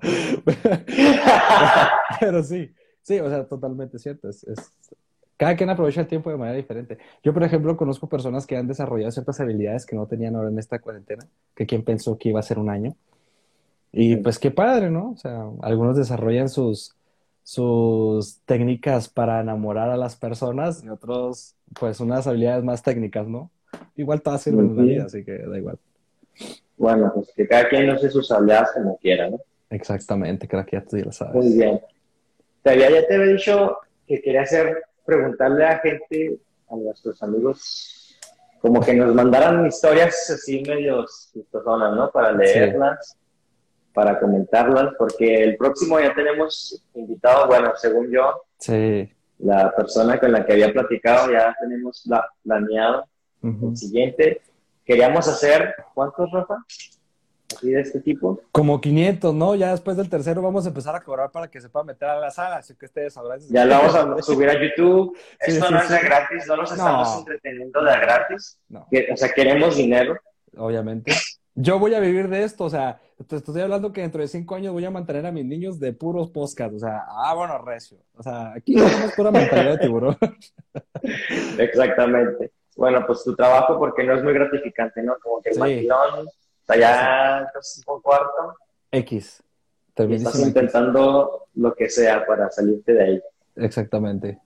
Pero 2.20 2.44
sí, 2.44 2.72
sí, 3.12 3.20
o 3.20 3.30
sea, 3.30 3.46
totalmente 3.46 4.00
cierto. 4.00 4.30
Es, 4.30 4.44
es, 4.44 4.72
cada 5.38 5.56
quien 5.56 5.70
aprovecha 5.70 6.02
el 6.02 6.08
tiempo 6.08 6.30
de 6.30 6.38
manera 6.38 6.56
diferente. 6.56 7.00
Yo, 7.24 7.34
por 7.34 7.44
ejemplo, 7.44 7.76
conozco 7.76 8.08
personas 8.08 8.46
que 8.46 8.56
han 8.56 8.68
desarrollado 8.68 9.12
ciertas 9.12 9.40
habilidades 9.40 9.86
que 9.88 9.96
no 9.96 10.06
tenían 10.06 10.36
ahora 10.36 10.50
en 10.50 10.60
esta 10.60 10.80
cuarentena, 10.80 11.26
que 11.56 11.66
quien 11.66 11.84
pensó 11.84 12.18
que 12.18 12.30
iba 12.30 12.40
a 12.40 12.44
ser 12.44 12.60
un 12.60 12.70
año. 12.70 12.96
Y 13.92 14.18
pues 14.18 14.38
qué 14.40 14.52
padre, 14.52 14.92
¿no? 14.92 15.12
O 15.12 15.18
sea, 15.18 15.46
algunos 15.64 15.98
desarrollan 15.98 16.48
sus, 16.48 16.96
sus 17.44 18.40
técnicas 18.46 19.10
para 19.10 19.42
enamorar 19.42 19.90
a 19.90 19.98
las 19.98 20.16
personas 20.16 20.84
y 20.84 20.90
otros, 20.90 21.56
pues, 21.80 22.00
unas 22.00 22.28
habilidades 22.28 22.64
más 22.64 22.84
técnicas, 22.84 23.28
¿no? 23.28 23.50
Igual 23.96 24.22
todas 24.22 24.44
sirven 24.44 24.70
en 24.70 24.78
la 24.78 24.84
vida, 24.84 25.06
así 25.06 25.26
que 25.26 25.40
da 25.40 25.58
igual. 25.58 25.80
Bueno, 26.78 27.12
pues 27.16 27.32
que 27.36 27.48
cada 27.48 27.68
quien 27.68 27.90
use 27.90 28.10
sus 28.12 28.32
habilidades 28.32 28.70
como 28.76 28.96
quiera, 28.98 29.30
¿no? 29.30 29.40
Exactamente, 29.72 30.48
creo 30.48 30.66
que 30.66 30.78
ya 30.78 30.84
tú 30.84 30.98
ya 30.98 31.06
lo 31.06 31.12
sabes. 31.12 31.34
Muy 31.34 31.58
bien. 31.58 31.82
Te 32.64 32.72
había, 32.72 32.90
ya 32.92 33.08
te 33.08 33.16
había 33.16 33.34
dicho 33.34 33.78
que 34.08 34.22
quería 34.22 34.42
hacer, 34.42 34.84
preguntarle 35.06 35.66
a 35.66 35.80
gente, 35.80 36.38
a 36.70 36.76
nuestros 36.76 37.22
amigos, 37.24 38.18
como 38.62 38.82
que 38.82 38.94
nos 38.94 39.14
mandaran 39.16 39.66
historias 39.66 40.30
así 40.30 40.62
medios 40.62 41.30
chistosonas, 41.34 41.96
¿no? 41.96 42.12
Para 42.12 42.32
leerlas 42.32 43.18
para 43.94 44.20
comentarlas, 44.20 44.94
porque 44.98 45.44
el 45.44 45.58
próximo 45.58 46.00
ya 46.00 46.14
tenemos 46.14 46.84
invitado, 46.94 47.48
bueno, 47.48 47.74
según 47.76 48.10
yo, 48.12 48.44
sí. 48.58 49.12
la 49.40 49.74
persona 49.76 50.20
con 50.20 50.32
la 50.32 50.46
que 50.46 50.54
había 50.54 50.72
platicado 50.72 51.32
ya 51.32 51.56
tenemos 51.60 52.06
la, 52.06 52.28
planeado. 52.44 53.06
El 53.44 53.76
siguiente, 53.76 54.42
queríamos 54.86 55.28
hacer, 55.28 55.74
¿cuántos, 55.96 56.32
Rafa? 56.32 56.64
Así 57.56 57.72
de 57.72 57.82
este 57.82 58.02
tipo. 58.02 58.42
Como 58.52 58.80
500, 58.80 59.34
¿no? 59.34 59.56
Ya 59.56 59.72
después 59.72 59.98
del 59.98 60.10
tercero 60.10 60.42
vamos 60.42 60.66
a 60.66 60.70
empezar 60.70 60.96
a 60.96 61.02
cobrar 61.02 61.32
para 61.32 61.50
que 61.50 61.62
se 61.62 61.70
pueda 61.70 61.86
meter 61.86 62.10
a 62.10 62.20
la 62.20 62.32
sala, 62.32 62.58
así 62.58 62.76
que 62.76 62.86
ustedes 62.86 63.14
sabrán. 63.14 63.40
Ya 63.50 63.66
lo 63.66 63.76
vamos 63.76 63.96
a 63.96 64.22
subir 64.22 64.50
a 64.50 64.62
YouTube. 64.62 65.18
Esto 65.40 65.70
no 65.72 65.80
es 65.80 65.90
de 65.90 66.00
gratis, 66.00 66.48
no 66.48 66.58
nos 66.58 66.72
estamos 66.72 67.18
entreteniendo 67.20 67.84
de 67.84 68.00
gratis. 68.00 68.60
No. 68.70 68.88
O 69.14 69.18
sea, 69.18 69.30
queremos 69.30 69.76
dinero. 69.76 70.16
Obviamente 70.58 71.14
yo 71.56 71.80
voy 71.80 71.94
a 71.94 72.00
vivir 72.00 72.30
de 72.30 72.44
esto, 72.44 72.64
o 72.64 72.70
sea, 72.70 73.00
te 73.28 73.36
estoy 73.36 73.62
hablando 73.62 73.92
que 73.92 74.02
dentro 74.02 74.22
de 74.22 74.28
cinco 74.28 74.56
años 74.56 74.74
voy 74.74 74.86
a 74.86 74.92
mantener 74.92 75.26
a 75.26 75.32
mis 75.32 75.46
niños 75.46 75.80
de 75.80 75.94
puros 75.94 76.30
podcasts, 76.32 76.76
o 76.76 76.80
sea, 76.80 77.04
ah, 77.08 77.34
bueno, 77.36 77.58
recio. 77.60 77.98
O 78.16 78.24
sea, 78.24 78.54
aquí 78.54 78.76
tenemos 78.76 79.12
pura 79.14 79.32
mentalidad 79.32 79.74
de 79.74 79.78
tiburón. 79.80 80.18
Exactamente. 81.60 82.52
Bueno, 82.76 83.04
pues 83.06 83.24
tu 83.24 83.36
trabajo, 83.36 83.78
porque 83.78 84.04
no 84.04 84.16
es 84.16 84.24
muy 84.24 84.34
gratificante, 84.34 85.04
¿no? 85.04 85.16
Como 85.22 85.42
que 85.42 85.50
el 85.50 85.56
sí. 85.56 85.90
o 85.90 86.26
sea, 86.74 87.50
ya 87.52 87.52
un 87.88 88.02
cuarto. 88.02 88.56
X. 88.92 89.44
estás 89.96 90.40
intentando 90.40 91.48
lo 91.56 91.74
que 91.74 91.90
sea 91.90 92.26
para 92.26 92.50
salirte 92.50 92.94
de 92.94 93.04
ahí. 93.04 93.22
Exactamente. 93.56 94.40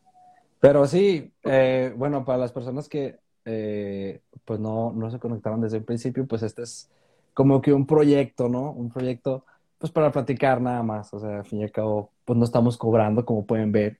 Pero 0.59 0.88
sí, 0.88 1.31
eh, 1.43 1.93
bueno, 1.95 2.25
para 2.25 2.39
las 2.39 2.51
personas 2.51 2.89
que 2.89 3.19
eh, 3.45 4.21
pues 4.43 4.59
no, 4.59 4.91
no 4.93 5.11
se 5.11 5.19
conectaron 5.19 5.61
desde 5.61 5.77
el 5.77 5.83
principio, 5.83 6.25
pues 6.25 6.41
este 6.41 6.63
es 6.63 6.89
como 7.33 7.61
que 7.61 7.73
un 7.73 7.85
proyecto, 7.85 8.49
¿no? 8.49 8.71
Un 8.71 8.89
proyecto, 8.89 9.45
pues 9.77 9.91
para 9.91 10.11
platicar 10.11 10.61
nada 10.61 10.81
más, 10.83 11.13
o 11.13 11.19
sea, 11.19 11.38
al 11.39 11.45
fin 11.45 11.59
y 11.59 11.63
al 11.63 11.71
cabo, 11.71 12.11
pues 12.25 12.38
no 12.38 12.45
estamos 12.45 12.77
cobrando, 12.77 13.25
como 13.25 13.45
pueden 13.45 13.71
ver, 13.71 13.99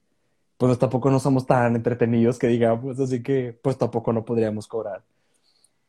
pues 0.58 0.78
tampoco 0.78 1.10
no 1.10 1.20
somos 1.20 1.46
tan 1.46 1.76
entretenidos 1.76 2.38
que 2.38 2.48
digamos, 2.48 2.98
así 2.98 3.22
que 3.22 3.56
pues 3.62 3.78
tampoco 3.78 4.12
no 4.12 4.24
podríamos 4.24 4.66
cobrar. 4.66 5.02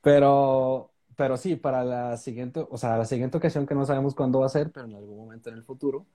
Pero, 0.02 0.92
pero 1.18 1.36
sí, 1.36 1.58
para 1.58 1.84
la 1.84 2.16
siguiente, 2.16 2.66
o 2.70 2.78
sea, 2.78 2.96
la 2.96 3.06
siguiente 3.06 3.38
ocasión 3.38 3.66
que 3.66 3.76
no 3.76 3.86
sabemos 3.86 4.16
cuándo 4.16 4.40
va 4.40 4.46
a 4.46 4.50
ser, 4.50 4.72
pero 4.72 4.86
en 4.86 4.96
algún 4.96 5.18
momento 5.18 5.50
en 5.50 5.56
el 5.56 5.64
futuro, 5.64 6.06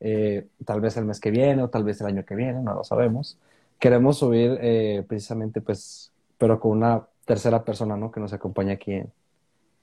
eh, 0.00 0.48
tal 0.66 0.82
vez 0.82 0.96
el 0.98 1.06
mes 1.06 1.20
que 1.20 1.30
viene 1.30 1.62
o 1.62 1.70
tal 1.70 1.84
vez 1.84 2.00
el 2.02 2.08
año 2.08 2.24
que 2.26 2.34
viene, 2.34 2.60
no 2.60 2.74
lo 2.74 2.84
sabemos, 2.84 3.38
queremos 3.78 4.18
subir 4.18 4.58
eh, 4.60 5.04
precisamente 5.08 5.60
pues 5.60 6.12
pero 6.38 6.60
con 6.60 6.72
una 6.72 7.02
tercera 7.24 7.62
persona, 7.62 7.96
¿no? 7.96 8.10
Que 8.10 8.20
nos 8.20 8.32
acompaña 8.32 8.74
aquí 8.74 8.92
en... 8.92 9.12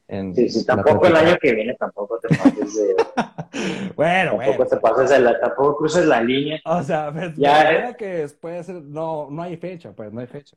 en 0.07 0.33
sí, 0.33 0.49
sí, 0.49 0.65
tampoco 0.65 1.05
el 1.05 1.15
año 1.15 1.38
que 1.39 1.53
viene, 1.53 1.75
tampoco 1.75 2.17
te 2.19 2.29
pases 2.35 2.75
de... 2.75 2.95
bueno, 3.95 4.31
tampoco 4.31 4.57
bueno. 4.57 4.65
te 4.65 4.77
pases 4.77 5.09
de 5.09 5.19
la, 5.19 5.39
tampoco 5.39 5.77
cruces 5.77 6.05
la 6.05 6.21
línea. 6.21 6.59
O 6.65 6.81
sea, 6.81 7.13
ya 7.35 7.89
eh. 7.89 7.95
que 7.97 8.27
puede 8.39 8.63
ser, 8.63 8.75
no, 8.75 9.27
no 9.29 9.41
hay 9.43 9.57
fecha, 9.57 9.91
pues, 9.91 10.11
no 10.11 10.21
hay 10.21 10.27
fecha. 10.27 10.55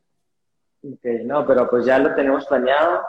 Ok, 0.81 1.05
no, 1.25 1.45
pero 1.45 1.69
pues 1.69 1.85
ya 1.85 1.99
lo 1.99 2.15
tenemos 2.15 2.45
planeado. 2.47 3.01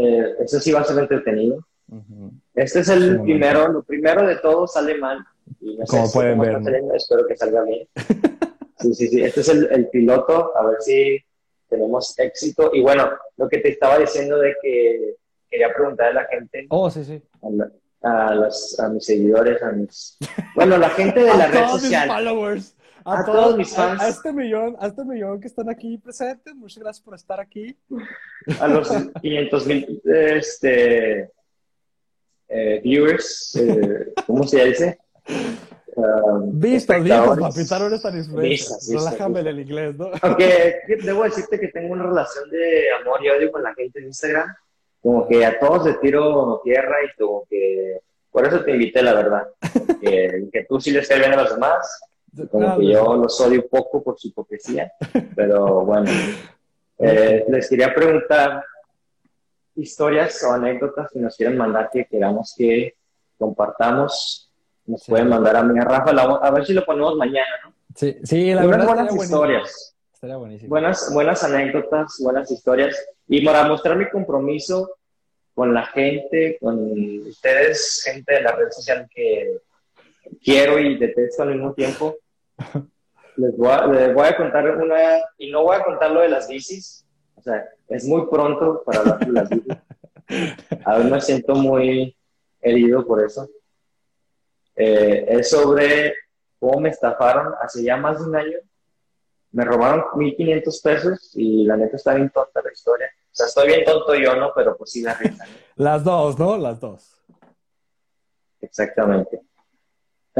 Eh, 0.00 0.34
eso 0.40 0.60
sí 0.60 0.72
va 0.72 0.80
a 0.80 0.84
ser 0.84 0.98
entretenido. 0.98 1.66
Este 2.54 2.80
es 2.80 2.88
el 2.88 3.20
primero, 3.22 3.68
lo 3.68 3.82
primero 3.82 4.26
de 4.26 4.36
todo 4.36 4.66
sale 4.66 4.96
mal. 4.98 5.24
Y 5.60 5.76
no 5.76 5.84
Como 5.86 6.10
pueden 6.10 6.38
ver. 6.38 6.60
¿no? 6.60 6.94
espero 6.94 7.26
que 7.26 7.36
salga 7.36 7.62
bien. 7.64 7.88
sí, 8.78 8.94
sí, 8.94 9.08
sí. 9.08 9.22
Este 9.22 9.40
es 9.40 9.48
el, 9.48 9.68
el 9.72 9.88
piloto, 9.88 10.56
a 10.56 10.66
ver 10.66 10.76
si 10.80 11.18
tenemos 11.68 12.16
éxito. 12.18 12.70
Y 12.72 12.82
bueno, 12.82 13.10
lo 13.36 13.48
que 13.48 13.58
te 13.58 13.70
estaba 13.70 13.98
diciendo 13.98 14.38
de 14.38 14.54
que 14.62 15.16
quería 15.50 15.72
preguntar 15.74 16.08
a 16.08 16.14
la 16.14 16.24
gente. 16.26 16.66
Oh, 16.70 16.90
sí, 16.90 17.04
sí. 17.04 17.22
A, 18.02 18.34
los, 18.34 18.78
a 18.80 18.88
mis 18.88 19.04
seguidores, 19.04 19.62
a 19.62 19.72
mis... 19.72 20.16
Bueno, 20.54 20.78
la 20.78 20.90
gente 20.90 21.20
de 21.20 21.26
la 21.36 21.46
red 21.48 21.66
social. 21.68 22.08
followers. 22.08 22.74
A, 23.04 23.24
todos, 23.24 23.56
mis 23.56 23.74
fans. 23.74 24.00
A, 24.00 24.08
este 24.08 24.32
millón, 24.32 24.76
a 24.78 24.86
este 24.86 25.04
millón 25.04 25.40
que 25.40 25.48
están 25.48 25.68
aquí 25.70 25.98
presentes, 25.98 26.54
muchas 26.54 26.82
gracias 26.82 27.04
por 27.04 27.14
estar 27.14 27.40
aquí. 27.40 27.76
A 28.60 28.68
los 28.68 28.90
500 29.20 29.66
mil 29.66 30.02
este, 30.04 31.30
eh, 32.48 32.80
viewers, 32.82 33.56
eh, 33.56 34.12
¿cómo 34.26 34.46
se 34.46 34.64
dice? 34.64 34.98
Um, 35.96 36.58
vistas, 36.58 37.02
vistas, 37.02 37.38
papita, 37.38 37.78
no 37.78 37.86
eres 37.86 38.02
tan 38.02 38.14
Relájame 38.14 39.40
el 39.40 39.60
inglés, 39.60 39.96
¿no? 39.96 40.10
Aunque 40.22 40.76
debo 41.02 41.24
decirte 41.24 41.58
que 41.58 41.68
tengo 41.68 41.92
una 41.92 42.04
relación 42.04 42.48
de 42.50 42.84
amor 43.00 43.24
y 43.24 43.28
odio 43.28 43.50
con 43.50 43.62
la 43.62 43.74
gente 43.74 43.98
en 43.98 44.06
Instagram. 44.06 44.54
Como 45.02 45.26
que 45.26 45.44
a 45.44 45.58
todos 45.58 45.86
les 45.86 46.00
tiro 46.00 46.60
tierra 46.62 46.96
y 47.04 47.18
como 47.18 47.46
que... 47.48 48.00
Por 48.30 48.46
eso 48.46 48.62
te 48.62 48.70
invité, 48.70 49.02
la 49.02 49.14
verdad. 49.14 49.48
Que, 50.00 50.48
que 50.52 50.64
tú 50.68 50.80
sí 50.80 50.92
les 50.92 51.08
caes 51.08 51.20
bien 51.20 51.32
a 51.32 51.42
los 51.42 51.52
demás. 51.52 52.00
Como 52.50 52.78
que 52.78 52.86
yo 52.86 53.16
los 53.16 53.40
odio 53.40 53.62
un 53.62 53.68
poco 53.68 54.02
por 54.02 54.18
su 54.18 54.28
hipocresía. 54.28 54.92
Pero 55.36 55.84
bueno. 55.84 56.10
Eh, 56.98 57.44
les 57.48 57.68
quería 57.68 57.94
preguntar 57.94 58.62
historias 59.74 60.42
o 60.44 60.52
anécdotas 60.52 61.10
que 61.10 61.18
nos 61.18 61.34
quieren 61.36 61.56
mandar 61.56 61.88
que 61.90 62.04
queramos 62.04 62.54
que 62.56 62.94
compartamos 63.38 64.50
nos 64.90 65.04
pueden 65.06 65.28
mandar 65.28 65.56
a 65.56 65.62
mí 65.62 65.78
a 65.78 65.84
Rafa, 65.84 66.10
a 66.10 66.50
ver 66.50 66.66
si 66.66 66.72
lo 66.72 66.84
ponemos 66.84 67.14
mañana, 67.16 67.46
¿no? 67.64 67.72
Sí, 67.94 68.18
sí 68.24 68.52
la 68.52 68.66
verdad. 68.66 68.86
Buenas 68.86 69.14
historias. 69.14 69.96
Buenísimo. 70.20 70.68
Buenas, 70.68 71.10
buenas 71.14 71.44
anécdotas, 71.44 72.16
buenas 72.20 72.50
historias. 72.50 72.96
Y 73.26 73.44
para 73.44 73.64
mostrar 73.64 73.96
mi 73.96 74.08
compromiso 74.10 74.96
con 75.54 75.72
la 75.72 75.86
gente, 75.86 76.58
con 76.60 77.26
ustedes, 77.26 78.02
gente 78.04 78.34
de 78.34 78.42
la 78.42 78.52
red 78.52 78.70
social 78.70 79.08
que 79.14 79.60
quiero 80.42 80.78
y 80.78 80.98
detesto 80.98 81.42
al 81.42 81.54
mismo 81.54 81.72
tiempo, 81.74 82.16
les 83.36 83.56
voy, 83.56 83.68
a, 83.68 83.86
les 83.86 84.14
voy 84.14 84.26
a 84.26 84.36
contar 84.36 84.70
una, 84.76 84.96
y 85.38 85.50
no 85.50 85.62
voy 85.62 85.76
a 85.76 85.84
contar 85.84 86.10
lo 86.10 86.20
de 86.20 86.28
las 86.28 86.48
bicis, 86.48 87.06
o 87.36 87.42
sea, 87.42 87.68
es 87.88 88.04
muy 88.04 88.26
pronto 88.26 88.82
para 88.84 89.00
hablar 89.00 89.18
de 89.20 89.32
las 89.32 89.48
bicis. 89.48 89.76
A 90.84 90.98
ver, 90.98 91.10
me 91.10 91.20
siento 91.20 91.54
muy 91.54 92.16
herido 92.60 93.04
por 93.06 93.24
eso. 93.24 93.48
Eh, 94.76 95.26
es 95.28 95.50
sobre 95.50 96.14
cómo 96.58 96.80
me 96.80 96.90
estafaron 96.90 97.52
hace 97.60 97.82
ya 97.82 97.96
más 97.96 98.20
de 98.20 98.26
un 98.26 98.36
año. 98.36 98.58
Me 99.52 99.64
robaron 99.64 100.02
1.500 100.14 100.82
pesos 100.82 101.32
y 101.34 101.64
la 101.64 101.76
neta 101.76 101.96
está 101.96 102.14
bien 102.14 102.30
tonta 102.30 102.62
la 102.62 102.72
historia. 102.72 103.08
O 103.08 103.34
sea, 103.34 103.46
estoy 103.46 103.66
bien 103.66 103.84
tonto 103.84 104.14
yo, 104.14 104.36
¿no? 104.36 104.52
Pero 104.54 104.76
pues 104.76 104.92
sí 104.92 105.02
la 105.02 105.14
risa. 105.14 105.44
Las 105.76 106.04
dos, 106.04 106.38
¿no? 106.38 106.56
Las 106.56 106.78
dos. 106.78 107.16
Exactamente. 108.60 109.40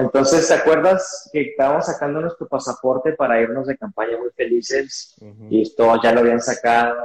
Entonces, 0.01 0.49
¿te 0.49 0.55
acuerdas 0.55 1.29
que 1.33 1.43
estábamos 1.43 1.87
sacando 1.87 2.21
nuestro 2.21 2.49
pasaporte 2.49 3.13
para 3.13 3.41
irnos 3.41 3.67
de 3.67 3.77
campaña 3.77 4.19
muy 4.19 4.31
felices? 4.31 5.17
Y 5.49 5.63
esto 5.63 6.01
ya 6.03 6.13
lo 6.13 6.21
habían 6.21 6.41
sacado. 6.41 6.97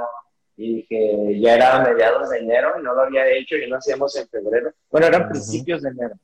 Y 0.56 0.76
dije, 0.76 1.40
ya 1.40 1.54
era 1.54 1.80
mediados 1.80 2.30
de 2.30 2.38
enero 2.38 2.74
y 2.78 2.82
no 2.82 2.94
lo 2.94 3.02
había 3.02 3.28
hecho 3.28 3.56
y 3.56 3.66
lo 3.66 3.76
hacíamos 3.76 4.16
en 4.16 4.26
febrero. 4.28 4.72
Bueno, 4.90 5.06
eran 5.06 5.28
principios 5.28 5.82
de 5.82 5.90
enero. 5.90 6.14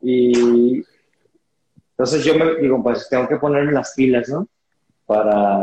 Y 0.00 0.84
entonces 1.90 2.24
yo 2.24 2.34
me 2.36 2.56
digo, 2.56 2.82
pues 2.82 3.08
tengo 3.08 3.26
que 3.26 3.36
ponerme 3.36 3.72
las 3.72 3.94
pilas, 3.94 4.28
¿no? 4.28 4.46
Para, 5.06 5.58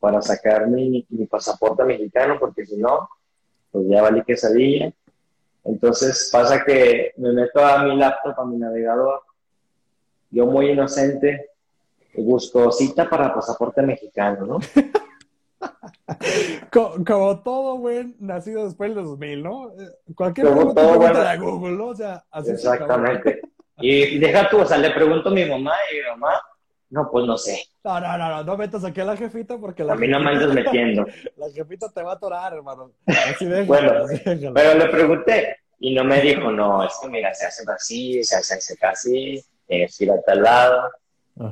para 0.00 0.20
sacar 0.22 0.66
mi, 0.66 1.06
mi 1.10 1.26
pasaporte 1.26 1.84
mexicano, 1.84 2.38
porque 2.40 2.66
si 2.66 2.76
no, 2.76 3.08
pues 3.70 3.86
ya 3.88 4.02
valí 4.02 4.22
quesadilla. 4.22 4.92
Entonces 5.70 6.30
pasa 6.32 6.64
que 6.64 7.12
me 7.16 7.32
meto 7.32 7.64
a 7.64 7.82
mi 7.84 7.96
laptop, 7.96 8.38
a 8.38 8.44
mi 8.44 8.56
navegador, 8.56 9.22
yo 10.30 10.46
muy 10.46 10.70
inocente, 10.70 11.50
y 12.14 12.22
busco 12.22 12.72
cita 12.72 13.08
para 13.08 13.32
pasaporte 13.32 13.82
mexicano, 13.82 14.46
¿no? 14.46 14.58
como, 17.04 17.40
todo 17.40 17.78
buen 17.78 18.16
nacido 18.18 18.64
después 18.64 18.94
del 18.94 19.04
2000, 19.04 19.42
¿no? 19.42 19.72
Cualquier 20.16 20.48
como 20.48 20.74
todo 20.74 20.96
bueno. 20.96 21.20
de 21.20 21.38
Google, 21.38 21.76
¿no? 21.76 21.86
O 21.86 21.94
sea, 21.94 22.24
así 22.30 22.50
Exactamente. 22.50 23.42
Y 23.76 24.18
deja 24.18 24.48
tú, 24.50 24.58
o 24.58 24.66
sea, 24.66 24.76
le 24.76 24.90
pregunto 24.90 25.28
a 25.28 25.32
mi 25.32 25.44
mamá 25.44 25.72
y 25.90 25.96
mi 25.96 26.02
mamá, 26.10 26.40
no, 26.90 27.08
pues 27.10 27.24
no 27.24 27.38
sé. 27.38 27.64
No, 27.84 28.00
no, 28.00 28.18
no, 28.18 28.28
no, 28.28 28.44
no 28.44 28.56
metas 28.56 28.84
aquí 28.84 29.00
a 29.00 29.04
la 29.04 29.16
jefita 29.16 29.56
porque 29.58 29.84
la 29.84 29.92
A 29.92 29.96
mí 29.96 30.08
no 30.08 30.18
me 30.20 30.30
andas 30.30 30.52
metiendo. 30.54 31.06
La 31.36 31.50
jefita 31.50 31.88
te 31.88 32.02
va 32.02 32.12
a 32.12 32.14
atorar, 32.14 32.52
hermano. 32.52 32.92
Así 33.06 33.46
bueno, 33.64 34.06
pero 34.54 34.74
le 34.74 34.86
pregunté 34.88 35.56
y 35.78 35.94
no 35.94 36.04
me 36.04 36.20
dijo, 36.20 36.50
no, 36.50 36.84
es 36.84 36.92
que 37.00 37.08
mira, 37.08 37.32
se 37.32 37.46
hace 37.46 37.64
así, 37.72 38.22
se 38.24 38.36
hace 38.36 38.76
así, 38.82 39.42
tienes 39.66 39.96
que 39.96 40.04
ir 40.04 40.10
a 40.10 40.20
tal 40.20 40.42
lado. 40.42 40.90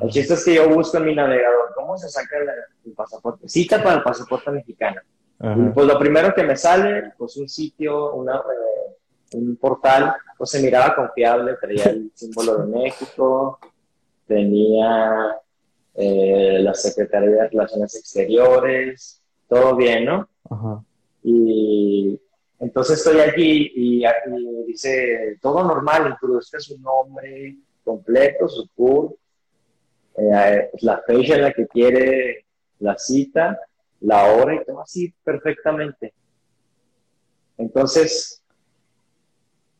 El 0.03 0.11
chiste 0.11 0.35
es 0.35 0.45
que 0.45 0.55
yo 0.55 0.69
busco 0.69 0.99
en 0.99 1.05
mi 1.05 1.15
navegador 1.15 1.73
cómo 1.75 1.97
se 1.97 2.09
saca 2.09 2.37
el, 2.37 2.93
pasaporte. 2.93 3.49
Cita 3.49 3.83
para 3.83 3.97
el 3.97 4.03
pasaporte 4.03 4.51
mexicano. 4.51 5.01
Y 5.41 5.71
pues 5.71 5.87
lo 5.87 5.99
primero 5.99 6.35
que 6.35 6.43
me 6.43 6.57
sale, 6.57 7.13
pues 7.17 7.37
un 7.37 7.49
sitio, 7.49 8.13
una, 8.15 8.37
eh, 8.37 9.37
un 9.37 9.57
portal, 9.57 10.15
pues 10.37 10.51
se 10.51 10.61
miraba 10.61 10.97
confiable, 10.97 11.57
traía 11.61 11.85
el 11.85 12.11
símbolo 12.13 12.59
de 12.59 12.67
México, 12.67 13.61
tenía 14.29 15.37
eh, 15.95 16.59
la 16.61 16.75
Secretaría 16.75 17.31
de 17.31 17.49
Relaciones 17.49 17.97
Exteriores, 17.97 19.21
todo 19.49 19.75
bien, 19.75 20.05
¿no? 20.05 20.29
Y 21.25 22.21
entonces 22.61 22.99
estoy 22.99 23.21
allí 23.21 23.73
y, 23.75 24.05
dice, 24.67 25.39
todo 25.41 25.65
normal, 25.65 26.11
introduzca 26.11 26.61
su 26.61 26.79
nombre 26.79 27.57
completo, 27.83 28.49
su 28.49 28.69
tour, 28.69 29.17
eh, 30.17 30.71
la 30.83 31.03
fecha 31.07 31.35
en 31.37 31.43
la 31.43 31.53
que 31.53 31.67
quiere 31.67 32.45
la 32.81 32.97
cita, 32.99 33.59
la 34.01 34.33
hora 34.35 34.55
y 34.55 34.65
todo 34.65 34.83
así 34.83 35.13
perfectamente. 35.25 36.13
Entonces, 37.57 38.43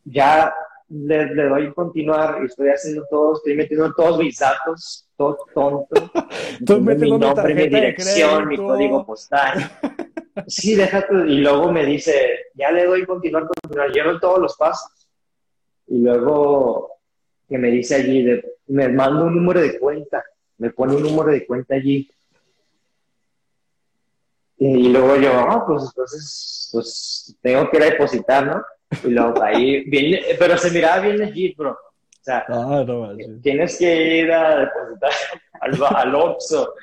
ya 0.03 0.53
le, 0.89 1.43
doy 1.47 1.73
continuar 1.73 2.39
y 2.41 2.45
estoy 2.45 2.69
haciendo 2.69 3.05
todo, 3.09 3.35
estoy 3.35 3.55
metiendo 3.55 3.93
todos 3.93 4.17
mis 4.17 4.37
datos, 4.37 5.07
todo 5.15 5.37
tonto. 5.53 6.11
mi 6.97 7.11
nombre, 7.17 7.55
mi 7.55 7.67
dirección, 7.67 8.47
mi 8.47 8.57
código 8.57 9.05
postal. 9.05 9.71
Sí, 10.47 10.75
déjate. 10.75 11.13
Y 11.27 11.39
luego 11.39 11.71
me 11.71 11.85
dice, 11.85 12.13
ya 12.53 12.71
le 12.71 12.85
doy 12.85 13.05
continuar, 13.05 13.47
continuar. 13.47 13.91
Llevo 13.91 14.19
todos 14.19 14.39
los 14.39 14.55
pasos. 14.57 15.07
Y 15.87 15.99
luego 15.99 16.91
que 17.47 17.57
me 17.57 17.69
dice 17.69 17.95
allí, 17.95 18.25
me 18.67 18.89
manda 18.89 19.23
un 19.23 19.35
número 19.35 19.61
de 19.61 19.79
cuenta, 19.79 20.23
me 20.57 20.69
pone 20.71 20.95
un 20.95 21.03
número 21.03 21.31
de 21.31 21.45
cuenta 21.45 21.75
allí. 21.75 22.09
Y, 24.59 24.89
luego 24.89 25.15
yo, 25.15 25.31
ah, 25.33 25.63
pues 25.65 25.83
entonces, 25.85 26.69
pues 26.73 27.37
tengo 27.41 27.69
que 27.69 27.77
ir 27.77 27.83
a 27.83 27.89
depositar, 27.91 28.45
¿no? 28.45 28.63
Y 29.03 29.11
luego 29.11 29.41
ahí 29.41 29.89
viene, 29.89 30.21
pero 30.37 30.57
se 30.57 30.71
miraba 30.71 30.99
bien 30.99 31.21
allí, 31.21 31.53
bro. 31.57 31.71
O 31.71 32.21
sea, 32.21 32.45
ah, 32.49 32.85
tienes 33.41 33.77
que 33.77 34.17
ir 34.17 34.31
a 34.31 34.59
depositar 34.59 35.11
al, 35.61 35.95
al 35.95 36.15
Oxxo, 36.15 36.73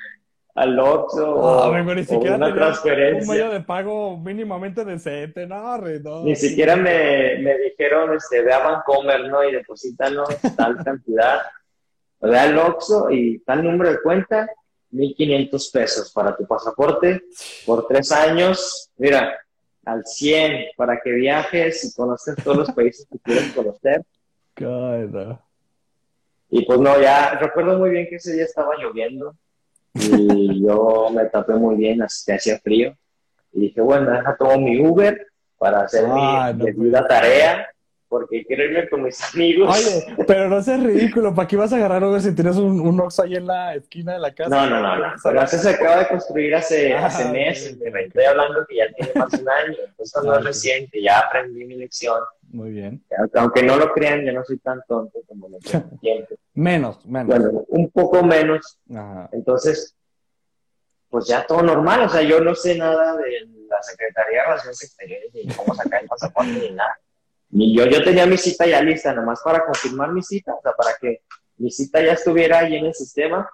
al 0.55 0.79
Oxxo 0.79 1.47
ah, 1.47 1.69
o, 1.69 1.93
ni 1.93 2.03
siquiera 2.03 2.35
una 2.35 2.51
transferencia. 2.51 3.31
Un 3.31 3.37
medio 3.37 3.51
de 3.51 3.61
pago 3.61 4.17
mínimamente 4.17 4.83
decente, 4.83 5.45
no, 5.45 5.77
no. 5.77 6.23
Ni 6.23 6.35
siquiera 6.35 6.75
me, 6.75 7.37
me 7.37 7.59
dijeron, 7.59 8.15
este, 8.15 8.41
ve 8.41 8.53
a 8.53 8.59
Bancomer, 8.59 9.29
¿no? 9.29 9.43
Y 9.47 9.51
deposítanos 9.51 10.29
tal 10.57 10.83
cantidad. 10.83 11.41
Ve 12.21 12.39
al 12.39 12.57
Oxxo 12.57 13.11
y 13.11 13.37
tal 13.39 13.63
número 13.63 13.91
de 13.91 14.01
cuenta, 14.01 14.49
1.500 14.91 15.71
pesos 15.71 16.11
para 16.11 16.35
tu 16.35 16.45
pasaporte 16.45 17.21
por 17.65 17.87
tres 17.87 18.11
años. 18.11 18.89
Mira, 18.97 19.37
al 19.85 20.05
100 20.05 20.67
para 20.75 20.99
que 21.01 21.11
viajes 21.11 21.85
y 21.85 21.93
conozcas 21.93 22.35
todos 22.43 22.57
los 22.57 22.71
países 22.71 23.07
que 23.09 23.19
quieres 23.19 23.53
conocer. 23.53 24.03
Y 26.49 26.65
pues 26.65 26.79
no, 26.79 26.99
ya 26.99 27.31
recuerdo 27.39 27.77
muy 27.77 27.89
bien 27.91 28.07
que 28.09 28.15
ese 28.15 28.33
día 28.33 28.45
estaba 28.45 28.75
lloviendo 28.77 29.35
y 29.93 30.63
yo 30.65 31.09
me 31.11 31.25
tapé 31.25 31.53
muy 31.53 31.75
bien, 31.75 32.03
que 32.25 32.33
hacía 32.33 32.59
frío. 32.59 32.95
Y 33.53 33.61
dije, 33.61 33.81
bueno, 33.81 34.11
deja 34.11 34.35
todo 34.37 34.57
mi 34.57 34.79
Uber 34.79 35.27
para 35.57 35.81
hacer 35.81 36.07
mi, 36.07 36.73
mi 36.73 36.91
tarea 36.91 37.67
porque 38.09 38.45
quiero 38.45 38.63
irme 38.63 38.89
con 38.89 39.03
mis 39.03 39.21
amigos. 39.33 39.75
Oye, 39.75 40.15
pero 40.25 40.49
no 40.49 40.61
seas 40.61 40.81
ridículo, 40.81 41.33
¿para 41.33 41.47
qué 41.47 41.55
vas 41.55 41.73
a 41.73 41.77
agarrar 41.77 42.03
Uber 42.03 42.21
si 42.21 42.33
tienes 42.33 42.55
un, 42.57 42.79
un 42.79 43.07
ahí 43.23 43.35
en 43.35 43.47
la 43.47 43.75
esquina 43.75 44.13
de 44.13 44.19
la 44.19 44.33
casa? 44.33 44.49
No, 44.49 44.69
no, 44.69 44.97
no, 44.97 45.13
pero 45.23 45.47
se 45.47 45.69
acaba 45.69 45.99
de 45.99 46.07
construir 46.07 46.55
hace, 46.55 46.93
ah, 46.93 47.07
hace 47.07 47.29
meses, 47.31 47.77
estoy 47.81 48.23
hablando 48.23 48.65
que 48.67 48.77
ya 48.77 48.87
tiene 48.93 49.11
más 49.15 49.31
de 49.31 49.41
un 49.41 49.49
año, 49.49 49.77
esto 49.97 50.23
no 50.23 50.37
es 50.37 50.43
reciente, 50.43 51.01
ya 51.01 51.19
aprendí 51.19 51.65
mi 51.65 51.75
lección. 51.75 52.19
Muy 52.49 52.71
bien. 52.71 53.03
Aunque 53.33 53.61
no 53.63 53.75
lo 53.75 53.91
crean, 53.91 54.23
yo 54.25 54.31
no 54.31 54.43
soy 54.45 54.57
tan 54.59 54.81
tonto 54.87 55.19
como 55.27 55.49
lo 55.49 55.57
que 55.59 55.81
Menos, 56.53 57.05
menos. 57.05 57.27
Bueno, 57.27 57.65
un 57.67 57.89
poco 57.91 58.23
menos. 58.23 58.79
Entonces, 59.31 59.95
pues 61.09 61.27
ya 61.27 61.45
todo 61.45 61.61
normal, 61.61 62.01
o 62.01 62.09
sea, 62.09 62.21
yo 62.21 62.39
no 62.41 62.55
sé 62.55 62.77
nada 62.77 63.15
de 63.17 63.47
la 63.69 63.81
Secretaría 63.81 64.39
de 64.39 64.43
Relaciones 64.45 64.83
Exteriores, 64.83 65.33
ni 65.33 65.47
cómo 65.53 65.73
sacar 65.75 66.01
el 66.01 66.07
pasaporte, 66.07 66.51
ni 66.51 66.71
nada. 66.71 66.99
Ni 67.49 67.75
yo, 67.75 67.85
yo 67.85 68.03
tenía 68.03 68.25
mi 68.25 68.37
cita 68.37 68.65
ya 68.65 68.81
lista, 68.81 69.13
nomás 69.13 69.41
para 69.43 69.63
confirmar 69.65 70.11
mi 70.11 70.21
cita, 70.21 70.53
o 70.53 70.61
sea, 70.61 70.73
para 70.73 70.91
que 70.99 71.21
mi 71.57 71.71
cita 71.71 72.03
ya 72.03 72.13
estuviera 72.13 72.59
ahí 72.59 72.75
en 72.75 72.87
el 72.87 72.93
sistema. 72.93 73.49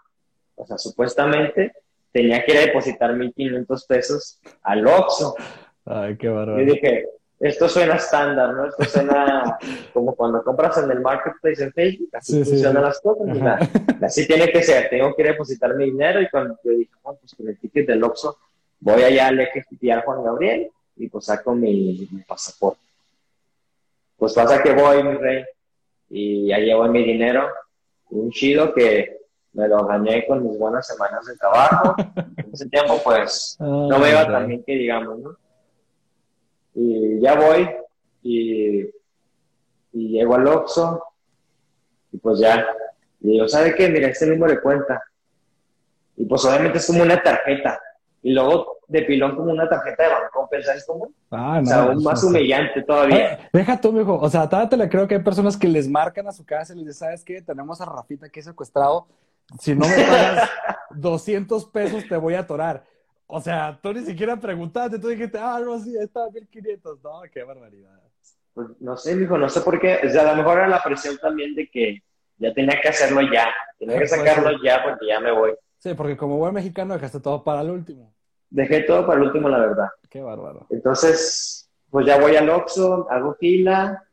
O 0.56 0.66
sea, 0.66 0.78
supuestamente 0.78 1.74
tenía 2.12 2.44
que 2.44 2.52
ir 2.54 2.58
a 2.60 2.62
depositar 2.62 3.12
1.500 3.12 3.88
pesos 3.88 4.40
al 4.62 4.86
Oxxo. 4.88 5.36
Ay, 5.86 6.18
qué 6.18 6.30
bárbaro. 6.30 6.62
Y 6.62 6.66
dije, 6.66 7.08
esto 7.40 7.68
suena 7.68 7.96
estándar, 7.96 8.54
¿no? 8.54 8.68
Esto 8.68 8.86
suena 8.86 9.58
como 9.94 10.16
cuando 10.16 10.44
compras 10.44 10.78
en 10.78 10.92
el 10.92 11.02
marketplace 11.02 11.64
en 11.64 11.74
Facebook, 11.74 12.10
así 12.14 12.44
funcionan 12.44 12.84
las 12.84 13.02
cosas. 13.02 13.28
así 14.02 14.28
tiene 14.28 14.52
que 14.52 14.64
ser, 14.64 14.90
tengo 14.90 15.16
que 15.16 15.22
ir 15.24 15.28
a 15.30 15.32
depositar 15.32 15.76
mi 15.76 15.86
dinero 15.86 16.22
y 16.22 16.30
cuando 16.30 16.58
yo 16.64 16.72
dije, 16.72 16.92
bueno, 17.04 17.20
pues 17.20 17.34
con 17.36 17.48
el 17.48 17.58
ticket 17.58 17.88
del 17.88 18.04
Oxxo 18.04 18.38
voy 18.80 19.04
allá 19.04 19.28
al 19.28 19.40
eje 19.40 19.66
Juan 20.06 20.24
Gabriel 20.24 20.70
y 20.96 21.10
pues 21.10 21.26
saco 21.26 21.56
mi 21.56 22.08
pasaporte. 22.28 22.83
Pues 24.24 24.36
pasa 24.36 24.64
que 24.64 24.72
voy, 24.72 25.04
mi 25.04 25.18
rey, 25.18 25.44
y 26.10 26.48
ya 26.48 26.58
llevo 26.58 26.88
mi 26.88 27.04
dinero, 27.04 27.46
un 28.10 28.32
chido 28.32 28.74
que 28.74 29.18
me 29.52 29.68
lo 29.68 29.86
gané 29.86 30.26
con 30.26 30.48
mis 30.48 30.58
buenas 30.58 30.88
semanas 30.88 31.26
de 31.26 31.36
trabajo. 31.36 31.94
En 32.38 32.54
ese 32.54 32.70
tiempo, 32.70 33.02
pues, 33.04 33.58
no 33.60 34.00
me 34.00 34.12
iba 34.12 34.26
tan 34.26 34.48
bien 34.48 34.64
que 34.64 34.76
digamos, 34.78 35.20
¿no? 35.20 35.38
Y 36.74 37.20
ya 37.20 37.36
voy, 37.36 37.70
y, 38.22 38.84
y 39.92 40.08
llego 40.14 40.36
al 40.36 40.48
Oxxo, 40.48 41.04
y 42.14 42.18
pues 42.18 42.40
ya, 42.40 42.66
y 43.20 43.32
digo, 43.32 43.50
¿sabe 43.50 43.76
qué? 43.76 43.90
Mira, 43.90 44.08
este 44.08 44.28
número 44.28 44.54
de 44.54 44.62
cuenta. 44.62 45.04
Y 46.16 46.24
pues 46.24 46.46
obviamente 46.46 46.78
es 46.78 46.88
como 46.88 47.04
una 47.04 47.22
tarjeta 47.22 47.78
y 48.24 48.32
luego 48.32 48.78
de 48.88 49.02
pilón 49.04 49.36
como 49.36 49.52
una 49.52 49.68
tarjeta 49.68 50.04
de 50.04 50.10
banco, 50.10 50.50
¿sabes 50.64 50.86
cómo? 50.88 51.12
Ah, 51.30 51.60
no, 51.62 51.64
o 51.64 51.66
sea, 51.66 51.84
aún 51.84 52.04
más 52.04 52.24
humillante 52.24 52.82
todavía. 52.84 53.50
Deja 53.52 53.80
tú, 53.80 53.92
mijo, 53.92 54.18
o 54.18 54.30
sea, 54.30 54.48
todavía 54.48 54.70
te 54.70 54.78
le 54.78 54.90
creo 54.90 55.08
que 55.08 55.16
hay 55.16 55.22
personas 55.22 55.58
que 55.58 55.68
les 55.68 55.90
marcan 55.90 56.28
a 56.28 56.32
su 56.32 56.46
casa 56.46 56.74
y 56.74 56.78
les 56.78 56.86
dicen, 56.86 57.00
¿sabes 57.00 57.24
qué? 57.24 57.42
Tenemos 57.42 57.82
a 57.82 57.86
Rafita 57.86 58.30
que 58.30 58.40
es 58.40 58.46
secuestrado, 58.46 59.08
si 59.60 59.76
no 59.76 59.88
me 59.88 59.96
pagas 59.96 60.50
200 60.92 61.66
pesos 61.66 62.08
te 62.08 62.16
voy 62.16 62.36
a 62.36 62.40
atorar. 62.40 62.86
O 63.28 63.42
sea, 63.42 63.80
tú 63.82 63.94
ni 63.94 64.06
siquiera 64.06 64.38
preguntaste, 64.38 65.00
tú 65.00 65.08
dijiste, 65.08 65.38
ah, 65.38 65.60
no, 65.64 65.80
sí, 65.80 65.96
está 65.98 66.30
1500. 66.30 67.04
No, 67.04 67.22
qué 67.32 67.44
barbaridad. 67.44 68.00
Pues 68.54 68.68
no 68.80 68.96
sé, 68.96 69.16
mijo, 69.16 69.38
no 69.38 69.50
sé 69.50 69.62
por 69.62 69.80
qué. 69.80 70.00
O 70.06 70.10
sea, 70.10 70.22
a 70.22 70.36
lo 70.36 70.44
mejor 70.44 70.60
era 70.60 70.68
la 70.68 70.82
presión 70.84 71.18
también 71.18 71.56
de 71.56 71.68
que 71.68 72.04
ya 72.38 72.54
tenía 72.54 72.80
que 72.80 72.90
hacerlo 72.90 73.22
ya. 73.34 73.48
Tenía 73.80 73.96
que 73.96 74.02
pues 74.02 74.12
sacarlo 74.12 74.52
ya 74.64 74.84
porque 74.84 75.08
ya 75.08 75.20
me 75.20 75.32
voy. 75.32 75.56
Sí, 75.80 75.94
porque 75.96 76.16
como 76.16 76.38
buen 76.38 76.54
mexicano 76.54 76.94
dejaste 76.94 77.20
todo 77.20 77.44
para 77.44 77.62
el 77.62 77.72
último. 77.72 78.13
Dejé 78.54 78.82
todo 78.82 79.04
para 79.08 79.20
el 79.20 79.26
último, 79.26 79.50
la 79.50 79.58
verdad. 79.58 79.88
Qué 80.12 80.22
bárbaro. 80.22 80.68
Entonces, 80.70 81.68
pues 81.90 82.06
ya 82.06 82.20
voy 82.20 82.36
al 82.36 82.48
Oxxo, 82.52 83.08
hago 83.10 83.34
fila. 83.34 84.04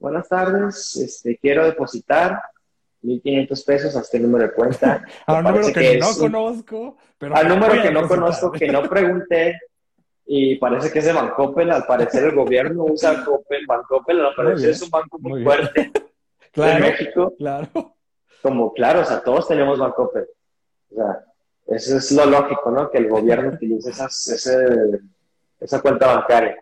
Buenas 0.00 0.28
tardes, 0.28 0.96
este, 0.96 1.38
quiero 1.38 1.64
depositar 1.64 2.42
1.500 3.04 3.64
pesos 3.64 3.96
a 3.96 4.00
este 4.00 4.18
número 4.18 4.48
de 4.48 4.52
cuenta. 4.54 5.04
al 5.26 5.44
número 5.44 5.72
que, 5.72 5.98
no 5.98 6.08
conozco. 6.18 6.96
Pero 7.16 7.36
al 7.36 7.48
número 7.48 7.80
que 7.80 7.90
no 7.92 8.08
conozco, 8.08 8.50
que 8.50 8.66
no 8.66 8.82
pregunté. 8.88 9.56
Y 10.26 10.56
parece 10.56 10.90
que 10.90 10.98
es 10.98 11.04
de 11.04 11.12
Bancoppel, 11.12 11.70
al 11.70 11.86
parecer 11.86 12.24
el 12.24 12.34
gobierno 12.34 12.86
usa 12.86 13.12
Bancoppel. 13.12 13.66
Bancoppel 13.68 14.26
al 14.26 14.34
parecer 14.34 14.70
es 14.70 14.82
un 14.82 14.90
banco 14.90 15.16
muy, 15.20 15.44
fuerte 15.44 15.92
claro, 16.50 16.74
de 16.74 16.90
México. 16.90 17.34
Claro. 17.38 17.68
Como 18.42 18.72
claro, 18.72 19.02
o 19.02 19.04
sea, 19.04 19.22
todos 19.22 19.46
tenemos 19.46 19.78
Bancoppel. 19.78 20.26
O 20.90 20.94
sea, 20.96 21.24
eso 21.68 21.96
es 21.96 22.12
lo 22.12 22.26
lógico, 22.26 22.70
¿no? 22.70 22.90
Que 22.90 22.98
el 22.98 23.08
gobierno 23.08 23.50
utilice 23.54 23.90
esa 23.90 25.80
cuenta 25.80 26.06
bancaria. 26.06 26.56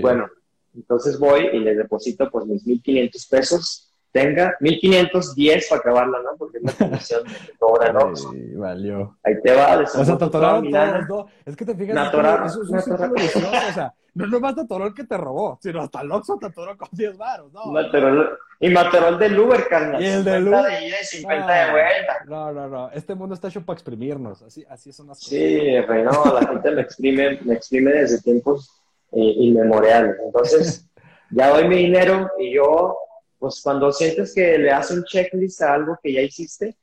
bueno, 0.00 0.28
entonces 0.74 1.18
voy 1.18 1.48
y 1.52 1.60
les 1.60 1.76
deposito 1.76 2.30
pues 2.30 2.46
mis 2.46 2.66
1.500 2.66 3.28
pesos 3.30 3.83
tenga 4.14 4.56
1510 4.60 5.68
para 5.68 5.80
acabarla, 5.80 6.18
¿no? 6.22 6.36
Porque 6.38 6.58
es 6.58 6.62
la 6.64 6.72
comisión 6.72 7.24
que 7.24 7.52
cobra, 7.58 7.92
¿no? 7.92 8.14
Sí, 8.16 8.54
valió. 8.54 9.18
Ahí 9.24 9.34
te 9.42 9.52
va. 9.52 9.76
O 9.80 9.86
sea, 10.04 10.16
te 10.16 10.24
atoraron 10.24 10.70
todos, 10.70 11.08
¿no? 11.08 11.26
Es 11.44 11.56
que 11.56 11.64
te 11.64 11.74
fijas, 11.74 11.96
Natural, 11.96 12.46
eso 12.46 12.62
es 12.62 12.70
un 12.70 12.80
círculo 12.80 13.12
vicioso, 13.14 13.48
o 13.48 13.72
sea, 13.72 13.92
no 14.14 14.26
nomás 14.28 14.54
te 14.54 14.60
atoró 14.60 14.86
el 14.86 14.94
que 14.94 15.02
te 15.02 15.16
robó, 15.16 15.58
sino 15.60 15.82
hasta 15.82 16.02
el 16.02 16.12
Oxxo 16.12 16.38
te 16.38 16.46
atoró 16.46 16.76
con 16.78 16.88
10 16.92 17.18
baros, 17.18 17.52
¿no? 17.52 17.76
El- 17.80 18.28
y 18.60 18.68
me 18.68 18.78
atoró 18.80 19.08
el 19.08 19.18
del 19.18 19.36
Uber, 19.36 19.66
carnal. 19.68 20.00
Y 20.00 20.06
el 20.06 20.24
del 20.24 20.44
50 20.44 20.60
Uber. 20.60 20.72
de 20.80 20.86
ida 20.86 20.96
y 21.02 21.04
50 21.04 21.52
de 21.66 21.70
vuelta. 21.72 22.24
No, 22.26 22.52
no, 22.52 22.68
no, 22.68 22.90
este 22.92 23.14
mundo 23.16 23.34
está 23.34 23.48
hecho 23.48 23.62
para 23.66 23.74
exprimirnos, 23.74 24.42
así, 24.42 24.64
así 24.70 24.92
son 24.92 25.08
las 25.08 25.18
cosas. 25.18 25.30
Sí, 25.30 25.80
rey, 25.80 26.04
no, 26.04 26.32
la 26.40 26.46
gente 26.46 26.70
me 26.70 26.82
exprime, 26.82 27.40
me 27.42 27.54
exprime 27.54 27.90
desde 27.90 28.22
tiempos 28.22 28.70
eh, 29.10 29.18
inmemoriales. 29.38 30.14
Entonces, 30.24 30.88
ya 31.30 31.48
doy 31.48 31.66
mi 31.66 31.76
dinero 31.78 32.30
y 32.38 32.54
yo, 32.54 32.96
pues 33.44 33.60
cuando 33.62 33.92
sientes 33.92 34.32
que 34.34 34.56
le 34.56 34.70
das 34.70 34.90
un 34.90 35.04
checklist 35.04 35.60
a 35.60 35.74
algo 35.74 35.98
que 36.02 36.14
ya 36.14 36.22
hiciste, 36.22 36.74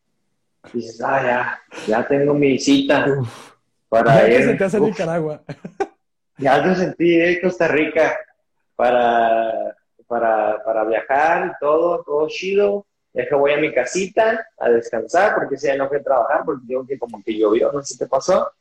dices, 0.72 1.02
ah, 1.02 1.24
ya, 1.24 1.62
ya 1.88 2.08
tengo 2.08 2.36
mi 2.36 2.60
cita 2.60 3.08
Uf, 3.20 3.54
para 3.90 4.14
ya 4.14 4.26
que 4.28 4.36
ir. 4.36 4.46
se 4.46 4.54
te 4.54 4.64
hace 4.64 4.80
Uf, 4.80 4.88
Nicaragua. 4.90 5.42
ya 6.38 6.64
te 6.64 6.76
sentí 6.76 7.20
en 7.20 7.42
Costa 7.42 7.68
Rica 7.68 8.16
para, 8.76 9.76
para, 10.06 10.64
para 10.64 10.84
viajar 10.84 11.48
y 11.48 11.60
todo, 11.60 12.04
todo 12.04 12.28
chido. 12.28 12.86
Ya 13.12 13.28
que 13.28 13.34
voy 13.34 13.54
a 13.54 13.58
mi 13.58 13.74
casita 13.74 14.48
a 14.60 14.70
descansar 14.70 15.34
porque 15.34 15.58
si 15.58 15.66
ya 15.66 15.76
no 15.76 15.90
fui 15.90 15.98
a 15.98 16.04
trabajar 16.04 16.44
porque 16.46 16.62
digo 16.68 16.86
que 16.86 17.00
como 17.00 17.24
que 17.24 17.36
llovió, 17.40 17.72
no 17.72 17.82
sé 17.82 17.98
qué 17.98 18.06
pasó. 18.06 18.52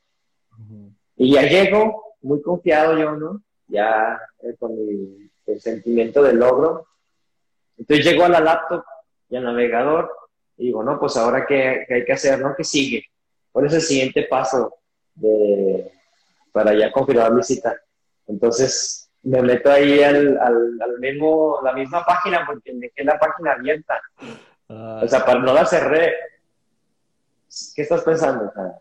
Y 1.16 1.34
ya 1.34 1.42
llego, 1.42 2.14
muy 2.22 2.40
confiado 2.40 2.96
yo, 2.96 3.14
¿no? 3.14 3.42
Ya 3.68 4.18
eh, 4.42 4.56
con 4.58 4.74
mi 4.74 5.30
el 5.46 5.60
sentimiento 5.60 6.22
de 6.22 6.32
logro. 6.32 6.86
Entonces 7.80 8.04
llego 8.04 8.24
a 8.24 8.28
la 8.28 8.40
laptop 8.40 8.84
y 9.30 9.36
al 9.36 9.44
navegador 9.44 10.10
y 10.58 10.66
digo, 10.66 10.82
no, 10.82 11.00
pues 11.00 11.16
ahora 11.16 11.46
qué, 11.46 11.84
qué 11.88 11.94
hay 11.94 12.04
que 12.04 12.12
hacer, 12.12 12.38
¿no? 12.38 12.54
¿Qué 12.54 12.62
sigue? 12.62 13.06
¿Cuál 13.50 13.66
es 13.66 13.72
el 13.72 13.80
siguiente 13.80 14.24
paso 14.24 14.74
de, 15.14 15.90
para 16.52 16.74
ya 16.74 16.92
confirmar 16.92 17.32
mi 17.32 17.42
cita? 17.42 17.74
Entonces 18.26 19.10
me 19.22 19.40
meto 19.42 19.70
ahí 19.70 20.02
al, 20.02 20.38
al, 20.38 20.78
al 20.82 20.98
mismo, 20.98 21.58
la 21.64 21.72
misma 21.72 22.04
página 22.04 22.44
porque 22.46 22.72
dejé 22.74 23.02
la 23.02 23.18
página 23.18 23.52
abierta. 23.52 24.00
Ah, 24.68 25.00
O 25.02 25.08
sea, 25.08 25.24
para, 25.24 25.40
no 25.40 25.52
la 25.54 25.64
cerré. 25.64 26.12
¿Qué 27.74 27.82
estás 27.82 28.02
pensando? 28.02 28.52
Sea, 28.52 28.78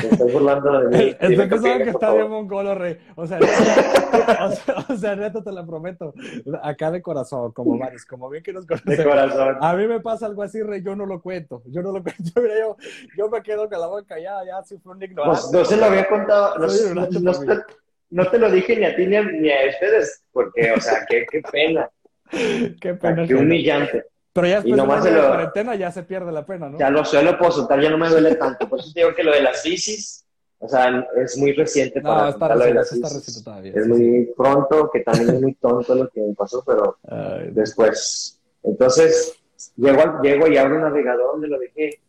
¿Te 0.00 0.08
estás 0.08 0.32
burlando 0.32 0.80
de 0.80 0.88
mí? 0.98 1.04
Estoy 1.10 1.36
pensando 1.36 1.62
que 1.84 1.92
por 1.92 2.02
está 2.02 2.12
bien 2.14 2.28
mongolo, 2.30 2.74
rey. 2.74 2.98
O 3.16 3.26
sea, 3.26 3.38
o 4.42 4.50
sea, 4.52 4.74
o 4.88 4.96
sea, 4.96 5.16
neta, 5.16 5.42
te 5.42 5.52
lo 5.52 5.66
prometo. 5.66 6.14
Acá 6.62 6.90
de 6.90 7.02
corazón, 7.02 7.52
como 7.52 7.78
varios, 7.78 8.04
como 8.04 8.28
bien 8.30 8.42
que 8.42 8.52
nos 8.52 8.66
De 8.66 8.78
conocemos. 8.80 9.04
corazón. 9.12 9.56
A 9.60 9.74
mí 9.76 9.86
me 9.86 10.00
pasa 10.00 10.26
algo 10.26 10.42
así, 10.42 10.62
rey, 10.62 10.82
yo 10.82 10.94
no 10.96 11.06
lo 11.06 11.20
cuento. 11.20 11.62
Yo 11.66 11.82
no 11.82 11.92
lo 11.92 12.02
cuento. 12.02 12.22
Mira, 12.40 12.58
yo, 12.58 12.76
yo 13.16 13.28
me 13.28 13.42
quedo 13.42 13.68
con 13.68 13.80
la 13.80 13.86
boca 13.86 14.04
callada, 14.06 14.44
ya 14.44 14.62
si 14.64 14.78
fue 14.78 14.92
un 14.94 15.02
ignorante. 15.02 15.40
Pues 15.40 15.52
no 15.52 15.64
se 15.64 15.76
lo 15.76 15.84
había 15.86 16.06
contado, 16.08 16.58
no, 16.58 16.68
Soy 16.68 16.94
no- 16.94 17.00
no 17.02 17.32
te, 17.32 17.62
no 18.10 18.26
te 18.26 18.38
lo 18.38 18.50
dije 18.50 18.76
ni 18.76 18.84
a 18.86 18.96
ti 18.96 19.06
ni 19.06 19.16
a, 19.16 19.22
ni 19.22 19.50
a 19.50 19.56
ustedes, 19.68 20.22
porque, 20.32 20.72
o 20.72 20.80
sea, 20.80 21.04
qué, 21.08 21.26
qué 21.30 21.42
pena, 21.42 21.90
Qué 22.80 22.94
pena. 22.94 23.26
qué 23.26 23.34
humillante. 23.34 24.04
Pero 24.40 24.48
ya 24.48 24.54
después 24.56 24.76
de 24.76 24.76
nomás 24.78 25.04
de 25.04 25.10
lo- 25.12 25.28
cuarentena 25.28 25.74
ya 25.74 25.90
se 25.92 26.02
pierde 26.04 26.32
la 26.32 26.46
pena, 26.46 26.68
¿no? 26.68 26.78
Ya 26.78 26.90
lo 26.90 27.04
suelo 27.04 27.38
puedo 27.38 27.50
soltar, 27.52 27.80
ya 27.80 27.90
no 27.90 27.98
me 27.98 28.08
duele 28.08 28.34
tanto. 28.36 28.68
Por 28.68 28.78
eso 28.80 28.90
te 28.92 29.00
digo 29.00 29.14
que 29.14 29.22
lo 29.24 29.32
de 29.32 29.42
las 29.42 29.62
bicis, 29.64 30.24
o 30.58 30.68
sea, 30.68 31.06
es 31.16 31.36
muy 31.38 31.52
reciente 31.52 32.00
para 32.00 32.22
No, 32.22 32.28
está 32.28 32.38
contar 32.38 32.58
lo 32.58 32.64
de 32.64 32.72
reciente, 32.72 32.78
las 32.78 32.92
está 32.92 33.18
reciente 33.18 33.44
todavía. 33.44 33.72
Es 33.74 33.82
sí, 33.84 33.88
muy 33.90 34.30
pronto, 34.36 34.90
que 34.92 35.00
también 35.00 35.30
es 35.34 35.40
muy 35.42 35.54
tonto 35.54 35.94
lo 35.94 36.08
que 36.08 36.20
me 36.20 36.34
pasó, 36.34 36.62
pero. 36.66 36.96
Ay, 37.08 37.50
después. 37.52 38.40
Entonces, 38.62 39.34
llego, 39.76 40.20
llego 40.22 40.46
y 40.48 40.56
abro 40.56 40.76
un 40.76 40.82
navegador 40.82 41.32
donde 41.32 41.48
lo 41.48 41.58
dejé. 41.58 42.00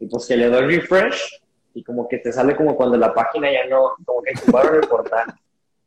Y 0.00 0.06
pues 0.06 0.26
que 0.26 0.36
le 0.36 0.48
doy 0.48 0.76
refresh 0.76 1.40
y 1.74 1.82
como 1.84 2.08
que 2.08 2.18
te 2.18 2.32
sale 2.32 2.56
como 2.56 2.76
cuando 2.76 2.96
la 2.96 3.12
página 3.14 3.50
ya 3.52 3.66
no, 3.68 3.94
como 4.04 4.22
que 4.22 4.32
tumbaron 4.34 4.76
el 4.76 4.88
portal. 4.88 5.26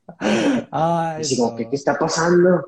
Ay, 0.72 1.18
Y 1.20 1.22
así 1.22 1.38
como 1.38 1.51
no. 1.51 1.58
que, 1.58 1.70
¿qué 1.70 1.76
está 1.76 1.95
pasando? 1.97 2.66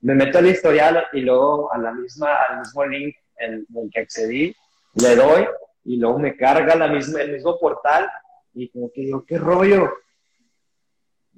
Me 0.00 0.14
meto 0.14 0.38
al 0.38 0.46
historial 0.46 1.06
y 1.12 1.20
luego 1.20 1.72
a 1.72 1.78
la 1.78 1.92
misma, 1.92 2.34
al 2.48 2.58
mismo 2.60 2.84
link 2.86 3.16
en 3.38 3.66
el 3.74 3.90
que 3.92 4.00
accedí, 4.00 4.54
le 4.94 5.16
doy 5.16 5.46
y 5.84 5.96
luego 5.98 6.18
me 6.18 6.36
carga 6.36 6.74
la 6.74 6.88
misma, 6.88 7.20
el 7.22 7.32
mismo 7.32 7.58
portal 7.58 8.08
y 8.54 8.68
como 8.70 8.90
que 8.92 9.02
digo, 9.02 9.24
¿qué 9.26 9.38
rollo? 9.38 9.90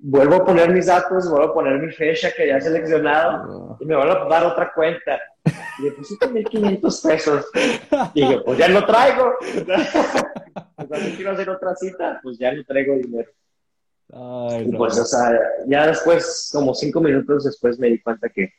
Vuelvo 0.01 0.37
a 0.37 0.45
poner 0.45 0.71
mis 0.71 0.87
datos, 0.87 1.29
vuelvo 1.29 1.49
a 1.49 1.55
poner 1.55 1.79
mi 1.81 1.91
fecha 1.93 2.31
que 2.33 2.47
ya 2.47 2.59
he 2.59 2.61
seleccionado 2.61 3.45
No. 3.47 3.77
y 3.81 3.85
me 3.85 3.97
van 3.97 4.09
a 4.11 4.25
dar 4.27 4.45
otra 4.47 4.73
cuenta. 4.73 5.19
Y 5.79 5.85
deposito 5.85 6.29
1500 6.31 7.01
pesos. 7.03 7.47
Y 8.15 8.21
yo, 8.31 8.45
pues 8.45 8.59
ya 8.59 8.69
lo 8.69 8.85
traigo. 8.87 9.35
Pues 10.77 10.89
también 10.91 11.17
quiero 11.17 11.33
hacer 11.33 11.51
otra 11.51 11.75
cita, 11.75 12.21
pues 12.23 12.39
ya 12.39 12.53
no 12.53 12.63
traigo 12.65 12.95
dinero. 12.95 13.29
Ay, 14.13 14.69
Y 14.69 14.73
pues, 14.77 14.99
o 14.99 15.05
sea, 15.05 15.31
ya 15.67 15.87
después, 15.87 16.51
como 16.53 16.75
cinco 16.75 17.01
minutos 17.01 17.45
después, 17.45 17.79
me 17.79 17.89
di 17.89 18.01
cuenta 18.01 18.29
que 18.31 18.53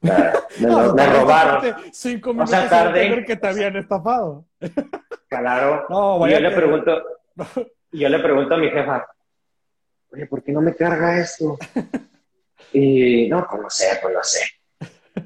me, 0.00 0.10
lo- 0.68 0.94
me 0.94 1.04
tardaste 1.04 1.20
robaron. 1.20 1.74
Cinco 1.92 2.30
O 2.30 2.34
minutos 2.34 2.50
sea, 2.50 2.86
entender 2.88 3.24
que 3.24 3.36
te 3.36 3.46
habían 3.48 3.76
estafado. 3.76 4.44
Claro. 5.28 5.86
No, 5.88 6.16
y 6.16 6.20
vaya 6.20 6.38
yo 6.40 6.48
le 6.48 6.54
pregunto, 6.56 7.02
y 7.92 7.98
yo 8.00 8.08
le 8.08 8.18
pregunto 8.18 8.54
a 8.54 8.58
mi 8.58 8.68
jefa, 8.70 9.06
oye, 10.12 10.26
¿por 10.26 10.42
qué 10.42 10.52
no 10.52 10.60
me 10.60 10.74
carga 10.74 11.18
esto? 11.18 11.58
Y 12.74 13.28
no, 13.28 13.46
pues 13.50 13.60
no 13.62 13.68
sé, 13.68 13.98
pues 14.00 14.14
no 14.14 14.22
sé. 14.24 14.40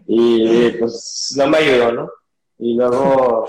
Y 0.08 0.70
pues 0.80 1.32
no 1.36 1.46
me 1.46 1.58
ayudó, 1.58 1.92
¿no? 1.92 2.10
Y 2.58 2.74
luego 2.76 3.46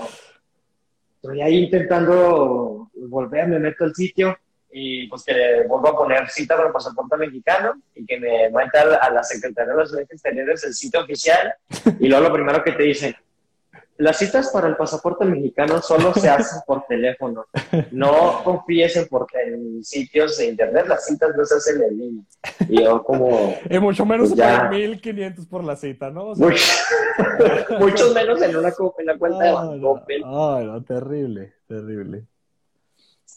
estoy 1.16 1.40
ahí 1.42 1.64
intentando 1.64 2.90
volver, 2.94 3.48
me 3.48 3.58
meto 3.58 3.82
al 3.84 3.94
sitio 3.96 4.38
y 4.70 5.08
pues 5.08 5.24
que 5.24 5.64
vuelvo 5.66 5.88
a 5.88 5.96
poner 5.96 6.28
cita 6.28 6.56
con 6.56 6.66
el 6.66 6.72
pasaporte 6.72 7.16
mexicano 7.16 7.80
y 7.94 8.04
que 8.04 8.20
me 8.20 8.50
meta 8.50 8.82
a 9.00 9.10
la- 9.10 9.24
Secretaría 9.24 9.70
de 9.70 9.76
Relaciones 9.76 10.10
Exteriores 10.10 10.64
el 10.64 10.74
sitio 10.74 11.00
oficial 11.00 11.54
y 11.98 12.08
luego 12.08 12.28
lo 12.28 12.32
primero 12.34 12.62
que 12.62 12.72
te 12.72 12.82
dicen, 12.82 13.16
las 13.96 14.16
citas 14.18 14.50
para 14.52 14.68
el 14.68 14.76
pasaporte 14.76 15.24
mexicano 15.24 15.82
solo 15.82 16.14
se 16.14 16.28
hacen 16.30 16.60
por 16.66 16.84
teléfono. 16.86 17.46
No 17.90 18.42
confíes 18.44 18.94
en, 18.96 19.08
por- 19.08 19.26
en 19.44 19.82
sitios 19.82 20.38
de 20.38 20.46
internet, 20.46 20.86
las 20.86 21.04
citas 21.04 21.30
no 21.36 21.44
se 21.44 21.56
hacen 21.56 21.82
en 21.82 21.98
línea. 21.98 22.24
Y 22.68 22.84
yo 22.84 23.02
como... 23.02 23.56
Y 23.68 23.78
mucho 23.80 24.06
menos 24.06 24.28
Pues 24.28 24.38
ya. 24.38 24.58
pagan 24.58 24.70
1500 24.70 25.46
por 25.46 25.64
la 25.64 25.74
cita, 25.74 26.10
¿no? 26.10 26.26
O 26.28 26.36
sea, 26.36 26.46
Much- 26.46 27.78
muchos 27.80 28.14
menos 28.14 28.40
en 28.40 28.56
una, 28.56 28.68
en 28.98 29.06
la 29.06 29.18
cuenta 29.18 29.44
de 29.44 29.52
Banco 29.52 29.74
no, 29.76 29.88
Coppel. 29.94 30.22
ay, 30.24 30.64
no, 30.66 30.84
terrible, 30.84 31.54
terrible. 31.66 32.24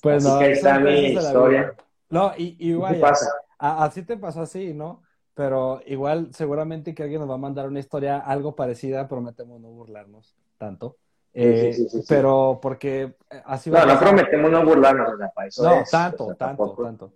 Pues 0.01 0.25
Así 0.25 0.33
no, 0.33 0.39
que 0.39 0.51
está 0.53 0.79
mi 0.79 0.91
historia. 1.07 1.73
No, 2.09 2.33
y, 2.37 2.55
y 2.59 2.73
¿Qué 2.79 2.95
pasa? 2.99 3.31
a- 3.59 3.83
así 3.85 4.03
te 4.03 4.17
pasó 4.17 4.41
así, 4.41 4.73
¿no? 4.73 5.01
Pero 5.33 5.81
igual 5.85 6.33
seguramente 6.33 6.93
que 6.93 7.03
alguien 7.03 7.21
nos 7.21 7.29
va 7.29 7.35
a 7.35 7.37
mandar 7.37 7.67
una 7.67 7.79
historia 7.79 8.17
algo 8.19 8.55
parecida, 8.55 9.07
prometemos 9.07 9.59
no 9.61 9.69
burlarnos 9.69 10.35
tanto. 10.57 10.97
Eh, 11.33 11.71
sí, 11.73 11.87
sí, 11.87 11.99
sí. 12.01 12.05
Pero 12.09 12.59
porque 12.61 13.15
eh, 13.29 13.41
así 13.45 13.69
va 13.69 13.85
No, 13.85 13.93
no 13.93 13.99
prometemos 13.99 14.51
no 14.51 14.65
burlarnos, 14.65 15.11
para 15.33 15.47
eso 15.47 15.63
No, 15.63 15.81
es, 15.81 15.89
tanto, 15.89 16.23
o 16.25 16.27
sea, 16.27 16.35
tanto, 16.35 16.63
tampoco- 16.63 16.83
tanto. 16.83 17.13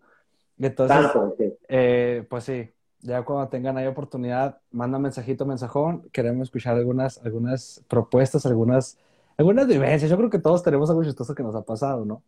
Entonces, 0.57 0.97
Tanto, 0.97 1.35
eh, 1.67 2.25
pues 2.29 2.45
sí, 2.45 2.71
ya 3.01 3.23
cuando 3.23 3.49
tengan 3.49 3.77
ahí 3.77 3.87
oportunidad, 3.87 4.59
manda 4.71 4.97
mensajito, 4.97 5.45
mensajón. 5.45 6.07
Queremos 6.13 6.43
escuchar 6.47 6.77
algunas, 6.77 7.17
algunas 7.25 7.83
propuestas, 7.89 8.45
algunas, 8.45 8.97
algunas 9.37 9.67
vivencias. 9.67 10.09
Yo 10.09 10.15
creo 10.15 10.29
que 10.29 10.39
todos 10.39 10.63
tenemos 10.63 10.89
algo 10.89 11.03
chistoso 11.03 11.35
que 11.35 11.43
nos 11.43 11.55
ha 11.55 11.63
pasado, 11.63 12.05
¿no? 12.05 12.23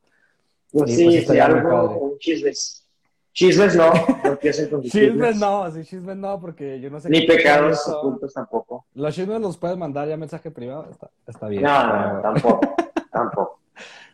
Pues 0.72 0.95
Sí, 0.95 1.03
pues 1.05 1.28
sí, 1.28 1.39
algo, 1.39 1.97
un 1.99 2.20
chismes. 2.20 2.84
Chismes 3.34 3.76
no, 3.76 3.91
no 4.24 4.32
empiecen 4.32 4.70
con 4.70 4.82
Chismes 4.84 5.11
chismes. 5.11 5.38
no, 5.39 5.72
sí, 5.72 5.84
chismes 5.84 6.18
no, 6.18 6.39
porque 6.41 6.80
yo 6.80 6.89
no 6.89 6.99
sé 6.99 7.09
Ni 7.09 7.22
qué- 7.26 7.34
pecados 7.36 7.80
eso. 7.80 7.99
ocultos 7.99 8.34
tampoco. 8.34 8.86
Los 8.95 9.13
chismes 9.15 9.39
los 9.39 9.57
puedes 9.57 9.78
mandar 9.78 10.07
ya 10.07 10.18
mensaje 10.18 10.49
privado, 10.51 10.88
está, 10.89 11.09
está 11.28 11.47
bien. 11.47 11.61
No, 11.63 11.88
no, 11.88 12.13
no, 12.15 12.22
tampoco, 12.22 12.76
tampoco. 13.11 13.59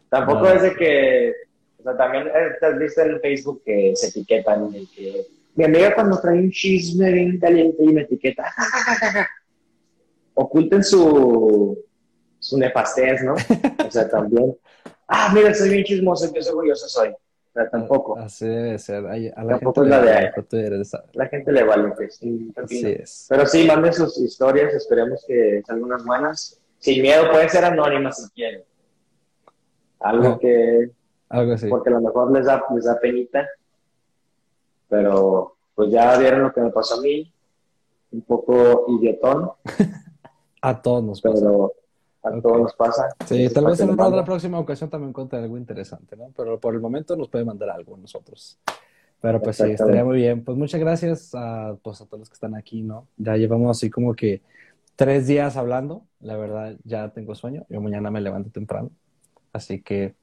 Tampoco 0.09 0.39
No. 0.41 0.49
es 0.49 0.61
de 0.61 0.75
que, 0.75 1.33
o 1.79 1.83
sea, 1.83 1.97
también 1.97 2.27
eh, 2.27 2.31
te 2.59 2.65
has 2.65 2.77
visto 2.77 3.01
en 3.01 3.19
Facebook 3.21 3.61
que 3.65 3.93
se 3.95 4.07
etiquetan 4.09 4.69
y 4.75 4.85
que 4.87 5.25
mi 5.55 5.63
amiga 5.65 5.95
cuando 5.95 6.19
trae 6.19 6.37
un 6.37 6.51
chisme 6.51 7.11
bien 7.11 7.39
caliente 7.39 7.81
y 7.83 7.87
me 7.93 8.01
etiqueta, 8.01 8.43
oculten 10.33 10.83
su, 10.83 11.77
su 12.43 12.57
nefastez, 12.57 13.23
¿no? 13.23 13.33
O 13.33 13.91
sea, 13.91 14.09
también, 14.09 14.55
ah, 15.07 15.31
mira, 15.33 15.53
soy 15.53 15.69
bien 15.69 15.83
chismoso, 15.85 16.31
qué 16.33 16.39
orgulloso 16.47 16.87
soy. 16.89 17.09
O 17.09 17.53
sea, 17.53 17.69
tampoco. 17.69 18.17
Así 18.17 18.45
debe 18.47 18.77
ser. 18.79 19.05
Ay, 19.07 19.31
A 19.35 19.43
la 19.43 19.53
Tampoco 19.59 19.81
gente 19.83 19.95
es 19.95 20.01
la 20.01 20.05
le 20.05 20.11
de- 20.11 20.13
vale, 20.15 20.31
pero 20.49 20.83
La 21.13 21.27
gente 21.27 21.51
le 21.51 21.63
vale, 21.63 21.93
que 21.97 22.09
sí, 22.09 22.51
Así 22.55 22.85
es. 22.85 23.25
Pero 23.29 23.45
sí, 23.45 23.65
manden 23.67 23.93
sus 23.93 24.17
historias, 24.19 24.73
esperemos 24.73 25.23
que 25.27 25.61
salgan 25.65 25.83
unas 25.85 26.03
buenas. 26.03 26.59
Sin 26.79 27.01
miedo, 27.01 27.29
puede 27.31 27.47
ser 27.49 27.63
anónima 27.63 28.11
si 28.11 28.29
quieren. 28.31 28.63
Algo 29.99 30.37
que, 30.39 30.89
Algo 31.29 31.53
así. 31.53 31.67
porque 31.69 31.89
a 31.89 31.93
lo 31.93 32.01
mejor 32.01 32.31
les 32.31 32.45
da, 32.45 32.63
les 32.75 32.83
da 32.85 32.99
penita. 32.99 33.47
Pero 34.89 35.55
pues 35.75 35.91
ya 35.91 36.17
vieron 36.17 36.41
lo 36.43 36.53
que 36.53 36.61
me 36.61 36.71
pasó 36.71 36.95
a 36.95 37.01
mí. 37.01 37.31
Un 38.11 38.21
poco 38.23 38.85
idiotón. 38.89 39.51
A 40.61 40.81
todos 40.81 41.03
nos 41.03 41.21
pasa. 41.21 41.45
A 42.23 42.41
todos 42.41 42.59
nos 42.61 42.73
pasa. 42.75 43.09
Sí, 43.25 43.49
tal 43.53 43.65
vez 43.65 43.79
en 43.81 43.89
una 43.99 44.23
próxima 44.23 44.57
ocasión 44.59 44.89
también 44.89 45.11
cuente 45.13 45.35
algo 45.35 45.57
interesante, 45.57 46.15
¿no? 46.15 46.31
Pero 46.35 46.59
por 46.59 46.73
el 46.73 46.79
momento 46.79 47.15
nos 47.15 47.27
puede 47.29 47.43
mandar 47.45 47.69
algo 47.69 47.95
a 47.95 47.97
nosotros. 47.97 48.59
Pero 49.21 49.41
pues 49.41 49.57
sí, 49.57 49.71
estaría 49.71 50.03
muy 50.03 50.17
bien. 50.17 50.43
Pues 50.43 50.57
muchas 50.57 50.79
gracias 50.81 51.31
a, 51.33 51.75
pues, 51.81 52.01
a 52.01 52.05
todos 52.05 52.19
los 52.19 52.29
que 52.29 52.33
están 52.33 52.55
aquí, 52.55 52.81
¿no? 52.81 53.07
Ya 53.17 53.37
llevamos 53.37 53.77
así 53.77 53.89
como 53.89 54.13
que 54.15 54.41
tres 54.95 55.27
días 55.27 55.55
hablando. 55.55 56.03
La 56.19 56.35
verdad, 56.37 56.75
ya 56.83 57.09
tengo 57.09 57.33
sueño. 57.35 57.65
Yo 57.69 57.79
mañana 57.81 58.11
me 58.11 58.19
levanto 58.21 58.49
temprano. 58.51 58.89
Así 59.53 59.81
que, 59.81 60.13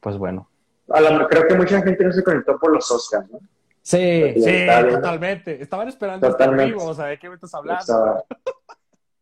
pues 0.00 0.18
bueno. 0.18 0.48
A 0.90 1.00
lo- 1.00 1.28
creo 1.28 1.46
que 1.46 1.54
mucha 1.54 1.80
gente 1.82 2.04
no 2.04 2.12
se 2.12 2.22
conectó 2.22 2.58
por 2.58 2.72
los 2.72 2.90
Oscars, 2.90 3.30
¿no? 3.30 3.38
Sí, 3.82 4.34
sí, 4.34 4.44
estaba 4.50 4.88
totalmente. 4.88 5.62
Estaban 5.62 5.88
esperando 5.88 6.26
estar 6.26 6.46
Totalmente. 6.50 6.74
vivo, 6.74 6.84
o 6.90 6.94
sea, 6.94 7.06
¿de 7.06 7.18
qué 7.18 7.28
me 7.28 7.36
estás 7.36 7.54
hablando? 7.54 8.24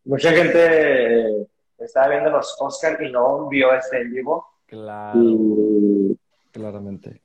Mucha 0.03 0.31
gente 0.31 1.47
estaba 1.85 2.07
viendo 2.09 2.29
los 2.29 2.55
Oscars 2.59 3.01
y 3.01 3.11
no 3.11 3.47
vio 3.47 3.73
este 3.73 4.01
en 4.01 4.11
vivo. 4.11 4.45
Claro, 4.65 5.19
Y, 5.19 6.17
claramente. 6.51 7.21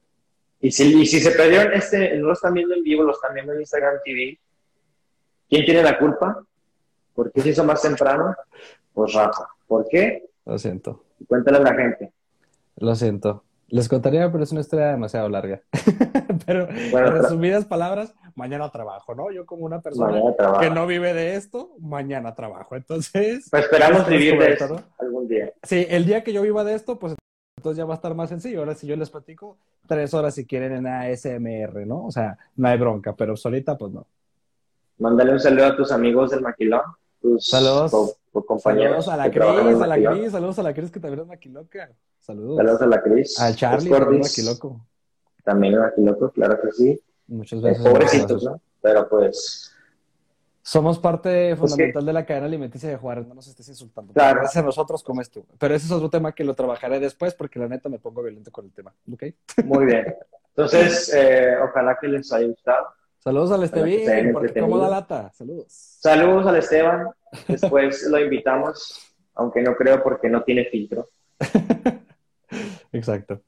y, 0.61 0.71
si, 0.71 1.03
y 1.03 1.07
si 1.07 1.21
se 1.21 1.31
perdieron 1.33 1.73
este, 1.75 2.17
no 2.19 2.29
lo 2.29 2.33
están 2.33 2.55
viendo 2.55 2.75
en 2.75 2.83
vivo, 2.83 3.03
lo 3.03 3.13
están 3.13 3.35
viendo 3.35 3.53
en 3.53 3.61
Instagram 3.61 3.97
TV, 4.05 4.39
¿quién 5.49 5.65
tiene 5.65 5.83
la 5.83 5.99
culpa? 5.99 6.43
¿Por 7.15 7.31
qué 7.33 7.43
se 7.43 7.51
hizo 7.51 7.65
más 7.65 7.83
temprano? 7.83 8.35
Pues 8.93 9.13
Rafa. 9.13 9.47
¿Por 9.67 9.87
qué? 9.89 10.27
Lo 10.47 10.59
siento. 10.59 11.05
Cuéntale 11.29 11.59
a 11.59 11.61
la 11.61 11.75
gente. 11.75 12.13
Lo 12.77 12.95
siento. 12.95 13.45
Les 13.75 13.89
contaría, 13.89 14.31
pero 14.31 14.45
es 14.45 14.53
una 14.53 14.61
historia 14.61 14.87
demasiado 14.87 15.29
larga. 15.29 15.61
pero 16.47 16.69
Bueno, 16.93 17.09
en 17.09 17.23
resumidas 17.23 17.65
palabras, 17.65 18.15
mañana 18.37 18.71
trabajo, 18.71 19.17
¿no? 19.17 19.33
Yo 19.33 19.47
como 19.47 19.65
una 19.65 19.81
persona 19.81 20.23
que 20.61 20.71
no 20.71 20.87
vive 20.87 21.13
de 21.13 21.35
esto, 21.35 21.73
mañana 21.81 22.37
trabajo. 22.37 22.77
Entonces, 22.77 23.49
Pues 23.51 23.65
esperamos 23.65 24.03
Esto 24.03 24.13
es 24.13 24.19
vivir 24.19 24.35
de 24.35 24.39
correcto, 24.39 24.65
eso 24.67 24.85
algún 25.01 25.27
día. 25.27 25.53
sí, 25.65 25.85
el 25.91 26.07
día 26.07 26.23
que 26.23 26.33
yo 26.33 26.43
viva 26.43 26.63
de 26.63 26.75
esto, 26.75 27.01
pues 27.01 27.17
entonces 27.57 27.77
ya 27.77 27.85
va 27.85 27.95
a 27.95 27.97
estar 27.97 28.15
más 28.15 28.29
sencillo. 28.29 28.61
Ahora 28.61 28.77
si 28.77 28.87
yo 28.87 28.95
les 28.95 29.11
platico, 29.11 29.59
tres 29.89 30.15
horas 30.15 30.37
si 30.37 30.47
quieren 30.47 30.73
en 30.73 30.87
ASMR, 30.87 31.85
¿no? 31.85 32.07
O 32.07 32.13
sea, 32.13 32.39
no 32.55 32.69
hay 32.69 32.79
bronca, 32.79 33.17
pero 33.17 33.37
solita, 33.37 33.77
pues 33.77 33.93
no. 33.93 34.07
Mándale 34.99 35.33
un 35.33 35.41
saludo 35.41 35.67
a 35.67 35.77
tus 35.77 35.91
amigos 35.91 36.31
del 36.31 36.43
maquilón, 36.43 36.83
tus 37.21 37.49
Saludos. 37.49 38.19
Co- 38.35 38.45
compañeros 38.47 39.05
Saludos 39.05 39.09
a 39.09 39.17
la 39.17 39.31
Cris, 39.31 39.81
a 39.81 39.87
la. 39.87 40.11
Cris, 40.13 40.33
saludos 40.33 40.59
a 40.59 40.63
la 40.63 40.75
Cris 40.75 40.91
que 40.91 41.01
también 41.01 41.21
es 41.23 41.27
maquiloca. 41.29 41.91
Saludos. 42.19 42.57
Saludos 42.59 42.83
a 42.83 42.87
la 42.87 43.03
Cris. 43.03 43.41
Al 43.41 43.55
Charlie, 43.57 43.91
también 43.91 44.21
maquiloco. 44.23 44.81
También 45.45 45.75
el 45.75 45.81
maquiloco, 45.81 46.31
claro 46.33 46.61
que 46.61 46.73
sí. 46.73 47.01
Muchos 47.29 47.63
Eh, 47.65 47.69
besos. 47.69 47.89
pobrecitos. 47.89 48.43
¿no? 48.45 48.61
Pero 48.83 49.09
pues, 49.09 49.71
Somos 50.67 50.99
parte 50.99 51.55
Pues 51.57 51.71
fundamental 51.73 52.07
de 52.07 52.13
la 52.15 52.25
cadena 52.25 52.47
alimenticia 52.47 52.89
de 52.89 52.97
Juárez, 52.97 53.27
no 53.27 53.35
nos 53.35 53.47
estés 53.47 53.69
insultando. 53.69 54.15
Claro. 54.15 54.41
Gracias 54.41 54.63
a 54.63 54.67
nosotros 54.67 55.03
comes 55.03 55.31
tú. 55.31 55.45
Pero 55.59 55.75
ese 55.75 55.85
es 55.87 55.93
otro 55.93 56.09
tema 56.09 56.33
que 56.33 56.43
lo 56.43 56.55
trabajaré 56.55 56.99
después 57.01 57.35
porque 57.35 57.59
la 57.59 57.69
neta 57.69 57.89
me 57.91 57.99
pongo 57.99 58.23
violento 58.23 58.51
con 58.51 58.65
el 58.65 58.73
tema. 58.73 58.95
¿ok? 59.13 59.25
muy 59.65 59.85
bien. 59.87 60.15
Entonces, 60.49 61.13
eh, 61.15 61.55
ojalá 61.63 61.99
que 62.01 62.09
les 62.09 62.33
haya 62.33 62.47
gustado. 62.47 62.87
Saludos 63.25 63.53
al 63.53 63.63
Estevín, 63.65 64.33
porque 64.35 64.61
como 64.61 64.77
da 64.79 64.91
lata. 64.91 65.33
Saludos. 65.33 65.67
Saludos 65.69 66.47
al 66.47 66.57
Esteban. 66.57 67.09
Después 67.49 68.03
lo 68.11 68.21
invitamos, 68.21 69.15
aunque 69.35 69.63
no 69.63 69.75
creo 69.75 70.03
porque 70.03 70.29
no 70.29 70.43
tiene 70.43 70.67
filtro. 70.67 71.09
Exacto. 72.93 73.41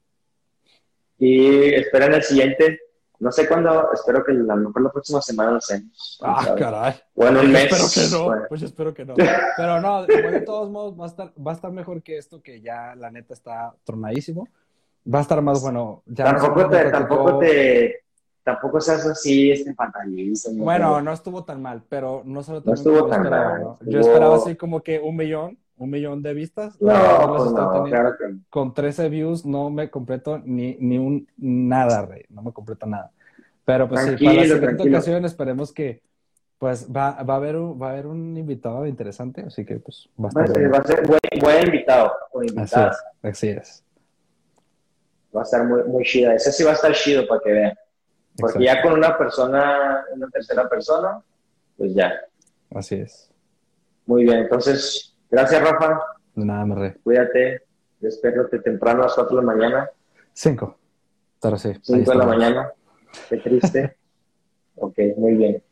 Y 1.19 1.73
esperen 1.75 2.13
el 2.13 2.23
siguiente. 2.23 2.79
No 3.19 3.31
sé 3.31 3.47
cuándo, 3.47 3.91
espero 3.93 4.23
que 4.23 4.31
a 4.31 4.35
lo 4.35 4.55
mejor 4.55 4.81
la 4.81 4.91
próxima 4.91 5.21
semana 5.21 5.51
lo 5.51 5.57
hacemos. 5.57 6.19
Ah, 6.23 6.43
¿sabes? 6.43 6.63
caray. 6.63 6.93
O 7.15 7.27
en 7.27 7.37
un 7.37 7.51
Pues 7.51 7.53
mes. 7.53 7.71
espero 7.71 7.87
que 7.93 8.11
no. 8.11 8.23
Bueno, 8.25 8.43
Pues 8.49 8.61
espero 8.63 8.93
que 8.93 9.05
no. 9.05 9.13
Pero 9.57 9.81
no, 9.81 10.05
de 10.07 10.41
todos 10.41 10.69
modos 10.71 10.99
va 10.99 11.05
a 11.05 11.07
estar, 11.07 11.33
va 11.35 11.51
a 11.51 11.55
estar 11.55 11.71
mejor 11.71 12.01
que 12.01 12.17
esto, 12.17 12.41
que 12.41 12.61
ya 12.61 12.95
la 12.95 13.11
neta 13.11 13.33
está 13.35 13.75
tronadísimo. 13.83 14.47
Va 15.11 15.19
a 15.19 15.21
estar 15.21 15.39
más 15.41 15.61
bueno. 15.61 16.01
Ya 16.07 16.25
tampoco 16.25 16.67
te, 16.69 16.91
tampoco 16.91 17.39
te, 17.39 18.06
tampoco 18.47 18.79
seas 18.79 19.05
así, 19.05 19.51
este 19.51 19.73
fantasista. 19.73 20.49
¿no? 20.53 20.63
Bueno, 20.63 21.01
no 21.01 21.11
estuvo 21.11 21.43
tan 21.43 21.61
mal, 21.61 21.83
pero 21.89 22.21
no 22.23 22.41
solo 22.43 22.61
No 22.63 22.73
estuvo 22.75 23.05
tan 23.07 23.29
mal, 23.29 23.61
¿no? 23.61 23.79
Yo 23.81 23.99
esperaba 23.99 24.37
así 24.37 24.55
como 24.55 24.81
que 24.81 25.01
un 25.01 25.17
millón, 25.17 25.57
un 25.75 25.89
millón 25.89 26.23
de 26.23 26.33
vistas. 26.33 26.79
No, 26.79 26.93
pues 27.35 27.51
no, 27.51 27.71
teniendo. 27.73 27.83
claro 27.83 28.15
que 28.17 28.27
no. 28.29 28.39
Con 28.49 28.73
13 28.73 29.09
views 29.09 29.45
no 29.45 29.69
me 29.69 29.89
completo 29.89 30.39
ni, 30.45 30.77
ni 30.79 30.97
un 30.97 31.27
nada, 31.35 32.05
rey. 32.05 32.23
No 32.29 32.41
me 32.41 32.53
completo 32.53 32.85
nada. 32.85 33.11
Pero 33.65 33.89
pues 33.89 33.99
sí, 33.99 34.07
Tranquilo, 34.07 34.29
para 34.31 34.37
la 34.37 34.43
siguiente 34.43 34.65
tranquilo. 34.65 34.97
ocasión 34.97 35.25
esperemos 35.25 35.73
que 35.73 36.01
pues 36.57 36.87
va, 36.89 37.21
va 37.23 37.33
a 37.33 37.37
haber 37.37 37.57
un, 37.57 37.79
va 37.81 37.89
a 37.89 37.91
haber 37.91 38.07
un 38.07 38.37
invitado 38.37 38.87
interesante, 38.87 39.41
así 39.41 39.65
que 39.65 39.75
pues 39.75 40.09
va 40.17 40.29
a 40.29 40.47
ser, 40.47 40.73
va 40.73 40.77
a 40.77 40.83
ser 40.85 41.05
buen, 41.05 41.19
buen 41.41 41.65
invitado 41.65 42.13
o 42.31 42.41
Así 42.41 42.79
es, 42.79 43.03
así 43.21 43.49
es. 43.49 43.83
Va 45.35 45.41
a 45.41 45.43
estar 45.43 45.65
muy, 45.65 45.83
muy 45.83 46.05
chida. 46.05 46.33
Ese 46.33 46.53
sí 46.53 46.63
va 46.63 46.71
a 46.71 46.75
estar 46.75 46.93
chido 46.93 47.27
para 47.27 47.41
que 47.43 47.51
vean. 47.51 47.73
Porque 48.37 48.59
Exacto. 48.59 48.81
ya 48.81 48.81
con 48.81 48.93
una 48.99 49.17
persona, 49.17 50.05
una 50.13 50.27
tercera 50.29 50.69
persona, 50.69 51.21
pues 51.77 51.93
ya. 51.93 52.13
Así 52.73 52.95
es. 52.95 53.31
Muy 54.05 54.23
bien. 54.23 54.39
Entonces, 54.39 55.15
gracias, 55.29 55.61
Rafa. 55.61 55.99
De 56.35 56.45
nada, 56.45 56.65
me 56.65 56.75
re. 56.75 56.97
Cuídate. 57.03 57.63
Despiértate 57.99 58.59
temprano 58.59 59.01
a 59.01 59.05
las 59.05 59.15
4 59.15 59.37
de 59.37 59.43
la 59.43 59.53
mañana, 59.53 59.89
Cinco. 60.33 60.77
Pero 61.41 61.57
sí. 61.57 61.69
ahí 61.69 61.79
5 61.81 62.11
de 62.11 62.17
la 62.17 62.25
mañana. 62.27 62.71
Qué 63.27 63.37
triste. 63.37 63.97
ok, 64.75 64.97
muy 65.17 65.33
bien. 65.33 65.63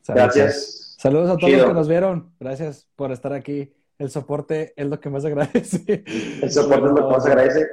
Saludos. 0.00 0.34
Gracias. 0.34 0.96
Saludos 0.98 1.30
a 1.30 1.36
todos 1.36 1.44
Chido. 1.44 1.58
los 1.58 1.68
que 1.68 1.74
nos 1.74 1.88
vieron. 1.88 2.32
Gracias 2.40 2.88
por 2.96 3.12
estar 3.12 3.34
aquí. 3.34 3.74
El 3.98 4.10
soporte 4.10 4.72
es 4.76 4.86
lo 4.86 4.98
que 4.98 5.10
más 5.10 5.26
agradece. 5.26 6.04
El 6.42 6.50
soporte 6.50 6.86
es 6.86 6.92
lo 6.92 7.06
que 7.08 7.14
más 7.14 7.26
agradece. 7.26 7.68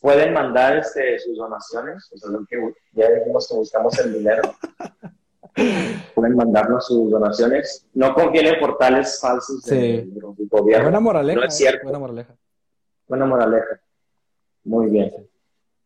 Pueden 0.00 0.32
mandar 0.32 0.76
este, 0.78 1.18
sus 1.18 1.36
donaciones. 1.36 2.10
O 2.12 2.16
sea, 2.18 2.30
lo 2.30 2.44
que 2.46 2.56
ya 2.92 3.10
dijimos 3.10 3.48
que 3.48 3.56
buscamos 3.56 3.98
el 3.98 4.12
dinero. 4.14 4.42
Pueden 6.14 6.36
mandarnos 6.36 6.86
sus 6.86 7.10
donaciones. 7.10 7.86
No 7.94 8.14
confíen 8.14 8.46
en 8.46 8.60
portales 8.60 9.18
falsos 9.20 9.62
Sí. 9.62 9.74
del, 9.76 10.14
del 10.14 10.48
gobierno. 10.48 10.84
Buena 10.84 11.00
moraleja. 11.00 11.40
No 11.40 11.46
es 11.46 11.54
eh, 11.54 11.56
cierto. 11.56 11.82
Buena 11.84 11.98
moraleja. 11.98 12.36
Buena 13.08 13.26
moraleja. 13.26 13.80
Muy 14.64 14.86
bien. 14.90 15.28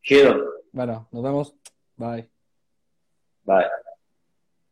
Chido. 0.03 0.37
Bueno, 0.73 1.09
nos 1.11 1.23
vemos. 1.23 1.55
Bye. 1.97 2.29
Bye. 3.45 3.65